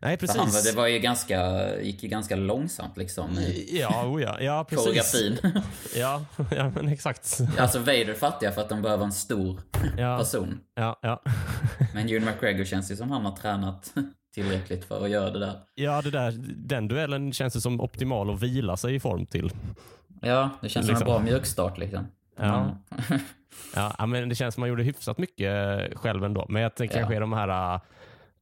Nej, 0.00 0.18
För 0.18 0.28
han, 0.28 0.46
precis. 0.46 0.70
det 0.70 0.76
var 0.76 0.86
ju 0.86 0.98
ganska, 0.98 1.66
gick 1.80 2.02
ju 2.02 2.08
ganska 2.08 2.36
långsamt 2.36 2.96
liksom 2.96 3.38
Ja, 3.72 4.06
oh 4.06 4.22
ja, 4.22 4.40
ja, 4.40 4.64
precis. 4.68 4.84
koreografin. 4.84 5.38
Ja, 5.96 6.24
ja, 6.50 6.70
men 6.74 6.88
exakt. 6.88 7.38
alltså 7.58 7.78
Vader 7.78 8.14
fattar 8.14 8.46
jag 8.46 8.54
för 8.54 8.60
att 8.62 8.68
de 8.68 8.82
behöver 8.82 9.04
en 9.04 9.12
stor 9.12 9.60
Ja, 9.98 10.18
person. 10.18 10.60
ja, 10.74 10.98
ja. 11.02 11.22
Men 11.94 12.08
Ewan 12.08 12.24
McGregor 12.24 12.64
känns 12.64 12.90
ju 12.90 12.96
som 12.96 13.10
han 13.10 13.24
har 13.24 13.36
tränat 13.36 13.92
tillräckligt 14.34 14.84
för 14.84 15.04
att 15.04 15.10
göra 15.10 15.30
det 15.30 15.38
där. 15.38 15.60
ja 15.74 16.02
det 16.02 16.10
där, 16.10 16.34
den 16.56 16.88
duellen 16.88 17.32
känns 17.32 17.54
det 17.54 17.60
som 17.60 17.80
optimal 17.80 18.30
att 18.34 18.42
vila 18.42 18.76
sig 18.76 18.94
i 18.94 19.00
form 19.00 19.26
till. 19.26 19.52
Ja, 20.22 20.50
det 20.62 20.68
känns 20.68 20.86
Liksom. 20.88 21.06
som 21.06 21.14
en 21.16 21.24
bra 21.24 21.32
mjukstart 21.32 21.78
liksom. 21.78 22.06
Ja. 22.36 22.76
Ja, 23.74 24.06
men 24.06 24.28
det 24.28 24.34
känns 24.34 24.54
som 24.54 24.60
man 24.60 24.68
gjorde 24.68 24.82
hyfsat 24.82 25.18
mycket 25.18 25.50
själv 25.98 26.24
ändå. 26.24 26.46
Men 26.48 26.62
jag 26.62 26.74
tänker 26.74 26.94
Ja. 26.96 27.00
kanske 27.00 27.18
de 27.20 27.32
här... 27.32 27.80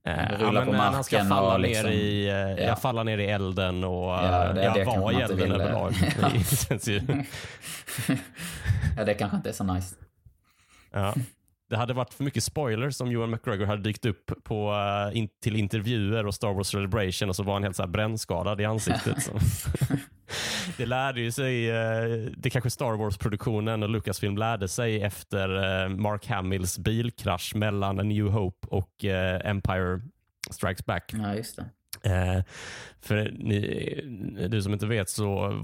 Eh, 0.06 0.38
Rulla 0.38 0.52
men 0.52 0.66
på 0.66 0.72
när 0.72 0.78
han 0.78 1.04
ska 1.04 1.16
marken 1.16 1.28
falla 1.28 1.52
ner, 1.58 1.68
liksom- 1.68 1.90
i, 1.90 2.26
eh, 2.28 2.34
ja. 2.34 2.56
ja. 2.68 2.76
falla 2.76 3.02
ner 3.02 3.18
i 3.18 3.26
elden 3.26 3.84
och 3.84 3.92
Ja, 4.04 4.46
ja, 4.46 4.52
det- 4.52 4.64
ja, 4.64 4.74
det 4.74 4.84
kanske 4.84 5.00
vara 5.00 5.12
i 5.12 5.22
elden 5.22 5.50
eh, 5.52 5.54
överlag. 5.60 5.92
ja. 6.22 6.28
Det 6.32 6.66
känns 6.68 6.88
ju, 6.88 7.00
ja, 8.96 9.04
det 9.04 9.14
kanske 9.14 9.36
inte 9.36 9.48
är 9.48 9.52
så 9.52 9.64
nice. 9.64 9.96
ja. 10.92 11.14
Det 11.70 11.76
hade 11.76 11.92
varit 11.94 12.14
för 12.14 12.24
mycket 12.24 12.44
spoilers 12.44 13.00
om 13.00 13.10
Ewan 13.10 13.30
McGregor 13.30 13.66
hade 13.66 13.82
dykt 13.82 14.04
upp 14.06 14.30
på, 14.44 14.72
eh, 15.12 15.18
in, 15.18 15.28
till 15.42 15.56
intervjuer 15.56 16.26
och 16.26 16.34
Star 16.34 16.52
Wars 16.52 16.66
Celebration 16.68 17.28
och 17.28 17.36
så 17.36 17.42
var 17.42 17.52
han 17.52 17.62
helt 17.62 17.76
så 17.76 17.82
här 17.82 17.88
brännskadad 17.90 18.60
i 18.60 18.64
ansiktet. 18.64 19.32
Det 20.76 20.86
lärde 20.86 21.20
ju 21.20 21.32
sig, 21.32 21.70
eh, 21.70 22.04
det 22.36 22.50
kanske 22.50 22.70
Star 22.70 22.92
Wars-produktionen 22.92 23.82
och 23.82 23.88
Lucasfilm 23.88 24.36
lärde 24.36 24.68
sig 24.68 25.02
efter 25.02 25.82
eh, 25.82 25.88
Mark 25.88 26.26
Hamills 26.26 26.78
bilkrasch 26.78 27.54
mellan 27.54 28.00
A 28.00 28.02
New 28.02 28.28
Hope 28.28 28.66
och 28.68 29.04
eh, 29.04 29.50
Empire 29.50 30.00
Strikes 30.50 30.86
Back. 30.86 31.12
Ja, 31.12 31.34
just 31.34 31.56
det. 31.56 31.64
Eh, 32.02 32.42
för 33.00 33.30
ni, 33.38 34.48
du 34.50 34.62
som 34.62 34.72
inte 34.72 34.86
vet 34.86 35.08
så 35.08 35.54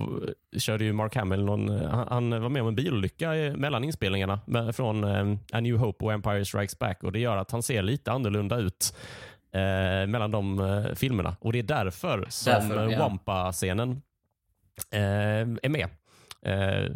körde 0.58 0.84
ju 0.84 0.92
Mark 0.92 1.16
Hamill 1.16 1.44
någon, 1.44 1.68
han, 1.68 2.08
han 2.08 2.42
var 2.42 2.48
med 2.48 2.62
om 2.62 2.68
en 2.68 2.74
bilolycka 2.74 3.30
mellan 3.56 3.84
inspelningarna 3.84 4.40
med, 4.46 4.76
från 4.76 5.04
eh, 5.04 5.38
A 5.52 5.60
New 5.60 5.76
Hope 5.76 6.04
och 6.04 6.12
Empire 6.12 6.44
Strikes 6.44 6.78
Back 6.78 7.02
och 7.02 7.12
det 7.12 7.18
gör 7.18 7.36
att 7.36 7.50
han 7.50 7.62
ser 7.62 7.82
lite 7.82 8.12
annorlunda 8.12 8.56
ut 8.56 8.96
eh, 9.52 10.06
mellan 10.06 10.30
de 10.30 10.86
filmerna 10.94 11.36
och 11.40 11.52
det 11.52 11.58
är 11.58 11.62
därför 11.62 12.26
som 12.28 12.52
Därför, 12.52 12.88
ja. 12.88 12.98
Wampa-scenen 12.98 14.02
är 14.90 15.68
med. 15.68 15.88
Eh, 16.42 16.90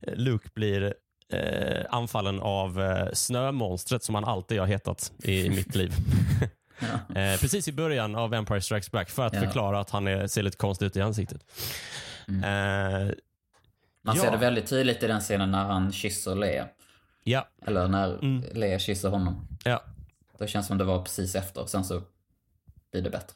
Luke 0.00 0.48
blir 0.54 0.94
eh, 1.32 1.84
anfallen 1.90 2.40
av 2.40 2.82
eh, 2.82 3.08
snömonstret 3.12 4.04
som 4.04 4.14
han 4.14 4.24
alltid 4.24 4.60
har 4.60 4.66
hetat 4.66 5.12
i 5.24 5.50
mitt 5.56 5.74
liv. 5.74 5.92
Ja. 6.40 6.48
Eh, 7.20 7.40
precis 7.40 7.68
i 7.68 7.72
början 7.72 8.16
av 8.16 8.34
Empire 8.34 8.60
Strikes 8.60 8.90
Back 8.90 9.10
för 9.10 9.26
att 9.26 9.34
Ja. 9.34 9.40
förklara 9.40 9.80
att 9.80 9.90
han 9.90 10.06
är, 10.06 10.26
ser 10.26 10.42
lite 10.42 10.56
konstig 10.56 10.86
ut 10.86 10.96
i 10.96 11.00
ansiktet. 11.00 11.44
Mm. 12.28 12.44
Eh, 12.44 13.14
Man 14.04 14.16
Ja. 14.16 14.22
ser 14.22 14.30
det 14.30 14.36
väldigt 14.36 14.66
tydligt 14.66 15.02
i 15.02 15.06
den 15.06 15.20
scenen 15.20 15.50
när 15.50 15.64
han 15.64 15.92
kysser 15.92 16.34
Leia. 16.34 16.68
ja, 17.24 17.48
Eller 17.66 17.88
när 17.88 18.18
Mm. 18.18 18.44
Leia 18.54 18.78
kysser 18.78 19.08
honom. 19.08 19.48
ja, 19.64 19.82
Det 20.38 20.48
känns 20.48 20.66
som 20.66 20.78
det 20.78 20.84
var 20.84 21.02
precis 21.02 21.34
efter. 21.34 21.66
Sen 21.66 21.84
så 21.84 22.02
blir 22.92 23.02
det 23.02 23.10
bättre. 23.10 23.34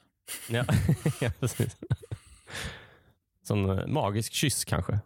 ja, 0.48 0.64
ja, 1.20 1.30
precis. 1.40 1.76
Som 3.46 3.70
en 3.70 3.92
magisk 3.92 4.32
kyss 4.32 4.64
kanske. 4.64 4.98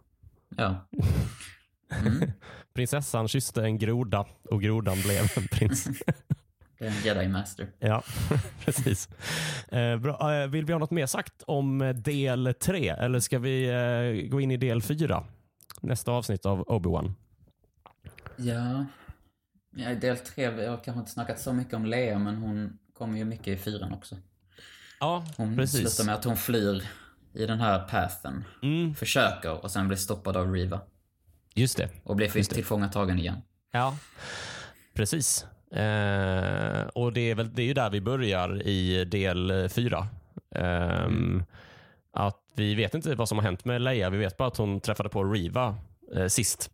Ja. 0.57 0.87
Mm. 2.05 2.31
Prinsessan 2.73 3.27
kysste 3.27 3.63
en 3.63 3.77
groda 3.77 4.25
och 4.43 4.61
grodan 4.61 4.97
blev 5.01 5.31
en 5.37 5.47
prins. 5.47 5.87
Det 6.79 6.87
är 6.87 6.91
en 6.91 7.03
jedi 7.03 7.27
master. 7.27 7.67
ja, 7.79 8.03
precis. 8.65 9.09
Eh, 9.67 9.97
bra. 9.97 10.33
Eh, 10.35 10.47
vill 10.47 10.65
vi 10.65 10.73
ha 10.73 10.79
något 10.79 10.91
mer 10.91 11.05
sagt 11.05 11.43
om 11.47 11.81
eh, 11.81 11.89
del 11.95 12.53
tre 12.59 12.89
eller 12.89 13.19
ska 13.19 13.39
vi 13.39 13.67
eh, 13.69 14.29
gå 14.29 14.41
in 14.41 14.51
i 14.51 14.57
del 14.57 14.81
fyra? 14.81 15.23
Nästa 15.81 16.11
avsnitt 16.11 16.45
av 16.45 16.63
Obi-Wan. 16.67 17.13
Ja. 18.35 18.85
ja. 19.75 19.95
Del 19.95 20.17
tre, 20.17 20.49
vi 20.49 20.65
har 20.67 20.77
kanske 20.77 20.99
inte 20.99 21.11
snackat 21.11 21.39
så 21.39 21.53
mycket 21.53 21.73
om 21.73 21.85
Leia, 21.85 22.19
men 22.19 22.35
hon 22.37 22.77
kommer 22.93 23.17
ju 23.17 23.25
mycket 23.25 23.47
i 23.47 23.57
fyran 23.57 23.93
också. 23.93 24.17
Ja, 24.99 25.25
Hon 25.37 25.55
precis. 25.55 25.79
slutar 25.79 26.05
med 26.05 26.15
att 26.15 26.23
hon 26.25 26.37
flyr 26.37 26.83
i 27.33 27.45
den 27.45 27.59
här 27.59 27.79
pathen. 27.79 28.43
Mm, 28.63 28.95
Försöker 28.95 29.63
och 29.63 29.71
sen 29.71 29.87
blir 29.87 29.97
stoppad 29.97 30.37
av 30.37 30.53
Riva. 30.53 30.81
just 31.55 31.77
det. 31.77 31.89
Och 32.03 32.15
blir 32.15 32.37
Just 32.37 32.51
tillfångatagen 32.51 33.19
igen. 33.19 33.37
Ja, 33.71 33.97
precis. 34.93 35.45
Eh, 35.71 36.83
och 36.87 37.13
det 37.13 37.21
är, 37.31 37.35
väl, 37.35 37.53
det 37.53 37.61
är 37.61 37.65
ju 37.65 37.73
där 37.73 37.89
vi 37.89 38.01
börjar 38.01 38.67
i 38.67 39.05
del 39.05 39.51
eh, 39.51 39.67
fyra. 39.67 40.07
Ehm, 40.55 41.43
Att 42.13 42.37
vi 42.55 42.75
vet 42.75 42.93
inte 42.93 43.15
vad 43.15 43.29
som 43.29 43.37
har 43.37 43.45
hänt 43.45 43.65
med 43.65 43.81
Leia. 43.81 44.09
Vi 44.09 44.17
vet 44.17 44.37
bara 44.37 44.47
att 44.47 44.57
hon 44.57 44.79
träffade 44.81 45.09
på 45.09 45.23
Riva 45.23 45.75
eh, 46.15 46.27
sist. 46.27 46.71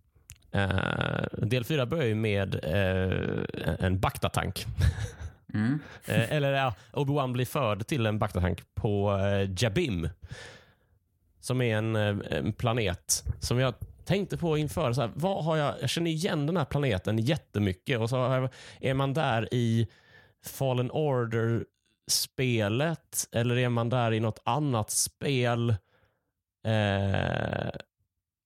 Eh, 0.51 1.21
del 1.31 1.63
fyra 1.65 1.85
börjar 1.85 2.05
ju 2.05 2.15
med 2.15 2.55
eh, 2.63 3.85
en 3.85 3.99
Bacta-tank. 3.99 4.65
Mm. 5.53 5.79
Eh, 6.05 6.31
eller 6.31 6.53
ja, 6.53 6.73
Obi-Wan 6.91 7.33
blir 7.33 7.45
förd 7.45 7.87
till 7.87 8.05
en 8.05 8.19
Bacta-tank 8.19 8.63
på 8.75 9.17
eh, 9.17 9.49
Jabim. 9.57 10.09
Som 11.39 11.61
är 11.61 11.77
en, 11.77 11.95
eh, 11.95 12.17
en 12.29 12.53
planet 12.53 13.23
som 13.39 13.59
jag 13.59 13.73
tänkte 14.05 14.37
på 14.37 14.57
inför. 14.57 14.93
Så 14.93 15.01
här, 15.01 15.11
vad 15.15 15.45
har 15.45 15.57
jag, 15.57 15.75
jag 15.81 15.89
känner 15.89 16.11
igen 16.11 16.45
den 16.45 16.57
här 16.57 16.65
planeten 16.65 17.19
jättemycket. 17.19 17.99
Och 17.99 18.09
så 18.09 18.15
jag, 18.15 18.49
är 18.81 18.93
man 18.93 19.13
där 19.13 19.53
i 19.53 19.87
Fallen 20.45 20.91
Order-spelet 20.91 23.27
eller 23.31 23.57
är 23.57 23.69
man 23.69 23.89
där 23.89 24.13
i 24.13 24.19
något 24.19 24.41
annat 24.45 24.91
spel? 24.91 25.69
Eh, 25.69 25.75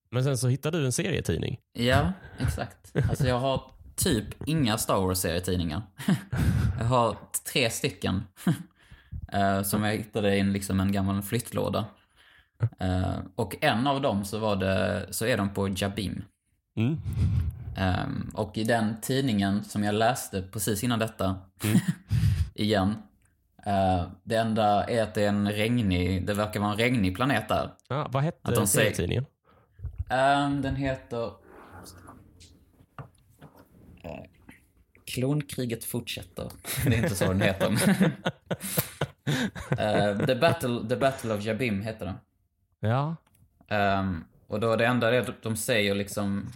men 0.09 0.23
sen 0.23 0.37
så 0.37 0.47
hittar 0.47 0.71
du 0.71 0.85
en 0.85 0.91
serietidning. 0.91 1.59
Ja, 1.73 2.13
exakt. 2.39 2.95
Alltså 3.09 3.27
jag 3.27 3.39
har 3.39 3.61
typ 3.95 4.47
inga 4.47 4.77
Star 4.77 5.01
Wars-serietidningar. 5.01 5.81
jag 6.79 6.85
har 6.85 7.17
tre 7.53 7.69
stycken. 7.69 8.23
eh, 9.31 9.61
som 9.61 9.83
jag 9.83 9.97
hittade 9.97 10.35
i 10.35 10.43
liksom 10.43 10.79
en 10.79 10.91
gammal 10.91 11.21
flyttlåda. 11.21 11.85
Eh, 12.79 13.17
och 13.35 13.55
en 13.61 13.87
av 13.87 14.01
dem 14.01 14.25
så, 14.25 14.39
var 14.39 14.55
det, 14.55 15.05
så 15.09 15.25
är 15.25 15.37
de 15.37 15.49
på 15.49 15.67
Jabim. 15.67 16.23
Mm. 16.75 16.97
Ehm, 17.77 18.31
och 18.33 18.57
i 18.57 18.63
den 18.63 19.01
tidningen 19.01 19.63
som 19.63 19.83
jag 19.83 19.95
läste 19.95 20.41
precis 20.41 20.83
innan 20.83 20.99
detta, 20.99 21.35
igen. 22.53 22.95
eh, 23.65 24.03
det 24.23 24.35
enda 24.35 24.83
är 24.83 25.03
att 25.03 25.13
det 25.13 25.23
är 25.23 25.29
en 25.29 25.51
regnig, 25.51 26.27
det 26.27 26.33
verkar 26.33 26.59
vara 26.59 26.71
en 26.71 26.77
regnig 26.77 27.15
planet 27.15 27.49
där. 27.49 27.69
Ja, 27.87 28.07
vad 28.11 28.23
hette 28.23 28.67
serietidningen? 28.67 29.25
Ehm, 30.09 30.61
den 30.61 30.75
heter... 30.75 31.31
Klonkriget 35.13 35.83
fortsätter. 35.83 36.51
Det 36.83 36.95
är 36.95 37.03
inte 37.03 37.15
så 37.15 37.27
den 37.27 37.41
heter. 37.41 37.77
Eh, 39.69 40.25
The, 40.25 40.35
Battle, 40.35 40.89
The 40.89 40.95
Battle 40.95 41.33
of 41.33 41.43
Jabim 41.43 41.81
heter 41.81 42.05
den. 42.05 42.15
Ja. 42.79 43.15
Ehm, 43.67 44.23
och 44.47 44.59
då 44.59 44.75
det 44.75 44.85
enda 44.85 45.19
att 45.19 45.43
de 45.43 45.55
säger 45.55 45.95
liksom... 45.95 46.49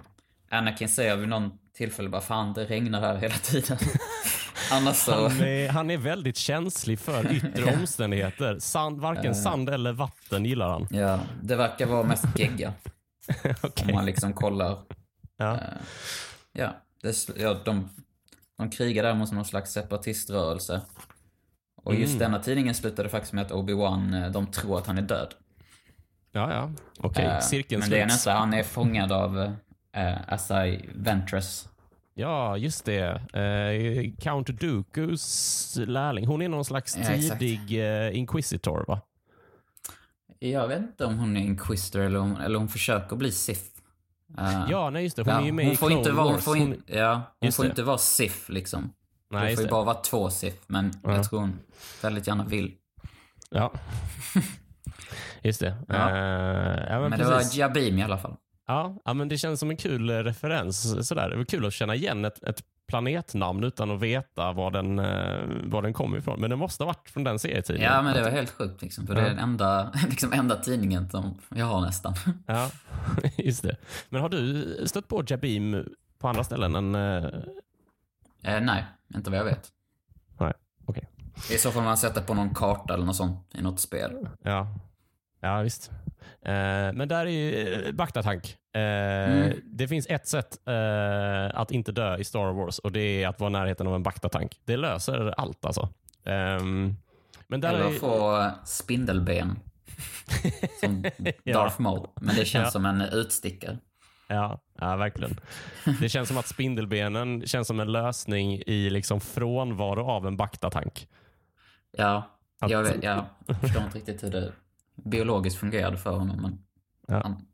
Anakin 0.49 0.89
säger 0.89 1.15
vid 1.15 1.29
någon 1.29 1.51
tillfälle 1.73 2.09
bara 2.09 2.21
fan 2.21 2.53
det 2.53 2.65
regnar 2.65 3.01
här 3.01 3.15
hela 3.15 3.33
tiden. 3.33 3.77
Annars 4.71 4.95
så... 4.95 5.27
Han 5.27 5.41
är, 5.41 5.69
han 5.69 5.91
är 5.91 5.97
väldigt 5.97 6.37
känslig 6.37 6.99
för 6.99 7.31
yttre 7.31 7.75
omständigheter. 7.79 8.59
Sand, 8.59 8.99
varken 8.99 9.35
sand 9.35 9.69
eller 9.69 9.93
vatten 9.93 10.45
gillar 10.45 10.69
han. 10.69 10.87
Ja, 10.91 11.19
det 11.41 11.55
verkar 11.55 11.85
vara 11.85 12.03
mest 12.03 12.39
gegga. 12.39 12.73
Okej. 13.61 13.85
Om 13.87 13.95
man 13.95 14.05
liksom 14.05 14.33
kollar. 14.33 14.77
Ja. 15.37 15.59
Ja, 16.53 16.75
det, 17.01 17.29
ja 17.37 17.53
de, 17.65 17.89
de 18.57 18.69
krigar 18.69 19.03
där 19.03 19.13
mot 19.13 19.31
någon 19.31 19.45
slags 19.45 19.71
separatiströrelse. 19.71 20.81
Och 21.83 21.95
just 21.95 22.15
Mm. 22.15 22.19
denna 22.19 22.43
tidningen 22.43 22.75
slutade 22.75 23.09
faktiskt 23.09 23.33
med 23.33 23.45
att 23.45 23.51
Obi-Wan, 23.51 24.23
eh, 24.25 24.31
de 24.31 24.47
tror 24.47 24.77
att 24.77 24.87
han 24.87 24.97
är 24.97 25.01
död. 25.01 25.33
ja, 26.31 26.51
ja. 26.53 26.71
Okej, 26.99 27.25
Eh, 27.25 27.39
cirkeln 27.39 27.79
Men 27.79 27.89
det 27.89 27.99
är 28.01 28.05
nästan, 28.05 28.37
han 28.37 28.53
är 28.53 28.63
fångad 28.63 29.11
av 29.11 29.37
uh, 29.37 30.33
Asai 30.33 30.89
Ventress. 30.95 31.69
Ja, 32.13 32.57
just 32.57 32.85
det. 32.85 33.05
Eh, 33.33 34.13
Count 34.23 34.47
Dookus 34.47 35.75
lärling. 35.87 36.25
Hon 36.27 36.41
är 36.41 36.49
någon 36.49 36.65
slags 36.65 36.97
Ja, 36.97 37.03
tidig 37.05 37.79
eh, 38.07 38.17
inquisitor, 38.17 38.85
va? 38.87 39.01
Jag 40.39 40.67
vet 40.67 40.79
inte 40.79 41.05
om 41.05 41.19
hon 41.19 41.37
är 41.37 41.41
Inquisitor 41.41 42.01
eller 42.01 42.19
om, 42.19 42.35
eller 42.37 42.59
hon 42.59 42.67
försöker 42.67 43.15
bli 43.15 43.31
Sith. 43.31 43.74
Eh, 44.37 44.65
Ja, 44.69 44.89
nej 44.89 45.03
just 45.03 45.15
det. 45.15 45.21
Hon 45.23 45.33
ja, 45.33 45.41
är 45.41 45.45
ju 45.45 45.51
med 45.51 45.65
hon 45.65 45.73
i 45.73 45.77
får 45.77 45.87
Clone 45.87 45.99
inte 45.99 46.11
vara, 46.11 46.27
hon 46.31 46.41
får, 46.41 46.57
in, 46.57 46.83
ja, 46.85 47.21
hon 47.39 47.51
får 47.51 47.63
det. 47.63 47.69
inte 47.69 47.83
vara 47.83 47.97
Sith 47.97 48.51
liksom. 48.51 48.93
Nej, 49.31 49.49
det 49.49 49.55
får 49.55 49.63
ju 49.65 49.69
bara 49.69 49.83
vara 49.83 49.95
två 49.95 50.29
Sith, 50.29 50.57
men 50.67 50.91
Ja. 51.03 51.15
jag 51.15 51.29
tror 51.29 51.39
hon 51.39 51.59
väldigt 52.01 52.27
gärna 52.27 52.43
vill. 52.45 52.71
Ja. 53.49 53.71
Just 55.41 55.59
det. 55.59 55.75
Ja. 55.87 56.09
Eh, 56.09 56.85
ja, 56.93 56.99
men, 56.99 57.09
Men, 57.09 57.19
det 57.19 57.25
var. 57.25 57.41
Jabim 57.57 57.97
i 57.97 58.03
alla 58.03 58.17
fall. 58.17 58.35
Ja, 58.67 58.97
ja, 59.05 59.13
men 59.13 59.27
det 59.27 59.37
känns 59.37 59.59
som 59.59 59.69
en 59.69 59.77
kul 59.77 60.09
referens. 60.11 61.07
Sådär. 61.07 61.29
Det 61.29 61.37
var 61.37 61.43
kul 61.43 61.65
att 61.65 61.73
känna 61.73 61.95
igen 61.95 62.25
ett, 62.25 62.43
ett 62.43 62.63
planetnamn 62.87 63.63
utan 63.63 63.91
att 63.91 63.99
veta 64.01 64.51
var 64.51 64.71
den, 64.71 64.99
eh, 64.99 65.39
var 65.63 65.81
den 65.81 65.93
kom 65.93 66.15
ifrån. 66.15 66.41
Men 66.41 66.49
det 66.49 66.55
måste 66.55 66.83
ha 66.83 66.87
varit 66.87 67.09
från 67.09 67.23
den 67.23 67.39
serietidningen. 67.39 67.93
Ja, 67.93 68.01
men 68.01 68.13
det 68.13 68.21
var 68.23 68.29
helt 68.29 68.49
sjukt 68.51 68.81
liksom. 68.81 69.07
För 69.07 69.15
det 69.15 69.21
är 69.21 69.29
den 69.29 69.39
enda, 69.39 69.91
liksom, 70.09 70.33
enda 70.33 70.55
tidningen 70.55 71.09
som 71.09 71.37
jag 71.49 71.65
har 71.65 71.81
nästan. 71.81 72.13
Ja, 72.45 72.69
just 73.37 73.63
det. 73.63 73.75
Men 74.09 74.21
har 74.21 74.29
du 74.29 74.63
stött 74.87 75.07
på 75.07 75.23
Jabim 75.27 75.85
på 76.19 76.27
andra 76.27 76.43
ställen 76.43 76.75
än... 76.75 76.95
eh, 76.95 77.29
Eh, 78.43 78.61
nej, 78.61 78.85
inte 79.15 79.29
vad 79.29 79.39
jag 79.39 79.45
vet. 79.45 79.67
Nej, 80.39 80.53
okej. 80.85 81.09
I 81.51 81.57
så 81.57 81.71
fall 81.71 81.83
man 81.83 81.97
sätter 81.97 82.21
på 82.21 82.33
någon 82.33 82.53
karta 82.53 82.93
eller 82.93 83.05
något 83.05 83.15
sånt 83.15 83.49
i 83.55 83.61
något 83.61 83.79
spel. 83.79 84.27
Ja, 84.43 84.67
ja 85.45 85.61
visst. 85.61 85.91
Eh, 86.41 86.51
men 86.93 87.07
där 87.07 87.25
är 87.25 87.29
ju 87.29 87.91
Bacta-tank. 87.93 88.57
Eh, 88.73 88.81
Mm. 88.81 89.59
Det 89.63 89.87
finns 89.87 90.07
ett 90.09 90.27
sätt 90.27 90.57
eh, 90.67 91.59
att 91.59 91.71
inte 91.71 91.91
dö 91.91 92.17
i 92.17 92.23
Star 92.23 92.53
Wars 92.53 92.79
och 92.79 92.91
det 92.91 93.23
är 93.23 93.27
att 93.27 93.39
vara 93.39 93.49
i 93.49 93.53
närheten 93.53 93.87
av 93.87 93.95
en 93.95 94.03
Bacta-tank. 94.03 94.59
Det 94.65 94.77
löser 94.77 95.33
allt 95.37 95.65
alltså. 95.65 95.89
Ehm, 96.25 96.95
men 97.47 97.61
där 97.61 97.73
Eller 97.73 97.85
är, 97.89 97.91
få 97.99 98.37
eh, 98.41 98.51
spindelben. 98.65 99.59
Som 100.79 101.05
Ja. 101.43 101.53
Darth 101.53 101.81
Maul. 101.81 102.07
Men 102.21 102.35
det 102.35 102.45
känns 102.45 102.65
Ja. 102.65 102.71
som 102.71 102.85
en 102.85 103.01
utstickare. 103.01 103.77
Ja, 104.27 104.59
ja, 104.79 104.95
verkligen. 104.95 105.39
Det 106.01 106.09
känns 106.09 106.27
som 106.27 106.37
att 106.37 106.47
spindelbenen 106.47 107.47
känns 107.47 107.67
som 107.67 107.79
en 107.79 107.91
lösning 107.91 108.61
i 108.67 108.89
liksom 108.89 109.21
frånvaro 109.21 110.05
av 110.05 110.27
en 110.27 110.37
Bacta-tank. 110.37 111.07
Ja, 111.97 112.23
Att- 112.61 112.71
jag, 112.71 112.83
vet, 112.83 113.03
jag 113.03 113.25
förstår 113.61 113.83
inte 113.83 113.97
riktigt 113.97 114.23
hur 114.23 114.29
det 114.31 114.51
biologiskt 114.95 115.59
fungerade 115.59 115.97
för 115.97 116.11
honom. 116.11 116.41
Men 116.41 116.59
Ja. 117.07 117.21
han, 117.23 117.45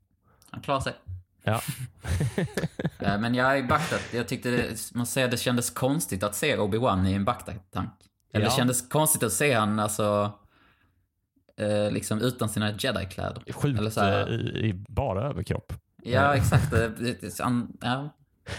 han 0.51 0.61
klarar 0.61 0.79
sig. 0.79 0.93
Ja. 1.43 1.61
Eh, 2.99 3.19
Men 3.19 3.35
jag 3.35 3.57
är 3.57 3.63
Bagdad. 3.63 3.99
Jag 4.13 4.27
tyckte 4.27 4.49
det, 4.51 4.91
man 4.93 5.05
säger 5.05 5.27
det 5.27 5.37
kändes 5.37 5.69
konstigt 5.69 6.23
att 6.23 6.35
se 6.35 6.57
Obi-Wan 6.57 7.07
i 7.07 7.13
en 7.13 7.25
Bagdad-tank. 7.25 7.89
Eller 8.33 8.45
Ja. 8.45 8.49
det 8.51 8.55
kändes 8.55 8.89
konstigt 8.89 9.23
att 9.23 9.31
se 9.31 9.53
han 9.53 9.79
alltså 9.79 10.31
eh, 11.57 11.91
liksom 11.91 12.21
utan 12.21 12.49
sina 12.49 12.71
jedi-kläder. 12.71 13.41
Eller 13.45 13.53
Sjukt 13.53 13.93
så 13.93 14.01
här- 14.01 14.27
eh, 14.27 14.35
i, 14.35 14.69
i 14.69 14.73
bara 14.73 15.23
överkropp. 15.23 15.73
Ja, 16.03 16.35
exakt. 16.35 16.73
Han, 17.39 17.77
ja. 17.81 18.09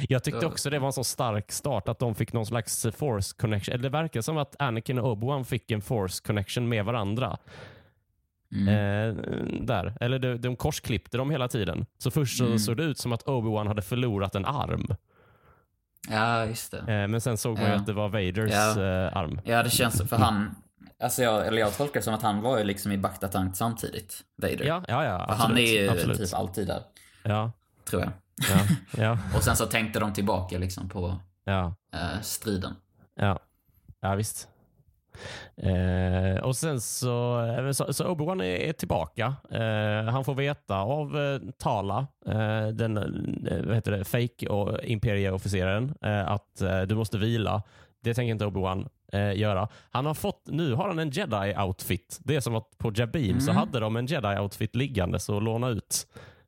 Jag 0.09 0.24
tyckte 0.24 0.47
också 0.47 0.70
det 0.70 0.78
var 0.78 0.87
en 0.87 0.93
så 0.93 1.05
stark 1.05 1.53
start 1.53 1.89
att 1.89 1.99
de 1.99 2.14
fick 2.14 2.33
någon 2.33 2.47
slags 2.47 2.87
force 2.97 3.35
connection. 3.39 3.72
Eller 3.74 3.83
det 3.83 3.89
verkar 3.89 4.20
som 4.20 4.37
att 4.39 4.57
Anakin 4.59 4.99
och 4.99 5.16
Obi-Wan 5.16 5.45
fick 5.45 5.70
en 5.70 5.83
force 5.83 6.22
connection 6.26 6.68
med 6.68 6.85
varandra. 6.85 7.39
Mm. 8.53 8.68
Eh, 8.68 9.14
där. 9.66 9.96
Eller 10.00 10.18
de, 10.18 10.36
de 10.36 10.57
korsklippte 10.57 11.16
dem 11.16 11.30
hela 11.30 11.48
tiden. 11.48 11.86
Så 11.98 12.11
först 12.11 12.38
så 12.38 12.44
Mm. 12.46 12.59
såg 12.59 12.76
det 12.76 12.82
ut 12.82 12.98
som 12.98 13.12
att 13.12 13.22
Obi-Wan 13.26 13.66
hade 13.68 13.82
förlorat 13.82 14.34
en 14.34 14.44
arm. 14.44 14.86
ja, 16.11 16.44
just 16.46 16.70
det. 16.70 16.78
Eh, 16.78 17.09
men 17.09 17.20
sen 17.20 17.36
såg 17.38 17.57
man 17.59 17.64
ju 17.66 17.70
Ja. 17.72 17.76
att 17.76 17.86
det 17.86 17.92
var 17.92 18.09
Vaders 18.09 18.50
Ja. 18.53 18.70
eh, 18.70 19.16
arm. 19.16 19.40
Ja, 19.44 19.62
det 19.62 19.70
känns. 19.70 20.09
För 20.09 20.16
han... 20.16 20.55
Alltså 21.00 21.22
jag, 21.22 21.46
eller 21.46 21.59
jag 21.61 21.76
tolkar 21.76 21.94
det 22.00 22.05
som 22.05 22.14
att 22.14 22.22
han 22.22 22.40
var 22.40 22.59
ju 22.59 22.64
liksom 22.64 22.92
i 22.92 22.98
Bagdad-tank 22.98 23.57
samtidigt. 23.57 24.20
Vader. 24.36 24.64
Ja, 24.64 24.84
ja, 24.88 25.05
ja. 25.05 25.14
Absolut, 25.28 25.38
han 25.40 25.59
är 25.59 25.80
ju 25.82 25.88
absolut. 25.90 26.18
typ 26.18 26.34
alltid 26.34 26.66
där, 26.66 26.82
Ja, 27.22 27.53
tror 27.84 28.03
jag. 28.03 28.12
ja, 28.50 28.76
ja, 29.03 29.18
Och 29.36 29.42
sen 29.42 29.57
så 29.57 29.66
tänkte 29.66 30.00
de 30.00 30.12
tillbaka 30.12 30.59
liksom 30.59 30.88
på 30.88 31.16
ja, 31.44 31.74
eh, 31.94 32.20
striden. 32.22 32.74
ja. 33.14 33.38
Ja, 34.00 34.14
visst. 34.14 34.48
Eh, 35.56 36.42
och 36.42 36.56
sen 36.56 36.80
så, 36.80 37.44
eh, 37.44 37.70
så, 37.72 37.92
så 37.92 38.04
Obi-Wan 38.14 38.42
är, 38.44 38.56
är 38.68 38.72
tillbaka. 38.72 39.34
Eh, 39.50 40.12
han 40.12 40.24
får 40.24 40.34
veta 40.34 40.76
av 40.80 41.18
eh, 41.18 41.40
Tala, 41.58 42.06
eh, 42.26 42.66
den 42.68 42.96
eh, 43.46 43.62
vad 43.66 43.74
heter 43.74 43.92
det, 43.92 44.04
fake 44.04 44.46
och 44.48 44.84
imperieofficeraren, 44.84 45.94
att 46.26 46.62
du 46.88 46.94
måste 46.94 47.18
vila. 47.18 47.62
Det 48.02 48.14
tänker 48.14 48.30
inte 48.32 48.44
Obi-Wan 48.46 48.88
göra. 49.34 49.68
Han 49.90 50.06
har 50.06 50.14
fått, 50.14 50.42
nu 50.46 50.74
har 50.74 50.88
han 50.88 50.98
en 50.98 51.10
jedi-outfit. 51.10 52.20
Det 52.24 52.36
är 52.36 52.40
som 52.40 52.54
att 52.56 52.78
på 52.78 52.92
Jabim 52.94 53.40
så 53.40 53.50
Mm. 53.50 53.56
hade 53.60 53.80
de 53.80 53.96
en 53.96 54.06
jedi-outfit 54.06 54.76
liggande 54.76 55.18
så 55.18 55.36
att 55.36 55.42
låna 55.42 55.68
ut. 55.68 56.06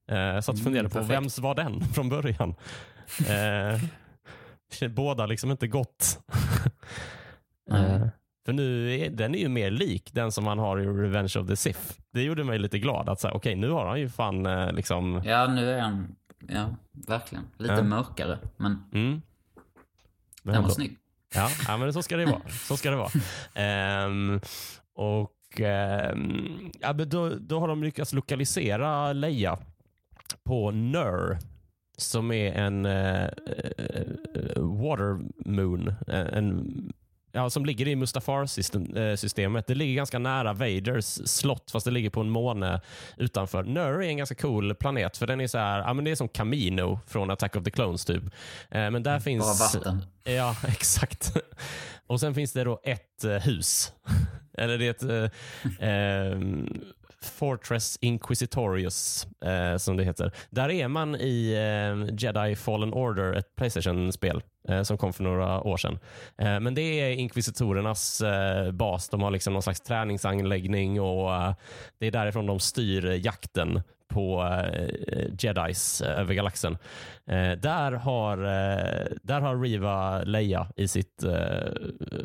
Eh, 0.08 0.40
så 0.40 0.50
att 0.52 0.56
Mm, 0.58 0.64
fundera 0.64 0.82
på 0.84 0.88
perfekt. 0.90 1.10
vems 1.10 1.38
var 1.38 1.54
den 1.54 1.80
från 1.94 2.08
början? 2.08 2.54
Båda 4.90 5.26
liksom 5.26 5.50
inte 5.50 5.66
gott. 5.66 6.18
Nej. 7.70 8.00
För 8.44 8.52
nu 8.52 8.94
är, 9.00 9.10
den 9.10 9.34
är 9.34 9.38
ju 9.38 9.48
mer 9.48 9.70
lik 9.70 10.10
den 10.12 10.32
som 10.32 10.46
han 10.46 10.58
har 10.58 10.80
i 10.80 10.86
Revenge 10.86 11.32
of 11.36 11.46
the 11.46 11.56
Sith. 11.56 11.80
Det 12.10 12.22
gjorde 12.22 12.44
mig 12.44 12.58
lite 12.58 12.78
glad 12.78 13.08
att 13.08 13.20
säga, 13.20 13.34
okej 13.34 13.54
nu 13.56 13.70
har 13.70 13.86
han 13.86 14.00
ju 14.00 14.08
fan 14.08 14.46
eh, 14.46 14.72
liksom, 14.72 15.22
Ja, 15.24 15.46
nu 15.46 15.70
är 15.70 15.80
han... 15.80 16.14
Ja, 16.48 16.76
verkligen. 16.92 17.44
Lite 17.58 17.74
Ja. 17.74 17.82
mörkare, 17.82 18.38
men 18.56 18.84
mm. 18.92 19.22
Men 20.42 20.54
den 20.54 20.62
var 20.62 20.70
snygg. 20.70 20.98
Ja, 21.34 21.48
ja 21.68 21.76
men 21.76 21.92
så 21.92 22.02
ska 22.02 22.16
det 22.16 22.26
vara. 22.26 22.48
Så 22.48 22.76
ska 22.76 22.90
det 22.90 22.96
vara. 22.96 23.10
Ehm, 23.54 24.40
och 24.94 25.60
ehm, 25.60 26.70
ja, 26.80 26.92
men 26.92 27.08
då, 27.08 27.28
då 27.28 27.60
har 27.60 27.68
de 27.68 27.82
lyckats 27.82 28.12
lokalisera 28.12 29.12
Leia 29.12 29.58
på 30.44 30.70
Nur 30.70 31.38
som 31.96 32.32
är 32.32 32.52
en 32.52 32.86
uh, 32.86 33.28
water 34.56 35.18
moon. 35.50 35.94
En, 36.06 36.92
ja, 37.34 37.50
som 37.50 37.66
ligger 37.66 37.88
i 37.88 37.96
Mustafar-systemet. 37.96 39.66
Det 39.66 39.74
ligger 39.74 39.94
ganska 39.94 40.18
nära 40.18 40.52
Vaders 40.52 41.04
slott, 41.24 41.70
fast 41.70 41.84
det 41.84 41.90
ligger 41.92 42.10
på 42.10 42.20
en 42.20 42.30
måne 42.30 42.80
utanför. 43.16 43.62
Nur 43.62 44.02
är 44.02 44.08
en 44.08 44.16
ganska 44.16 44.34
cool 44.34 44.74
planet, 44.74 45.16
för 45.16 45.26
den 45.26 45.40
är 45.40 45.46
så 45.46 45.58
här, 45.58 45.78
ja, 45.78 45.94
men 45.94 46.04
det 46.04 46.10
är 46.10 46.14
som 46.14 46.28
Camino 46.28 47.00
från 47.06 47.30
Attack 47.30 47.56
of 47.56 47.64
the 47.64 47.70
Clones. 47.70 48.04
typ. 48.04 48.22
Eh, 48.70 48.90
men 48.90 49.02
där 49.02 49.20
finns... 49.20 49.44
Bara 49.44 49.82
vatten. 49.84 50.04
Ja, 50.26 50.56
exakt. 50.68 51.36
Och 52.06 52.20
sen 52.20 52.34
finns 52.34 52.52
det 52.52 52.64
då 52.64 52.80
ett 52.84 53.24
eh, 53.24 53.30
hus. 53.30 53.92
Eller 54.58 54.78
det 54.78 54.86
är 54.86 54.90
ett 54.90 55.32
eh, 55.80 55.88
eh, 55.88 56.38
Fortress 57.24 57.98
Inquisitorius, 58.00 59.26
eh, 59.44 59.76
som 59.76 59.96
det 59.96 60.04
heter. 60.04 60.32
Där 60.50 60.70
är 60.70 60.88
man 60.88 61.16
i 61.16 61.52
eh, 61.52 62.14
Jedi 62.18 62.56
Fallen 62.56 62.92
Order, 62.92 63.32
ett 63.32 63.56
Playstation-spel 63.56 64.42
eh, 64.68 64.82
som 64.82 64.98
kom 64.98 65.12
för 65.12 65.24
några 65.24 65.60
år 65.60 65.76
sedan. 65.76 65.98
Eh, 66.38 66.60
men 66.60 66.74
det 66.74 66.82
är 66.82 67.10
inkvisitorernas 67.10 68.20
eh, 68.20 68.72
bas. 68.72 69.08
De 69.08 69.22
har 69.22 69.30
liksom 69.30 69.52
någon 69.52 69.62
slags 69.62 69.80
träningsanläggning 69.80 71.00
och 71.00 71.34
eh, 71.34 71.54
det 71.98 72.06
är 72.06 72.10
därifrån 72.10 72.46
de 72.46 72.60
styr 72.60 73.04
jakten 73.26 73.82
på 74.14 74.42
eh, 74.42 75.26
jedis 75.38 76.00
eh, 76.00 76.20
över 76.20 76.34
galaxen. 76.34 76.78
Eh, 77.26 77.52
där, 77.52 77.92
har, 77.92 78.36
där 79.26 79.40
har 79.40 79.60
Riva 79.60 80.22
Leia 80.22 80.66
i 80.76 80.88
sitt 80.88 81.22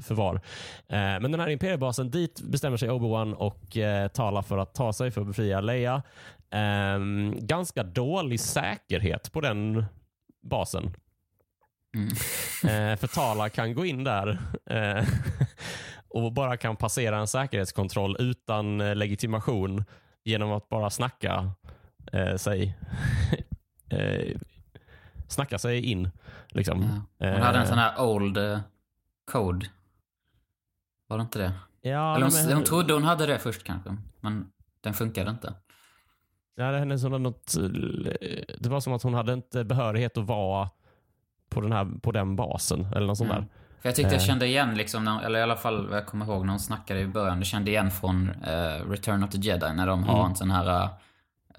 förvar. 0.01 0.41
Men 0.87 1.31
den 1.31 1.39
här 1.39 1.49
imperiebasen, 1.49 2.11
dit 2.11 2.41
bestämmer 2.41 2.77
sig 2.77 2.89
Obi-Wan 2.89 3.33
och 3.33 3.77
talar 4.13 4.41
för 4.41 4.57
att 4.57 4.73
ta 4.73 4.93
sig 4.93 5.11
för 5.11 5.21
att 5.21 5.27
befria 5.27 5.61
Leia. 5.61 6.03
Ehm, 6.51 7.35
ganska 7.39 7.83
dålig 7.83 8.39
säkerhet 8.39 9.31
på 9.31 9.41
den 9.41 9.85
basen. 10.43 10.93
Mm. 11.95 12.09
Eh, 12.63 12.97
för 12.97 13.07
Tala 13.07 13.49
kan 13.49 13.73
gå 13.73 13.85
in 13.85 14.03
där 14.03 14.37
eh, 14.65 15.03
och 16.07 16.33
bara 16.33 16.57
kan 16.57 16.75
passera 16.75 17.17
en 17.17 17.27
säkerhetskontroll 17.27 18.15
utan 18.19 18.77
legitimation 18.77 19.83
genom 20.23 20.51
att 20.51 20.69
bara 20.69 20.89
snacka 20.89 21.51
eh, 22.11 22.35
sig 22.35 22.77
eh, 23.89 24.37
snacka 25.27 25.57
sig 25.57 25.81
in. 25.91 26.09
Liksom. 26.49 26.81
Ja. 27.17 27.31
Hon 27.31 27.41
hade 27.41 27.57
en 27.57 27.63
Eh, 27.63 27.69
sån 27.69 27.77
här 27.77 28.01
old 28.01 28.37
eh, 28.37 28.59
code. 29.31 29.65
Var 31.07 31.17
det 31.17 31.21
inte 31.21 31.39
det? 31.39 31.51
Ja, 31.81 32.15
Eller 32.15 32.25
hon, 32.25 32.33
men- 32.45 32.55
hon 32.55 32.63
trodde 32.63 32.93
hon 32.93 33.03
hade 33.03 33.25
det 33.25 33.39
först 33.39 33.63
kanske. 33.63 33.97
Men 34.21 34.51
den 34.81 34.93
funkade 34.93 35.31
inte. 35.31 35.53
Ja, 36.55 36.71
det, 36.71 36.79
hände 36.79 36.99
som 36.99 37.23
något, 37.23 37.53
det 38.59 38.69
var 38.69 38.79
som 38.79 38.93
att 38.93 39.03
hon 39.03 39.13
hade 39.13 39.33
inte 39.33 39.63
behörighet 39.63 40.17
att 40.17 40.25
vara 40.25 40.69
på 41.49 41.61
den, 41.61 41.71
här, 41.71 41.87
på 42.01 42.11
den 42.11 42.35
basen. 42.35 42.85
Eller 42.95 43.07
något 43.07 43.17
sånt 43.17 43.31
Mm. 43.31 43.41
där. 43.43 43.49
För 43.81 43.89
jag 43.89 43.95
tyckte 43.95 44.13
jag 44.13 44.21
Eh. 44.21 44.27
kände 44.27 44.47
igen 44.47 44.75
liksom, 44.75 45.03
när, 45.03 45.21
eller 45.21 45.39
i 45.39 45.41
alla 45.43 45.55
fall 45.55 45.87
jag 45.91 46.05
kommer 46.05 46.25
ihåg 46.25 46.45
när 46.45 46.53
hon 46.53 46.59
snackade 46.59 46.99
i 46.99 47.07
början. 47.07 47.37
Jag 47.37 47.45
kände 47.47 47.71
igen 47.71 47.91
från 47.91 48.29
eh, 48.29 48.89
Return 48.89 49.23
of 49.23 49.29
the 49.29 49.37
Jedi 49.37 49.73
när 49.73 49.87
de 49.87 50.03
har 50.03 50.19
Mm. 50.19 50.29
en 50.29 50.35
sån 50.35 50.51
här, 50.51 50.83
eh, 50.83 50.89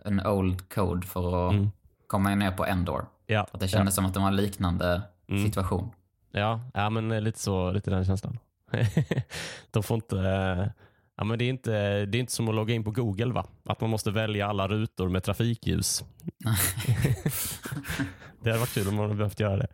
en 0.05 0.27
old 0.27 0.69
code 0.75 1.07
för 1.07 1.49
att 1.49 1.55
Mm. 1.55 1.71
komma 2.07 2.35
ner 2.35 2.51
på 2.51 2.67
Endor. 2.67 3.07
Ja, 3.27 3.47
Att 3.53 3.61
det 3.61 3.69
kändes 3.69 3.95
som 3.95 4.07
att 4.07 4.15
det 4.15 4.21
var 4.21 4.29
en 4.29 4.37
liknande 4.37 5.03
Mm. 5.29 5.45
situation. 5.45 5.91
ja, 6.31 6.61
ja, 6.75 6.91
men 6.91 7.25
lite 7.25 7.39
så, 7.39 7.73
lite 7.73 7.91
den 7.91 8.05
känslan. 8.05 8.39
De 9.71 9.83
får 9.83 9.95
inte... 9.95 10.19
eh, 10.19 10.67
Ja, 11.17 11.25
men 11.25 11.39
det, 11.39 11.45
är 11.45 11.49
inte, 11.49 11.71
det 12.07 12.19
är 12.19 12.21
inte 12.21 12.33
som 12.33 12.49
att 12.49 12.55
logga 12.55 12.75
in 12.75 12.85
på 12.85 12.91
Google, 12.91 13.33
va? 13.33 13.47
Att 13.65 13.81
man 13.81 13.91
måste 13.91 14.11
välja 14.11 14.47
alla 14.49 14.69
rutor 14.69 15.09
med 15.09 15.23
trafikljus. 15.25 16.05
det 18.43 18.51
hade 18.51 18.59
varit 18.61 18.75
kul 18.75 18.89
om 18.89 18.95
man 18.95 19.05
hade 19.05 19.15
behövt 19.17 19.41
göra 19.41 19.57
det. 19.57 19.67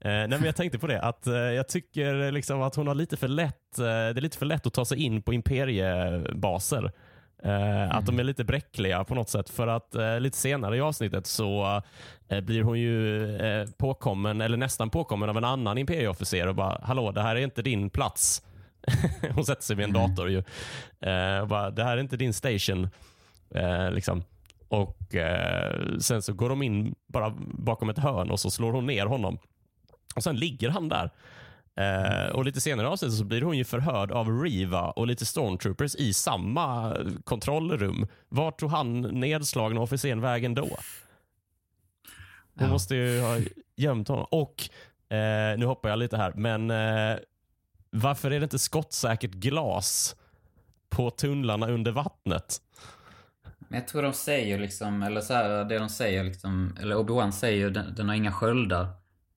Eh, 0.00 0.10
nej, 0.10 0.28
men 0.28 0.44
jag 0.44 0.56
tänkte 0.56 0.78
på 0.78 0.86
det, 0.86 1.00
att 1.02 1.26
eh, 1.26 1.34
jag 1.34 1.68
tycker 1.68 2.32
liksom 2.32 2.62
att 2.62 2.74
hon 2.74 2.86
har 2.86 2.94
lite 2.94 3.16
för 3.16 3.28
lätt, 3.28 3.78
eh, 3.78 3.84
det 3.84 3.90
är 3.90 4.20
lite 4.20 4.38
för 4.38 4.46
lätt 4.46 4.66
att 4.66 4.72
ta 4.74 4.84
sig 4.84 4.98
in 5.02 5.22
på 5.22 5.32
imperiebaser. 5.32 6.92
Eh, 7.42 7.96
Att 7.96 8.06
de 8.06 8.18
är 8.18 8.24
lite 8.24 8.44
bräckliga 8.44 9.04
på 9.04 9.14
något 9.14 9.28
sätt. 9.28 9.50
För 9.50 9.66
att 9.66 9.94
eh, 9.94 10.20
lite 10.20 10.36
senare 10.36 10.76
i 10.76 10.80
avsnittet 10.80 11.26
så 11.26 11.82
eh, 12.28 12.40
blir 12.40 12.62
hon 12.62 12.80
ju 12.80 13.36
eh, 13.36 13.68
påkommen, 13.78 14.40
eller 14.40 14.56
nästan 14.56 14.90
påkommen 14.90 15.28
av 15.30 15.36
en 15.36 15.44
annan 15.44 15.78
imperieofficer 15.78 16.46
och 16.46 16.54
bara 16.54 16.80
“Hallå, 16.82 17.12
det 17.12 17.22
här 17.22 17.36
är 17.36 17.40
inte 17.40 17.62
din 17.62 17.90
plats”. 17.90 18.42
hon 19.34 19.44
sätter 19.44 19.62
sig 19.62 19.76
vid 19.76 19.84
en 19.84 19.96
Mm. 19.96 20.10
dator 20.10 20.30
ju. 20.30 20.38
Eh, 21.10 21.40
och 21.40 21.48
bara, 21.48 21.70
“Det 21.70 21.84
här 21.84 21.96
är 21.96 22.00
inte 22.00 22.16
din 22.16 22.32
station”. 22.34 22.88
Eh, 23.54 23.90
liksom. 23.90 24.22
Och 24.68 24.96
Sen 26.00 26.22
så 26.22 26.32
går 26.32 26.48
de 26.48 26.62
in 26.62 26.94
bara 27.06 27.34
bakom 27.40 27.88
ett 27.88 27.98
hörn 27.98 28.30
och 28.30 28.40
så 28.40 28.50
slår 28.50 28.72
hon 28.72 28.86
ner 28.86 29.06
honom. 29.06 29.38
Och 30.16 30.22
Sen 30.22 30.36
ligger 30.36 30.68
han 30.70 30.88
där. 30.88 31.10
Eh, 31.78 32.28
och 32.34 32.44
Lite 32.44 32.60
senare 32.60 32.86
i 32.86 32.90
avsnittet 32.90 33.16
så 33.18 33.24
blir 33.24 33.42
hon 33.42 33.58
ju 33.58 33.64
förhörd 33.64 34.12
av 34.12 34.42
Riva 34.42 34.90
och 34.90 35.06
lite 35.06 35.26
stormtroopers 35.26 35.94
i 35.94 36.12
samma 36.12 36.96
kontrollrum. 37.24 38.06
Vart 38.28 38.58
tog 38.60 38.70
han 38.70 39.00
nedslagna 39.02 39.80
officeren 39.80 40.20
vägen 40.20 40.54
då? 40.54 40.68
Hon 42.54 42.66
Ja. 42.66 42.68
måste 42.68 42.94
ju 42.96 43.20
ha 43.20 43.38
gömt 43.76 44.08
honom. 44.08 44.26
Och, 44.30 44.68
eh, 45.16 45.58
nu 45.58 45.66
hoppar 45.66 45.88
jag 45.88 45.98
lite 45.98 46.16
här, 46.16 46.32
men 46.34 46.70
eh, 46.70 47.16
varför 47.90 48.30
är 48.30 48.40
det 48.40 48.44
inte 48.44 48.58
skottsäkert 48.58 49.30
glas 49.30 50.16
på 50.88 51.10
tunnlarna 51.10 51.68
under 51.68 51.92
vattnet? 51.92 52.56
Men 53.58 53.80
jag 53.80 53.88
tror 53.88 54.02
de 54.02 54.12
säger 54.12 54.58
liksom, 54.58 55.02
eller 55.02 55.20
så 55.20 55.34
här, 55.34 55.64
det 55.64 55.78
de 55.78 55.88
säger 55.88 56.24
liksom, 56.24 56.76
eller 56.80 56.96
Obi-Wan 56.96 57.30
säger 57.32 57.70
den, 57.70 57.94
den 57.94 58.08
har 58.08 58.16
inga 58.16 58.32
sköldar. 58.32 58.88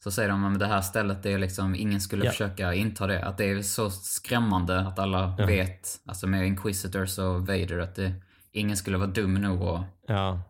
Så 0.04 0.12
säger 0.12 0.30
de 0.30 0.46
att 0.54 0.60
det 0.60 0.68
här 0.68 0.82
stället 0.82 1.26
är 1.26 1.38
liksom, 1.38 1.76
ingen 1.76 2.02
skulle 2.02 2.26
Ja. 2.26 2.32
försöka 2.32 2.74
inta 2.74 3.08
det. 3.08 3.24
Att 3.26 3.38
det 3.38 3.50
är 3.52 3.62
så 3.62 3.90
skrämmande 3.90 4.80
att 4.80 5.00
alla 5.00 5.36
Ja. 5.38 5.46
vet, 5.46 6.00
alltså 6.06 6.28
med 6.28 6.48
Inquisitors 6.48 7.18
och 7.20 7.48
Vader, 7.48 7.80
att 7.80 7.96
det, 7.96 8.14
ingen 8.52 8.78
skulle 8.78 8.98
vara 8.98 9.08
dum 9.10 9.34
nog 9.34 9.64
att 9.64 9.82
Ja, 10.08 10.42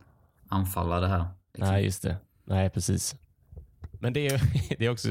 anfalla 0.50 1.00
det 1.00 1.08
här. 1.08 1.26
Liksom. 1.54 1.74
nej 1.74 1.84
just 1.86 2.04
det. 2.04 2.18
Nej, 2.46 2.70
precis. 2.70 3.16
Men 3.92 4.14
det 4.14 4.28
är, 4.28 4.42
det 4.78 4.86
är 4.86 4.90
också, 4.90 5.10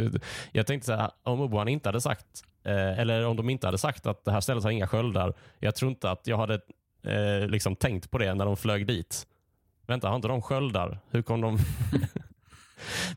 jag 0.53 0.67
tänkte 0.67 0.87
så 0.87 0.95
här, 0.95 1.11
om 1.23 1.41
Obi-Wan 1.41 1.69
inte 1.69 1.89
hade 1.89 2.01
sagt, 2.01 2.27
eh, 2.65 2.99
eller 2.99 3.27
om 3.27 3.37
de 3.37 3.51
inte 3.51 3.67
hade 3.67 3.79
sagt 3.79 4.07
att 4.07 4.25
det 4.25 4.33
här 4.33 4.41
stället 4.41 4.65
har 4.65 4.71
inga 4.71 4.87
sköldar, 4.87 5.35
jag 5.59 5.75
tror 5.75 5.91
inte 5.91 6.11
att 6.11 6.27
jag 6.27 6.37
hade 6.39 6.55
eh, 7.03 7.49
liksom 7.49 7.77
tänkt 7.77 8.11
på 8.11 8.19
det 8.19 8.35
när 8.35 8.45
de 8.45 8.57
flög 8.57 8.87
dit. 8.87 9.27
Vänta, 9.87 10.09
har 10.09 10.17
inte 10.17 10.29
de 10.29 10.43
sköldar? 10.43 11.01
Hur 11.11 11.23
kom 11.23 11.41
de... 11.41 11.59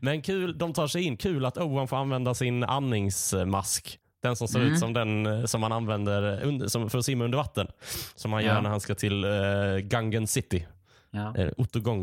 Men 0.00 0.22
kul, 0.22 0.58
de 0.58 0.72
tar 0.72 0.86
sig 0.86 1.02
in. 1.02 1.16
Kul 1.16 1.44
att 1.44 1.56
Obi-Wan 1.56 1.86
får 1.86 1.96
använda 1.96 2.34
sin 2.34 2.64
andningsmask. 2.64 3.98
Den 4.22 4.36
som 4.36 4.48
ser 4.48 4.60
Mm. 4.60 4.72
ut 4.72 4.78
som 4.78 4.92
den 4.92 5.26
eh, 5.26 5.44
som 5.44 5.60
man 5.60 5.72
använder 5.72 6.42
under, 6.44 6.68
som 6.68 6.90
för 6.90 6.98
att 6.98 7.04
simma 7.04 7.24
under 7.24 7.38
vatten. 7.38 7.66
Som 8.14 8.32
han 8.32 8.44
gör 8.44 8.54
Ja. 8.54 8.60
när 8.60 8.70
han 8.70 8.80
ska 8.80 8.94
till 8.94 9.24
uh, 9.24 9.78
Gungan 9.78 10.26
City. 10.26 10.66
Ja. 11.10 11.34
Eh, 11.36 11.48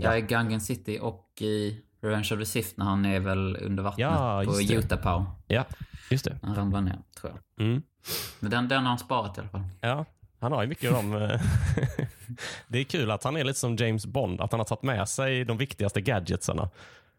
är 0.04 0.16
i 0.18 0.22
Gungan 0.22 0.62
City 0.62 1.00
och 1.02 1.28
i 1.42 1.78
Revenge 2.02 2.30
of 2.34 2.40
the 2.40 2.46
Sith 2.46 2.70
när 2.76 2.86
han 2.86 3.06
är 3.06 3.20
väl 3.20 3.58
under 3.62 3.84
vattnet 3.84 4.00
Ja, 4.00 4.44
på 4.46 4.54
just 4.62 4.70
det. 4.70 4.76
Utapau. 4.76 5.26
Ja, 5.48 5.66
just 6.12 6.26
det. 6.26 6.40
Han 6.44 6.56
ramlar 6.56 6.82
ner, 6.82 6.98
tror 7.20 7.34
jag. 7.56 7.68
Mm. 7.68 7.82
Men 8.40 8.52
den, 8.52 8.68
den 8.68 8.82
har 8.82 8.90
han 8.90 9.00
sparat 9.00 9.38
i 9.38 9.42
alla 9.42 9.50
fall. 9.50 9.64
Ja, 9.82 10.06
han 10.40 10.52
har 10.52 10.62
ju 10.62 10.68
mycket 10.68 10.90
av 10.92 10.96
dem. 10.96 11.14
eh, 11.16 11.42
det 12.68 12.80
är 12.80 12.84
kul 12.84 13.12
att 13.12 13.24
han 13.24 13.38
är 13.38 13.44
lite 13.44 13.60
som 13.60 13.76
James 13.76 14.06
Bond, 14.06 14.42
att 14.42 14.52
han 14.52 14.60
har 14.60 14.66
tagit 14.66 14.84
med 14.84 15.10
sig 15.10 15.46
de 15.46 15.58
viktigaste 15.58 16.02
gadgetsarna. 16.02 16.70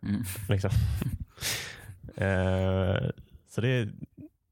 Mm. 0.02 0.24
Liksom. 0.48 0.70
Eh, 2.16 3.10
så 3.48 3.60
det, 3.60 3.68
är- 3.68 3.92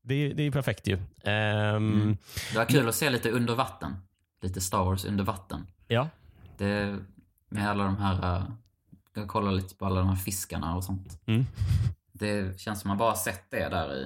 det, 0.03 0.33
det 0.33 0.43
är 0.43 0.51
perfekt 0.51 0.87
ju. 0.87 0.99
Ehm, 1.25 1.93
Mm. 1.93 2.17
Det 2.53 2.59
var 2.59 2.65
kul 2.65 2.89
att 2.89 2.95
se 2.95 3.11
lite 3.11 3.31
under 3.31 3.55
vatten. 3.55 3.97
Lite 4.43 4.61
Star 4.61 4.85
Wars 4.85 5.05
under 5.05 5.25
vatten. 5.25 5.67
Ja, 5.89 6.09
Det, 6.59 6.99
med 7.49 7.71
alla 7.71 7.85
de 7.85 7.97
här... 7.97 8.37
Uh, 8.39 8.45
jag 9.15 9.29
kollar 9.29 9.53
lite 9.53 9.75
på 9.75 9.87
alla 9.87 10.01
de 10.01 10.09
här 10.09 10.17
fiskarna 10.17 10.77
och 10.77 10.85
sånt. 10.85 11.21
Mm. 11.27 11.47
Det 12.13 12.61
känns 12.61 12.81
som 12.81 12.89
man 12.89 12.99
bara 12.99 13.15
sett 13.15 13.51
det 13.51 13.69
där 13.69 13.95
i 13.95 14.05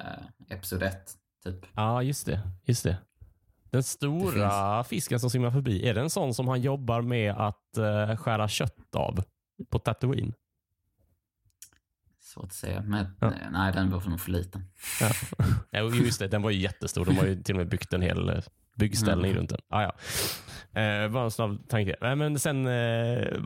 uh, 0.00 0.26
Episod 0.56 0.82
1, 0.82 1.12
typ. 1.44 1.66
ja 1.74 2.02
just 2.02 2.26
det. 2.26 2.40
Just 2.64 2.84
det. 2.84 2.96
Den 3.70 3.82
stora 3.82 4.84
fisken 4.84 5.20
som 5.20 5.30
simmar 5.30 5.50
förbi, 5.50 5.88
är 5.88 5.94
det 5.94 6.00
en 6.00 6.10
sån 6.10 6.34
som 6.34 6.48
han 6.48 6.60
jobbar 6.60 7.02
med 7.02 7.34
att 7.34 7.76
eh, 7.78 8.16
skära 8.16 8.48
kött 8.48 8.94
av 8.96 9.24
på 9.70 9.78
Tatooine? 9.78 10.32
Svårt 12.34 12.44
att 12.44 12.52
säga. 12.52 12.82
Men 12.82 13.06
Ja. 13.20 13.32
nej, 13.50 13.72
den 13.72 13.90
var 13.90 14.00
nog 14.08 14.20
för 14.20 14.30
liten. 14.30 14.64
Ja. 15.00 15.10
Ja, 15.70 15.80
just 15.94 16.18
det, 16.18 16.28
den 16.28 16.42
var 16.42 16.50
ju 16.50 16.58
jättestor. 16.60 17.04
De 17.04 17.16
har 17.16 17.24
ju 17.26 17.42
till 17.42 17.54
och 17.54 17.58
med 17.58 17.68
byggt 17.68 17.92
en 17.92 18.02
hel 18.02 18.28
eh, 18.28 18.42
byggställning 18.76 19.30
Mm. 19.30 19.36
runt 19.38 19.50
den. 19.50 19.60
Ah, 19.68 19.82
ja. 19.82 19.92
eh, 20.80 21.08
bara 21.10 21.24
en 21.24 21.30
snabb 21.30 21.68
tanke. 21.68 21.96
Nej, 22.00 22.16
men 22.16 22.38
sen... 22.38 22.66
Eh, 22.66 22.72
eh, 22.72 23.38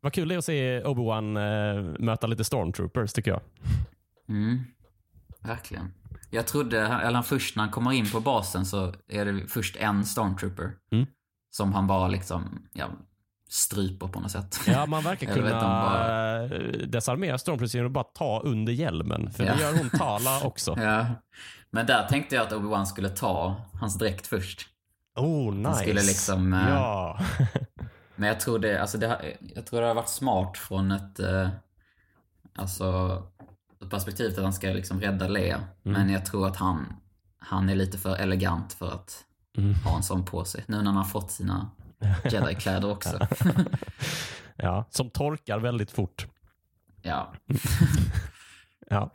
vad 0.00 0.12
kul 0.12 0.28
det 0.28 0.34
är 0.34 0.38
att 0.38 0.44
se 0.44 0.82
Obi-Wan 0.84 1.36
eh, 1.36 1.82
möta 1.98 2.26
lite 2.26 2.44
stormtroopers 2.44 3.12
tycker 3.12 3.30
jag. 3.30 3.40
Mm. 4.28 4.60
verkligen. 5.40 5.94
Jag 6.30 6.46
trodde, 6.46 6.80
eller 6.80 7.22
först 7.22 7.56
när 7.56 7.62
han 7.62 7.72
kommer 7.72 7.92
in 7.92 8.10
på 8.10 8.20
basen 8.20 8.66
så 8.66 8.94
är 9.08 9.24
det 9.24 9.46
först 9.48 9.76
en 9.76 10.04
stormtrooper. 10.04 10.72
Mm. 10.92 11.06
Som 11.50 11.72
han 11.72 11.86
bara 11.86 12.08
liksom, 12.08 12.68
ja, 12.72 12.88
stryper 13.52 14.06
på 14.08 14.20
något 14.20 14.30
sätt. 14.30 14.60
Ja, 14.66 14.86
man 14.86 15.02
verkar 15.04 15.26
Eller 15.30 15.42
vet 15.42 15.52
de 15.52 15.58
kunna 15.60 15.70
bara- 15.82 16.48
bara... 16.48 16.86
desarmera 16.86 17.38
Stormtroopers 17.38 17.74
genom 17.74 17.86
att 17.86 17.92
bara 17.92 18.04
ta 18.04 18.40
under 18.44 18.72
hjälmen. 18.72 19.32
För 19.32 19.44
Ja. 19.44 19.54
det 19.54 19.60
gör 19.62 19.78
hon 19.78 19.90
Tala 19.90 20.40
också. 20.44 20.74
Ja. 20.78 21.06
Men 21.70 21.86
där 21.86 22.08
tänkte 22.08 22.34
jag 22.34 22.46
att 22.46 22.52
Obi-Wan 22.52 22.84
skulle 22.86 23.08
ta 23.08 23.56
hans 23.80 23.98
dräkt 23.98 24.26
först. 24.26 24.68
Oh, 25.16 25.54
nice. 25.54 25.74
skulle 25.74 26.02
liksom, 26.02 26.52
eh, 26.52 26.68
Ja. 26.68 27.18
Men 28.16 28.28
jag 28.28 28.40
tror 28.40 28.58
det, 28.58 28.78
alltså 28.80 28.98
det, 28.98 29.36
jag 29.54 29.66
tror 29.66 29.80
det 29.80 29.86
har 29.86 29.94
varit 29.94 30.08
smart 30.08 30.58
från 30.58 30.90
ett, 30.92 31.18
eh, 31.20 31.48
alltså, 32.56 33.22
ett 33.84 33.90
perspektiv 33.90 34.30
att 34.36 34.42
han 34.42 34.52
ska 34.52 34.66
liksom 34.68 35.00
rädda 35.00 35.28
Leia. 35.28 35.56
Mm. 35.56 35.66
Men 36.00 36.10
jag 36.10 36.26
tror 36.26 36.46
att 36.46 36.56
han, 36.56 36.86
han 37.38 37.68
är 37.68 37.74
lite 37.74 37.98
för 37.98 38.16
elegant 38.16 38.72
för 38.72 38.88
att 38.92 39.24
Mm. 39.58 39.74
ha 39.74 39.96
en 39.96 40.02
sån 40.02 40.24
på 40.24 40.44
sig. 40.44 40.64
Nu 40.68 40.76
när 40.76 40.84
han 40.84 40.96
har 40.96 41.04
fått 41.04 41.30
sina 41.30 41.70
Jedi-kläder 42.24 42.90
också. 42.90 43.18
ja. 44.56 44.84
Som 44.90 45.10
torkar 45.10 45.58
väldigt 45.58 45.90
fort. 45.90 46.26
ja. 47.02 47.32
Ja. 48.90 49.10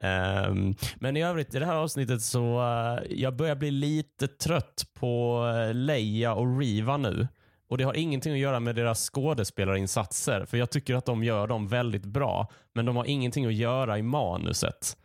Ehm, 0.00 0.74
men 0.96 1.16
i 1.16 1.22
övrigt 1.24 1.54
i 1.54 1.58
det 1.58 1.66
här 1.66 1.76
avsnittet 1.76 2.22
så 2.22 2.60
uh, 2.60 3.12
jag 3.12 3.36
börjar 3.36 3.54
bli 3.54 3.70
lite 3.70 4.28
trött 4.28 4.84
på 4.94 5.44
uh, 5.44 5.74
Leia 5.74 6.34
och 6.34 6.58
Riva 6.58 6.96
nu. 6.96 7.28
Och 7.68 7.78
Det 7.78 7.84
har 7.84 7.94
ingenting 7.94 8.32
att 8.32 8.38
göra 8.38 8.60
med 8.60 8.76
deras 8.76 9.10
skådespelarinsatser, 9.10 10.44
för 10.44 10.56
jag 10.56 10.70
tycker 10.70 10.94
att 10.94 11.06
de 11.06 11.24
gör 11.24 11.46
dem 11.46 11.68
väldigt 11.68 12.04
bra. 12.04 12.50
Men 12.72 12.86
de 12.86 12.96
har 12.96 13.04
ingenting 13.04 13.46
att 13.46 13.54
göra 13.54 13.98
i 13.98 14.02
manuset. 14.02 14.96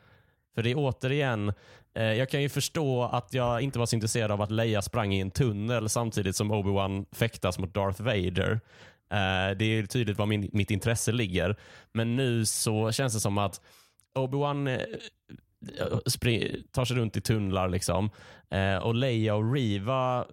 För 0.55 0.63
det 0.63 0.71
är 0.71 0.75
återigen, 0.77 1.49
eh, 1.49 1.55
jag 1.93 2.29
kan 2.29 2.41
ju 2.41 2.49
förstå 2.49 3.03
att 3.03 3.33
jag 3.33 3.61
inte 3.61 3.79
var 3.79 3.85
så 3.85 3.95
intresserad 3.95 4.31
av 4.31 4.41
att 4.41 4.51
Leia 4.51 4.81
sprang 4.81 5.13
i 5.13 5.19
en 5.19 5.31
tunnel 5.31 5.89
samtidigt 5.89 6.35
som 6.35 6.51
Obi-Wan 6.51 7.05
fäktas 7.11 7.59
mot 7.59 7.73
Darth 7.73 8.01
Vader. 8.01 8.59
Eh, 9.11 9.57
det 9.57 9.65
är 9.65 9.85
tydligt 9.85 10.17
var 10.17 10.25
min, 10.25 10.49
mitt 10.53 10.71
intresse 10.71 11.11
ligger. 11.11 11.55
Men 11.91 12.15
nu 12.15 12.45
så 12.45 12.91
känns 12.91 13.13
det 13.13 13.19
som 13.19 13.37
att 13.37 13.61
Obi-Wan 14.15 14.67
eh, 14.67 14.79
tar 16.71 16.85
sig 16.85 16.97
runt 16.97 17.17
i 17.17 17.21
tunnlar 17.21 17.69
liksom. 17.69 18.09
Eh, 18.49 18.77
och 18.77 18.95
Leia 18.95 19.35
och 19.35 19.53
Riva, 19.53 20.25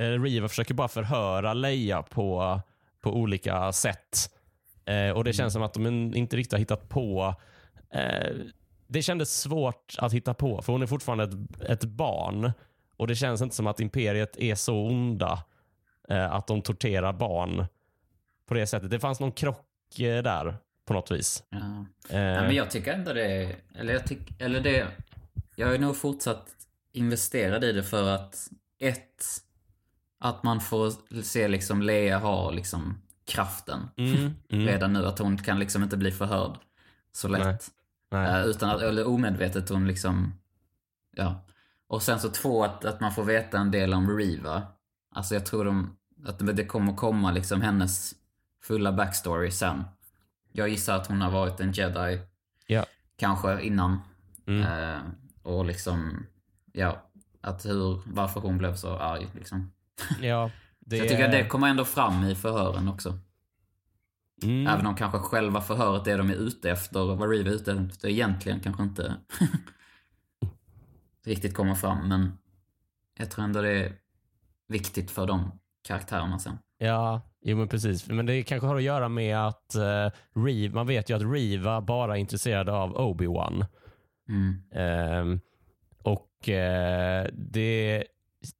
eh, 0.00 0.22
Riva 0.22 0.48
försöker 0.48 0.74
bara 0.74 0.88
förhöra 0.88 1.54
Leia 1.54 2.02
på, 2.02 2.60
på 3.00 3.10
olika 3.10 3.72
sätt. 3.72 4.30
Eh, 4.84 5.10
och 5.10 5.24
det 5.24 5.32
känns 5.32 5.52
som 5.52 5.62
att 5.62 5.74
de 5.74 6.14
inte 6.14 6.36
riktigt 6.36 6.52
har 6.52 6.58
hittat 6.58 6.88
på 6.88 7.34
eh, 7.90 8.36
det 8.86 9.02
kändes 9.02 9.40
svårt 9.40 9.94
att 9.98 10.12
hitta 10.12 10.34
på, 10.34 10.62
för 10.62 10.72
hon 10.72 10.82
är 10.82 10.86
fortfarande 10.86 11.24
ett, 11.24 11.70
ett 11.70 11.84
barn. 11.84 12.52
Och 12.96 13.06
det 13.06 13.14
känns 13.14 13.42
inte 13.42 13.56
som 13.56 13.66
att 13.66 13.80
imperiet 13.80 14.36
är 14.36 14.54
så 14.54 14.86
onda 14.86 15.44
eh, 16.08 16.32
att 16.32 16.46
de 16.46 16.62
torterar 16.62 17.12
barn 17.12 17.66
på 18.46 18.54
det 18.54 18.66
sättet. 18.66 18.90
Det 18.90 19.00
fanns 19.00 19.20
någon 19.20 19.32
krock 19.32 19.98
eh, 19.98 20.22
där 20.22 20.56
på 20.86 20.94
något 20.94 21.10
vis. 21.10 21.44
ja. 21.50 21.86
Eh, 22.10 22.20
Ja, 22.20 22.42
men 22.42 22.54
jag 22.54 22.70
tycker 22.70 22.92
ändå 22.92 23.12
det, 23.12 23.56
eller 23.74 23.92
jag 23.92 24.06
tycker, 24.06 24.44
eller 24.44 24.60
det, 24.60 24.86
jag 25.56 25.74
är 25.74 25.78
nog 25.78 25.96
fortsatt 25.96 26.46
investerad 26.92 27.64
i 27.64 27.72
det 27.72 27.82
för 27.82 28.08
att 28.08 28.50
ett, 28.78 29.24
att 30.20 30.42
man 30.42 30.60
får 30.60 31.22
se 31.22 31.48
liksom 31.48 31.82
Lea 31.82 32.18
ha 32.18 32.50
liksom 32.50 33.02
kraften 33.26 33.88
mm, 33.96 34.34
mm, 34.48 34.66
redan 34.66 34.92
nu. 34.92 35.06
Att 35.06 35.18
hon 35.18 35.38
kan 35.38 35.58
liksom 35.58 35.82
inte 35.82 35.96
bli 35.96 36.12
förhörd 36.12 36.58
så 37.12 37.28
lätt. 37.28 37.44
Nej. 37.44 37.58
Nej. 38.10 38.40
Eh, 38.40 38.46
utan 38.46 38.70
att, 38.70 38.82
eller 38.82 39.06
omedvetet 39.06 39.68
hon 39.68 39.86
liksom, 39.86 40.34
ja. 41.16 41.44
Och 41.88 42.02
sen 42.02 42.20
så 42.20 42.28
två, 42.30 42.64
att, 42.64 42.84
att 42.84 43.00
man 43.00 43.12
får 43.12 43.24
veta 43.24 43.58
en 43.58 43.70
del 43.70 43.94
om 43.94 44.16
Riva. 44.18 44.62
Alltså 45.14 45.34
jag 45.34 45.46
tror 45.46 45.64
de, 45.64 45.96
att 46.26 46.56
det 46.56 46.64
kommer 46.64 46.94
komma 46.96 47.30
liksom 47.30 47.62
hennes 47.62 48.14
fulla 48.62 48.92
backstory 48.92 49.50
sen. 49.50 49.84
Jag 50.52 50.68
gissar 50.68 50.96
att 50.96 51.06
hon 51.06 51.20
har 51.20 51.30
varit 51.30 51.60
en 51.60 51.72
jedi, 51.72 52.20
Ja. 52.66 52.84
kanske 53.16 53.62
innan. 53.62 54.00
Mm. 54.46 54.62
Eh, 54.62 55.00
och 55.42 55.64
liksom, 55.64 56.26
ja, 56.72 57.02
att 57.40 57.66
hur, 57.66 58.02
varför 58.06 58.40
hon 58.40 58.58
blev 58.58 58.74
så 58.74 58.98
arg 58.98 59.28
liksom. 59.34 59.72
Ja, 60.20 60.50
det, 60.78 60.96
Så 60.96 61.02
jag 61.02 61.08
tycker 61.08 61.24
att 61.24 61.32
det 61.32 61.46
kommer 61.48 61.68
ändå 61.68 61.84
fram 61.84 62.24
i 62.24 62.34
förhören 62.34 62.88
också. 62.88 63.18
Mm, 64.42 64.66
Även 64.66 64.86
om 64.86 64.94
kanske 64.94 65.18
själva 65.18 65.60
förhöret, 65.60 66.04
det 66.04 66.16
de 66.16 66.30
är 66.30 66.34
ute 66.34 66.70
efter, 66.70 67.14
vad 67.14 67.30
Reeve 67.30 67.50
är 67.50 67.54
ute 67.54 67.72
efter 67.72 68.08
egentligen 68.08 68.60
kanske 68.60 68.82
inte 68.82 69.14
riktigt 71.24 71.54
kommer 71.54 71.74
fram. 71.74 72.08
Men 72.08 72.38
jag 73.18 73.30
tror 73.30 73.44
ändå 73.44 73.60
det 73.60 73.84
är 73.84 73.92
viktigt 74.68 75.10
för 75.10 75.26
de 75.26 75.50
karaktärerna 75.88 76.38
sen. 76.38 76.58
Ja, 76.78 77.20
jo 77.40 77.56
men 77.56 77.68
precis. 77.68 78.08
Men 78.08 78.26
det 78.26 78.42
kanske 78.42 78.66
har 78.66 78.76
att 78.76 78.82
göra 78.82 79.08
med 79.08 79.38
att 79.46 79.76
uh, 79.76 80.42
Reeve, 80.44 80.74
man 80.74 80.86
vet 80.86 81.10
ju 81.10 81.16
att 81.16 81.32
Riva 81.32 81.80
bara 81.80 82.16
är 82.16 82.20
intresserad 82.20 82.68
av 82.68 82.96
Obi-Wan. 82.96 83.66
Mm. 84.28 84.62
Ehm, 84.72 85.40
och 86.02 86.48
eh, 86.48 87.26
det, 87.32 88.04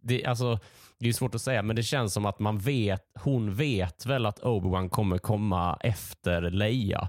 det, 0.03 0.25
alltså, 0.25 0.59
det 0.99 1.09
är 1.09 1.13
svårt 1.13 1.35
att 1.35 1.41
säga, 1.41 1.63
men 1.63 1.77
det 1.77 1.83
känns 1.83 2.13
som 2.15 2.27
att 2.27 2.39
man 2.39 2.59
vet, 2.59 3.03
hon 3.21 3.55
vet 3.55 4.07
väl 4.07 4.27
att 4.27 4.41
Obi-Wan 4.43 4.89
kommer 4.89 5.19
komma 5.19 5.77
efter 5.81 6.51
Leia. 6.51 7.09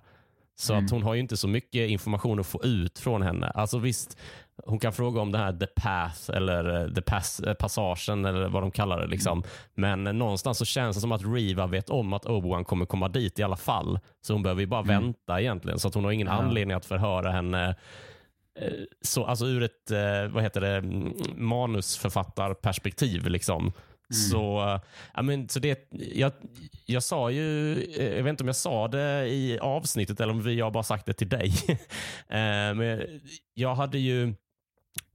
Så 0.60 0.74
Mm. 0.74 0.86
att 0.86 0.92
hon 0.92 1.04
har 1.04 1.14
ju 1.14 1.20
inte 1.20 1.38
så 1.38 1.48
mycket 1.48 1.90
information 1.90 2.40
att 2.40 2.48
få 2.48 2.64
ut 2.64 3.00
från 3.00 3.22
henne. 3.22 3.48
Alltså 3.50 3.78
visst, 3.78 4.18
hon 4.66 4.80
kan 4.80 4.94
fråga 4.94 5.22
om 5.22 5.32
det 5.32 5.38
här 5.38 5.54
the 5.54 5.66
path 5.68 6.30
eller 6.38 6.82
eh, 6.86 6.94
the 6.94 7.02
pass, 7.02 7.40
eh, 7.40 7.54
passagen 7.54 8.26
eller 8.26 8.50
vad 8.50 8.64
de 8.64 8.72
kallar 8.72 9.00
det. 9.02 9.08
Liksom. 9.08 9.44
Men 9.76 10.08
eh, 10.08 10.14
någonstans 10.14 10.58
så 10.58 10.66
känns 10.66 10.98
det 10.98 11.02
som 11.02 11.12
att 11.12 11.22
Riva 11.26 11.68
vet 11.68 11.90
om 11.90 12.14
att 12.14 12.26
Obi-Wan 12.26 12.64
kommer 12.64 12.86
komma 12.86 13.08
dit 13.08 13.40
i 13.40 13.44
alla 13.44 13.56
fall. 13.56 14.00
Så 14.22 14.34
hon 14.34 14.44
behöver 14.44 14.62
ju 14.62 14.68
bara 14.68 14.82
Mm. 14.82 15.04
vänta 15.04 15.42
egentligen. 15.42 15.80
Så 15.80 15.88
att 15.88 15.94
hon 15.94 16.04
har 16.04 16.12
ingen 16.12 16.28
Ja. 16.28 16.34
anledning 16.34 16.78
att 16.78 16.86
förhöra 16.86 17.32
henne 17.32 17.76
så, 19.02 19.26
alltså 19.26 19.46
ur 19.46 19.64
ett 19.64 19.92
eh, 19.92 20.28
vad 20.34 20.44
heter 20.44 20.62
det, 20.62 20.76
mm, 20.78 21.14
manusförfattarperspektiv. 21.36 23.28
Liksom. 23.28 23.72
Så, 24.32 24.60
eh, 24.70 24.80
ja, 25.14 25.22
men, 25.22 25.50
så 25.50 25.60
det, 25.60 25.88
jag, 26.16 26.32
jag 26.86 27.04
sa 27.04 27.32
ju, 27.32 27.74
eh, 27.84 28.16
jag 28.18 28.24
vet 28.24 28.30
inte 28.32 28.44
om 28.44 28.48
jag 28.48 28.56
sa 28.56 28.88
det 28.88 29.28
i 29.28 29.60
avsnittet 29.60 30.20
eller 30.20 30.34
om 30.34 30.42
vi- 30.42 30.54
jag 30.58 30.74
bara 30.74 30.84
sagt 30.84 31.06
det 31.06 31.14
till 31.14 31.30
dig. 31.30 31.54
Eh, 32.30 32.74
men 32.74 33.22
jag 33.54 33.76
hade 33.76 33.98
ju, 33.98 34.34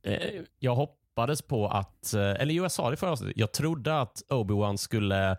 eh, 0.07 0.41
jag 0.59 0.75
hoppades 0.75 1.43
på 1.43 1.69
att, 1.69 2.15
eh, 2.15 2.21
eller 2.31 2.55
jo 2.55 2.63
jag 2.65 2.73
sa 2.73 2.91
det 2.91 2.95
i 2.95 2.97
förra 2.97 3.11
avsnittet, 3.11 3.37
jag 3.39 3.53
trodde 3.53 4.01
att 4.01 4.23
Obi-Wan 4.29 4.77
skulle 4.77 5.31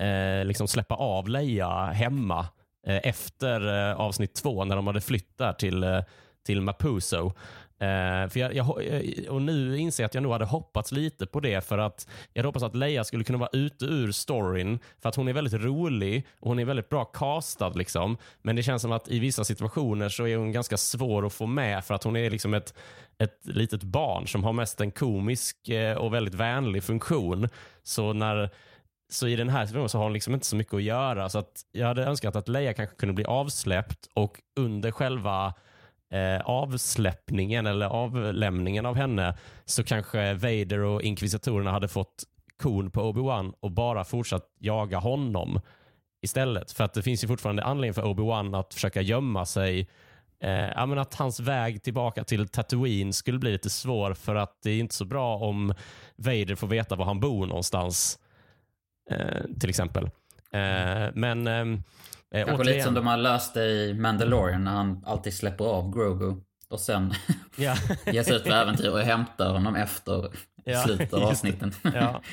eh, 0.00 0.44
liksom 0.44 0.68
släppa 0.68 0.94
av 0.94 1.28
Leia 1.28 1.86
hemma 1.86 2.40
eh, 2.86 3.00
efter 3.04 3.88
eh, 3.90 4.00
avsnitt 4.00 4.34
två 4.34 4.64
när 4.64 4.76
de 4.76 4.86
hade 4.86 5.00
flytt 5.00 5.38
där 5.38 5.52
till, 5.52 5.82
eh, 5.82 6.00
till 6.46 6.60
Mapuso. 6.60 7.32
Eh, 7.80 8.28
för 8.28 8.36
jag, 8.36 8.54
jag, 8.54 8.86
eh, 8.86 9.28
och 9.28 9.42
nu 9.42 9.78
inser 9.78 10.02
jag 10.02 10.06
att 10.06 10.14
jag 10.14 10.22
nog 10.22 10.32
hade 10.32 10.44
hoppats 10.44 10.92
lite 10.92 11.26
på 11.26 11.40
det 11.40 11.64
för 11.64 11.78
att 11.78 12.06
jag 12.32 12.40
hade 12.40 12.48
hoppats 12.48 12.64
att 12.64 12.76
Leia 12.76 13.04
skulle 13.04 13.24
kunna 13.24 13.38
vara 13.38 13.50
ute 13.52 13.84
ur 13.84 14.12
storyn 14.12 14.78
för 15.02 15.08
att 15.08 15.16
hon 15.16 15.28
är 15.28 15.32
väldigt 15.32 15.54
rolig 15.54 16.26
och 16.40 16.48
hon 16.48 16.58
är 16.58 16.64
väldigt 16.64 16.88
bra 16.88 17.04
castad. 17.04 17.68
Liksom. 17.68 18.16
Men 18.42 18.56
det 18.56 18.62
känns 18.62 18.82
som 18.82 18.92
att 18.92 19.08
i 19.08 19.18
vissa 19.18 19.44
situationer 19.44 20.08
så 20.08 20.26
är 20.26 20.36
hon 20.36 20.52
ganska 20.52 20.76
svår 20.76 21.26
att 21.26 21.32
få 21.32 21.46
med 21.46 21.84
för 21.84 21.94
att 21.94 22.04
hon 22.04 22.16
är 22.16 22.30
liksom 22.30 22.54
ett, 22.54 22.74
ett 23.18 23.38
litet 23.42 23.82
barn 23.82 24.26
som 24.26 24.44
har 24.44 24.52
mest 24.52 24.80
en 24.80 24.90
komisk 24.90 25.68
eh, 25.68 25.96
och 25.96 26.14
väldigt 26.14 26.34
vänlig 26.34 26.84
funktion. 26.84 27.48
Så 27.82 28.12
när 28.12 28.50
så 29.10 29.26
i 29.26 29.36
den 29.36 29.48
här 29.48 29.66
situationen 29.66 29.88
så 29.88 29.98
har 29.98 30.04
hon 30.04 30.12
liksom 30.12 30.34
inte 30.34 30.46
så 30.46 30.56
mycket 30.56 30.74
att 30.74 30.82
göra. 30.82 31.28
Så 31.28 31.38
att 31.38 31.64
jag 31.72 31.86
hade 31.86 32.04
önskat 32.04 32.36
att 32.36 32.48
Leia 32.48 32.74
kanske 32.74 32.96
kunde 32.96 33.12
bli 33.12 33.24
avsläppt 33.24 34.08
och 34.14 34.40
under 34.56 34.90
själva 34.90 35.54
eh, 36.10 36.40
avsläppningen 36.40 37.66
eller 37.66 37.86
avlämningen 37.86 38.86
av 38.86 38.96
henne 38.96 39.38
så 39.64 39.84
kanske 39.84 40.34
Vader 40.34 40.78
och 40.78 41.02
inkvisitorerna 41.02 41.70
hade 41.70 41.88
fått 41.88 42.24
kon 42.56 42.90
på 42.90 43.00
Obi-Wan 43.00 43.52
och 43.60 43.70
bara 43.70 44.04
fortsatt 44.04 44.46
jaga 44.58 44.98
honom 44.98 45.60
istället. 46.22 46.72
För 46.72 46.84
att 46.84 46.94
det 46.94 47.02
finns 47.02 47.24
ju 47.24 47.28
fortfarande 47.28 47.64
anledning 47.64 47.94
för 47.94 48.02
Obi-Wan 48.02 48.60
att 48.60 48.74
försöka 48.74 49.00
gömma 49.00 49.46
sig. 49.46 49.80
Eh, 50.42 50.86
menar, 50.86 50.96
att 50.96 51.14
hans 51.14 51.40
väg 51.40 51.82
tillbaka 51.82 52.24
till 52.24 52.48
Tatooine 52.48 53.12
skulle 53.12 53.38
bli 53.38 53.52
lite 53.52 53.70
svår 53.70 54.14
för 54.14 54.34
att 54.34 54.62
det 54.62 54.70
är 54.70 54.80
inte 54.80 54.94
så 54.94 55.04
bra 55.04 55.36
om 55.36 55.74
Vader 56.16 56.54
får 56.54 56.66
veta 56.66 56.96
var 56.96 57.04
han 57.04 57.20
bor 57.20 57.46
någonstans. 57.46 58.18
Eh, 59.10 59.44
till 59.60 59.68
exempel. 59.68 60.04
Eh, 60.52 61.08
men 61.14 61.46
ehm, 61.46 61.82
eh, 62.34 62.46
Kanske 62.46 62.64
lite 62.64 62.82
som 62.82 62.94
de 62.94 63.06
har 63.06 63.16
löst 63.16 63.54
det 63.54 63.66
i 63.70 63.94
Mandalorian 63.94 64.64
när 64.64 64.70
han 64.72 65.04
alltid 65.06 65.34
släpper 65.34 65.64
av 65.64 65.94
Grogu. 65.94 66.34
Och 66.68 66.80
sen 66.80 67.12
Ja. 67.56 67.74
ger 68.12 68.22
sig 68.22 68.36
ut 68.36 68.44
på 68.44 68.50
äventyr 68.52 68.90
och 68.90 69.00
hämtar 69.00 69.52
honom 69.52 69.76
efter 69.76 70.32
Ja, 70.64 70.82
slutet 70.82 71.12
av 71.14 71.22
avsnitten. 71.24 71.72
Ja, 71.82 71.90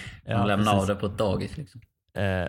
ja, 0.26 0.38
Han 0.38 0.48
lämnar 0.48 0.72
av 0.74 0.80
precis. 0.80 0.88
det 0.88 0.96
på 0.96 1.06
ett 1.06 1.18
dagis 1.18 1.58
liksom. 1.58 1.82
Eh, 2.14 2.48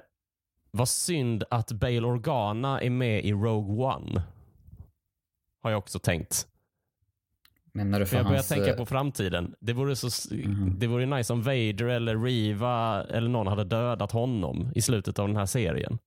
vad 0.71 0.89
synd 0.89 1.45
att 1.51 1.73
Bail 1.73 2.05
Organa 2.05 2.81
är 2.81 2.91
med 2.91 3.25
i 3.25 3.33
Rogue 3.33 3.87
One. 3.87 4.23
Har 5.63 5.71
jag 5.71 5.79
också 5.79 5.99
tänkt. 5.99 6.47
Menar 7.73 8.01
du 8.01 8.07
för 8.07 8.17
Jag 8.17 8.25
börjar 8.27 8.37
hans... 8.37 8.49
tänka 8.49 8.71
eh, 8.71 8.77
på 8.77 8.87
framtiden. 8.87 9.55
Det 9.61 9.73
vore, 9.73 9.97
så, 9.97 10.35
Mhm. 10.35 10.75
det 10.79 10.87
vore 10.87 11.07
nice 11.07 11.33
om 11.33 11.43
Vader 11.43 11.85
eller 11.85 12.17
Riva 12.19 13.05
eller 13.05 13.29
någon 13.29 13.47
hade 13.47 13.65
dödat 13.65 14.13
honom 14.13 14.73
i 14.75 14.83
slutet 14.83 15.19
av 15.19 15.29
den 15.29 15.37
här 15.37 15.47
serien. 15.47 15.99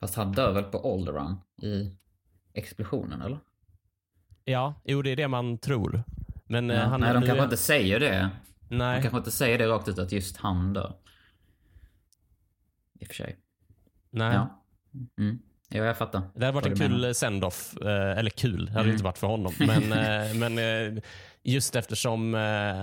Fast 0.00 0.14
han 0.14 0.32
dör 0.32 0.52
väl 0.52 0.64
på 0.64 0.92
Alderaan 0.94 1.40
i 1.62 1.92
explosionen, 2.54 3.22
eller? 3.22 3.38
Ja, 4.44 4.74
jo 4.84 5.02
det 5.02 5.10
är 5.10 5.16
det 5.16 5.28
man 5.28 5.58
tror. 5.58 6.02
Men 6.44 6.70
eh, 6.70 6.76
Ja. 6.76 6.82
han 6.84 7.00
Nej, 7.00 7.12
de 7.14 7.20
nu 7.20 7.26
kanske 7.26 7.42
är- 7.42 7.44
inte 7.44 7.56
säger 7.56 8.00
det. 8.00 8.30
De 8.68 8.76
Nej, 8.76 9.02
kanske 9.02 9.18
inte 9.18 9.30
säger 9.30 9.58
det 9.58 9.66
rakt 9.68 9.88
ut 9.88 9.98
att 9.98 10.12
just 10.12 10.36
han 10.36 10.72
dör. 10.72 10.94
I 13.00 13.04
och 13.04 13.06
för 13.08 13.14
sig. 13.14 13.36
nej. 14.10 14.34
Ja. 14.34 14.64
Mm. 15.18 15.38
Ja, 15.70 15.84
jag 15.84 15.96
fattar. 15.98 16.22
Det 16.34 16.44
hade 16.44 16.54
varit 16.54 16.66
en 16.66 16.76
kul 16.88 17.14
send-off. 17.14 17.76
Eh, 17.82 18.18
eller 18.18 18.30
kul, 18.30 18.64
det 18.66 18.72
hade 18.72 18.82
Mm. 18.84 18.92
inte 18.92 19.04
varit 19.04 19.18
för 19.18 19.26
honom. 19.26 19.52
Men, 19.58 19.92
eh, 19.92 20.34
men 20.34 21.00
just 21.42 21.76
eftersom 21.76 22.34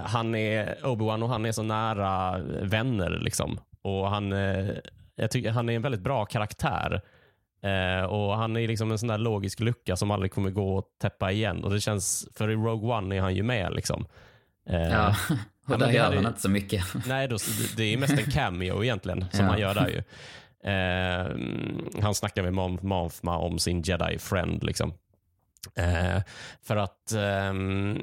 han 0.05 0.35
är 0.35 0.75
Obi-Wan 0.83 1.23
och 1.23 1.29
han 1.29 1.45
är 1.45 1.51
så 1.51 1.63
nära 1.63 2.37
vänner. 2.63 3.09
Liksom. 3.09 3.59
Och 3.81 4.09
han, 4.09 4.33
jag 5.15 5.31
tycker, 5.31 5.51
han 5.51 5.69
är 5.69 5.73
en 5.73 5.81
väldigt 5.81 6.01
bra 6.01 6.25
karaktär. 6.25 7.01
Eh, 7.61 8.03
och 8.05 8.37
Han 8.37 8.57
är 8.57 8.67
liksom 8.67 8.91
en 8.91 8.97
sån 8.99 9.07
där 9.07 9.17
logisk 9.17 9.59
lucka 9.59 9.95
som 9.95 10.11
aldrig 10.11 10.31
kommer 10.31 10.49
gå 10.49 10.77
att 10.77 10.99
täppa 11.01 11.31
igen. 11.31 11.63
Och 11.63 11.71
det 11.71 11.81
känns, 11.81 12.27
för 12.35 12.49
i 12.49 12.55
Rogue 12.55 12.95
One 12.95 13.15
är 13.15 13.21
han 13.21 13.35
ju 13.35 13.43
med. 13.43 13.73
Liksom. 13.73 14.05
Eh, 14.69 14.81
Ja, 14.91 15.15
och 15.73 15.79
där 15.79 15.91
gör 15.91 16.15
han 16.15 16.25
inte 16.27 16.41
så 16.41 16.49
mycket. 16.49 16.83
Nej, 17.07 17.27
då, 17.27 17.37
det 17.77 17.83
är 17.93 17.97
mest 17.97 18.19
en 18.25 18.31
cameo 18.31 18.83
egentligen 18.83 19.25
som 19.31 19.45
Ja. 19.45 19.51
han 19.51 19.59
gör 19.59 19.73
där 19.73 19.87
ju. 19.87 20.03
Eh, 20.65 21.27
han 22.03 22.15
snackar 22.15 22.43
med 22.43 22.53
Mon 22.53 22.79
Mothma 22.81 23.37
om 23.37 23.59
sin 23.59 23.81
jedi-friend. 23.81 24.63
Liksom. 24.63 24.93
Eh, 25.75 26.21
för 26.63 26.75
att 26.75 27.11
ehm, 27.11 28.01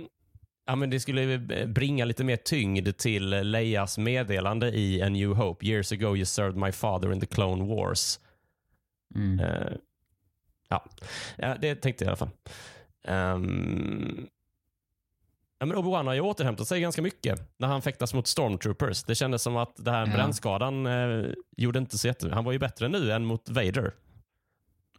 ja, 0.72 0.76
men 0.76 0.90
det 0.90 1.00
skulle 1.00 1.38
bringa 1.66 2.04
lite 2.04 2.24
mer 2.24 2.36
tyngd 2.36 2.96
till 2.96 3.28
Leias 3.50 3.98
meddelande 3.98 4.68
i 4.68 5.02
A 5.02 5.08
New 5.08 5.34
Hope. 5.34 5.66
Years 5.66 5.92
ago 5.92 6.16
you 6.16 6.24
served 6.24 6.56
my 6.56 6.72
father 6.72 7.12
in 7.12 7.20
the 7.20 7.26
Clone 7.26 7.64
Wars. 7.64 8.20
Mm. 9.14 9.40
Eh, 9.40 9.72
ja. 10.68 10.84
ja, 11.36 11.56
det 11.60 11.74
tänkte 11.74 12.04
jag 12.04 12.06
i 12.06 12.10
alla 12.10 12.16
fall. 12.16 12.30
Um, 13.34 14.28
ja, 15.58 15.66
men 15.66 15.76
Obi-Wan 15.76 16.06
har 16.06 16.14
ju 16.14 16.20
återhämtat 16.20 16.68
sig 16.68 16.80
ganska 16.80 17.02
mycket 17.02 17.58
när 17.58 17.68
han 17.68 17.82
fäktas 17.82 18.14
mot 18.14 18.26
Stormtroopers. 18.26 19.02
Det 19.04 19.14
kändes 19.14 19.42
som 19.42 19.56
att 19.56 19.72
det 19.76 19.90
här 19.90 20.06
Ja. 20.06 20.12
brännskadan 20.12 20.86
eh, 20.86 21.30
gjorde 21.56 21.78
inte 21.78 21.98
så 21.98 22.06
jätte... 22.06 22.30
Han 22.34 22.44
var 22.44 22.52
ju 22.52 22.58
bättre 22.58 22.88
nu 22.88 23.12
än 23.12 23.24
mot 23.24 23.48
Vader. 23.48 23.92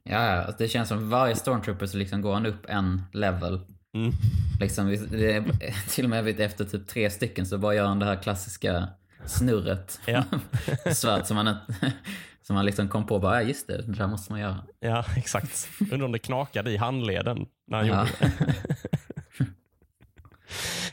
Ja, 0.04 0.26
ja, 0.26 0.42
alltså 0.42 0.64
det 0.64 0.68
känns 0.68 0.90
som 0.90 1.10
varje 1.10 1.36
Stormtrooper 1.36 1.86
så 1.86 1.98
liksom 1.98 2.22
går 2.22 2.34
han 2.34 2.46
upp 2.46 2.66
en 2.70 3.02
level. 3.14 3.60
Mm. 3.94 4.12
Liksom, 4.60 4.88
det 5.12 5.44
till 5.90 6.04
och 6.04 6.10
med 6.10 6.40
efter 6.40 6.66
typ 6.66 6.88
tre 6.88 7.10
stycken 7.10 7.46
så 7.46 7.58
bara 7.58 7.76
gör 7.76 7.86
han 7.88 8.00
det 8.00 8.06
här 8.06 8.24
klassiska 8.24 8.90
snurret. 9.26 10.00
Ja. 10.06 10.24
Svärd 10.94 11.26
som 11.26 11.38
inte- 11.40 11.94
som 12.42 12.56
han 12.56 12.66
liksom 12.66 12.90
kom 12.90 13.06
på 13.08 13.20
bara, 13.20 13.42
ja 13.42 13.48
just 13.48 13.68
det, 13.68 13.82
det 13.82 13.94
där 13.94 14.08
måste 14.08 14.32
man 14.32 14.42
göra. 14.42 14.64
Ja, 14.80 15.06
exakt. 15.18 15.70
Undrar 15.92 16.06
om 16.06 16.12
det 16.12 16.20
knakade 16.20 16.72
i 16.72 16.78
handleden 16.78 17.46
när 17.68 17.78
han 17.78 17.88
Ja. 17.88 18.08
gjorde 18.08 18.34
det. 18.40 19.48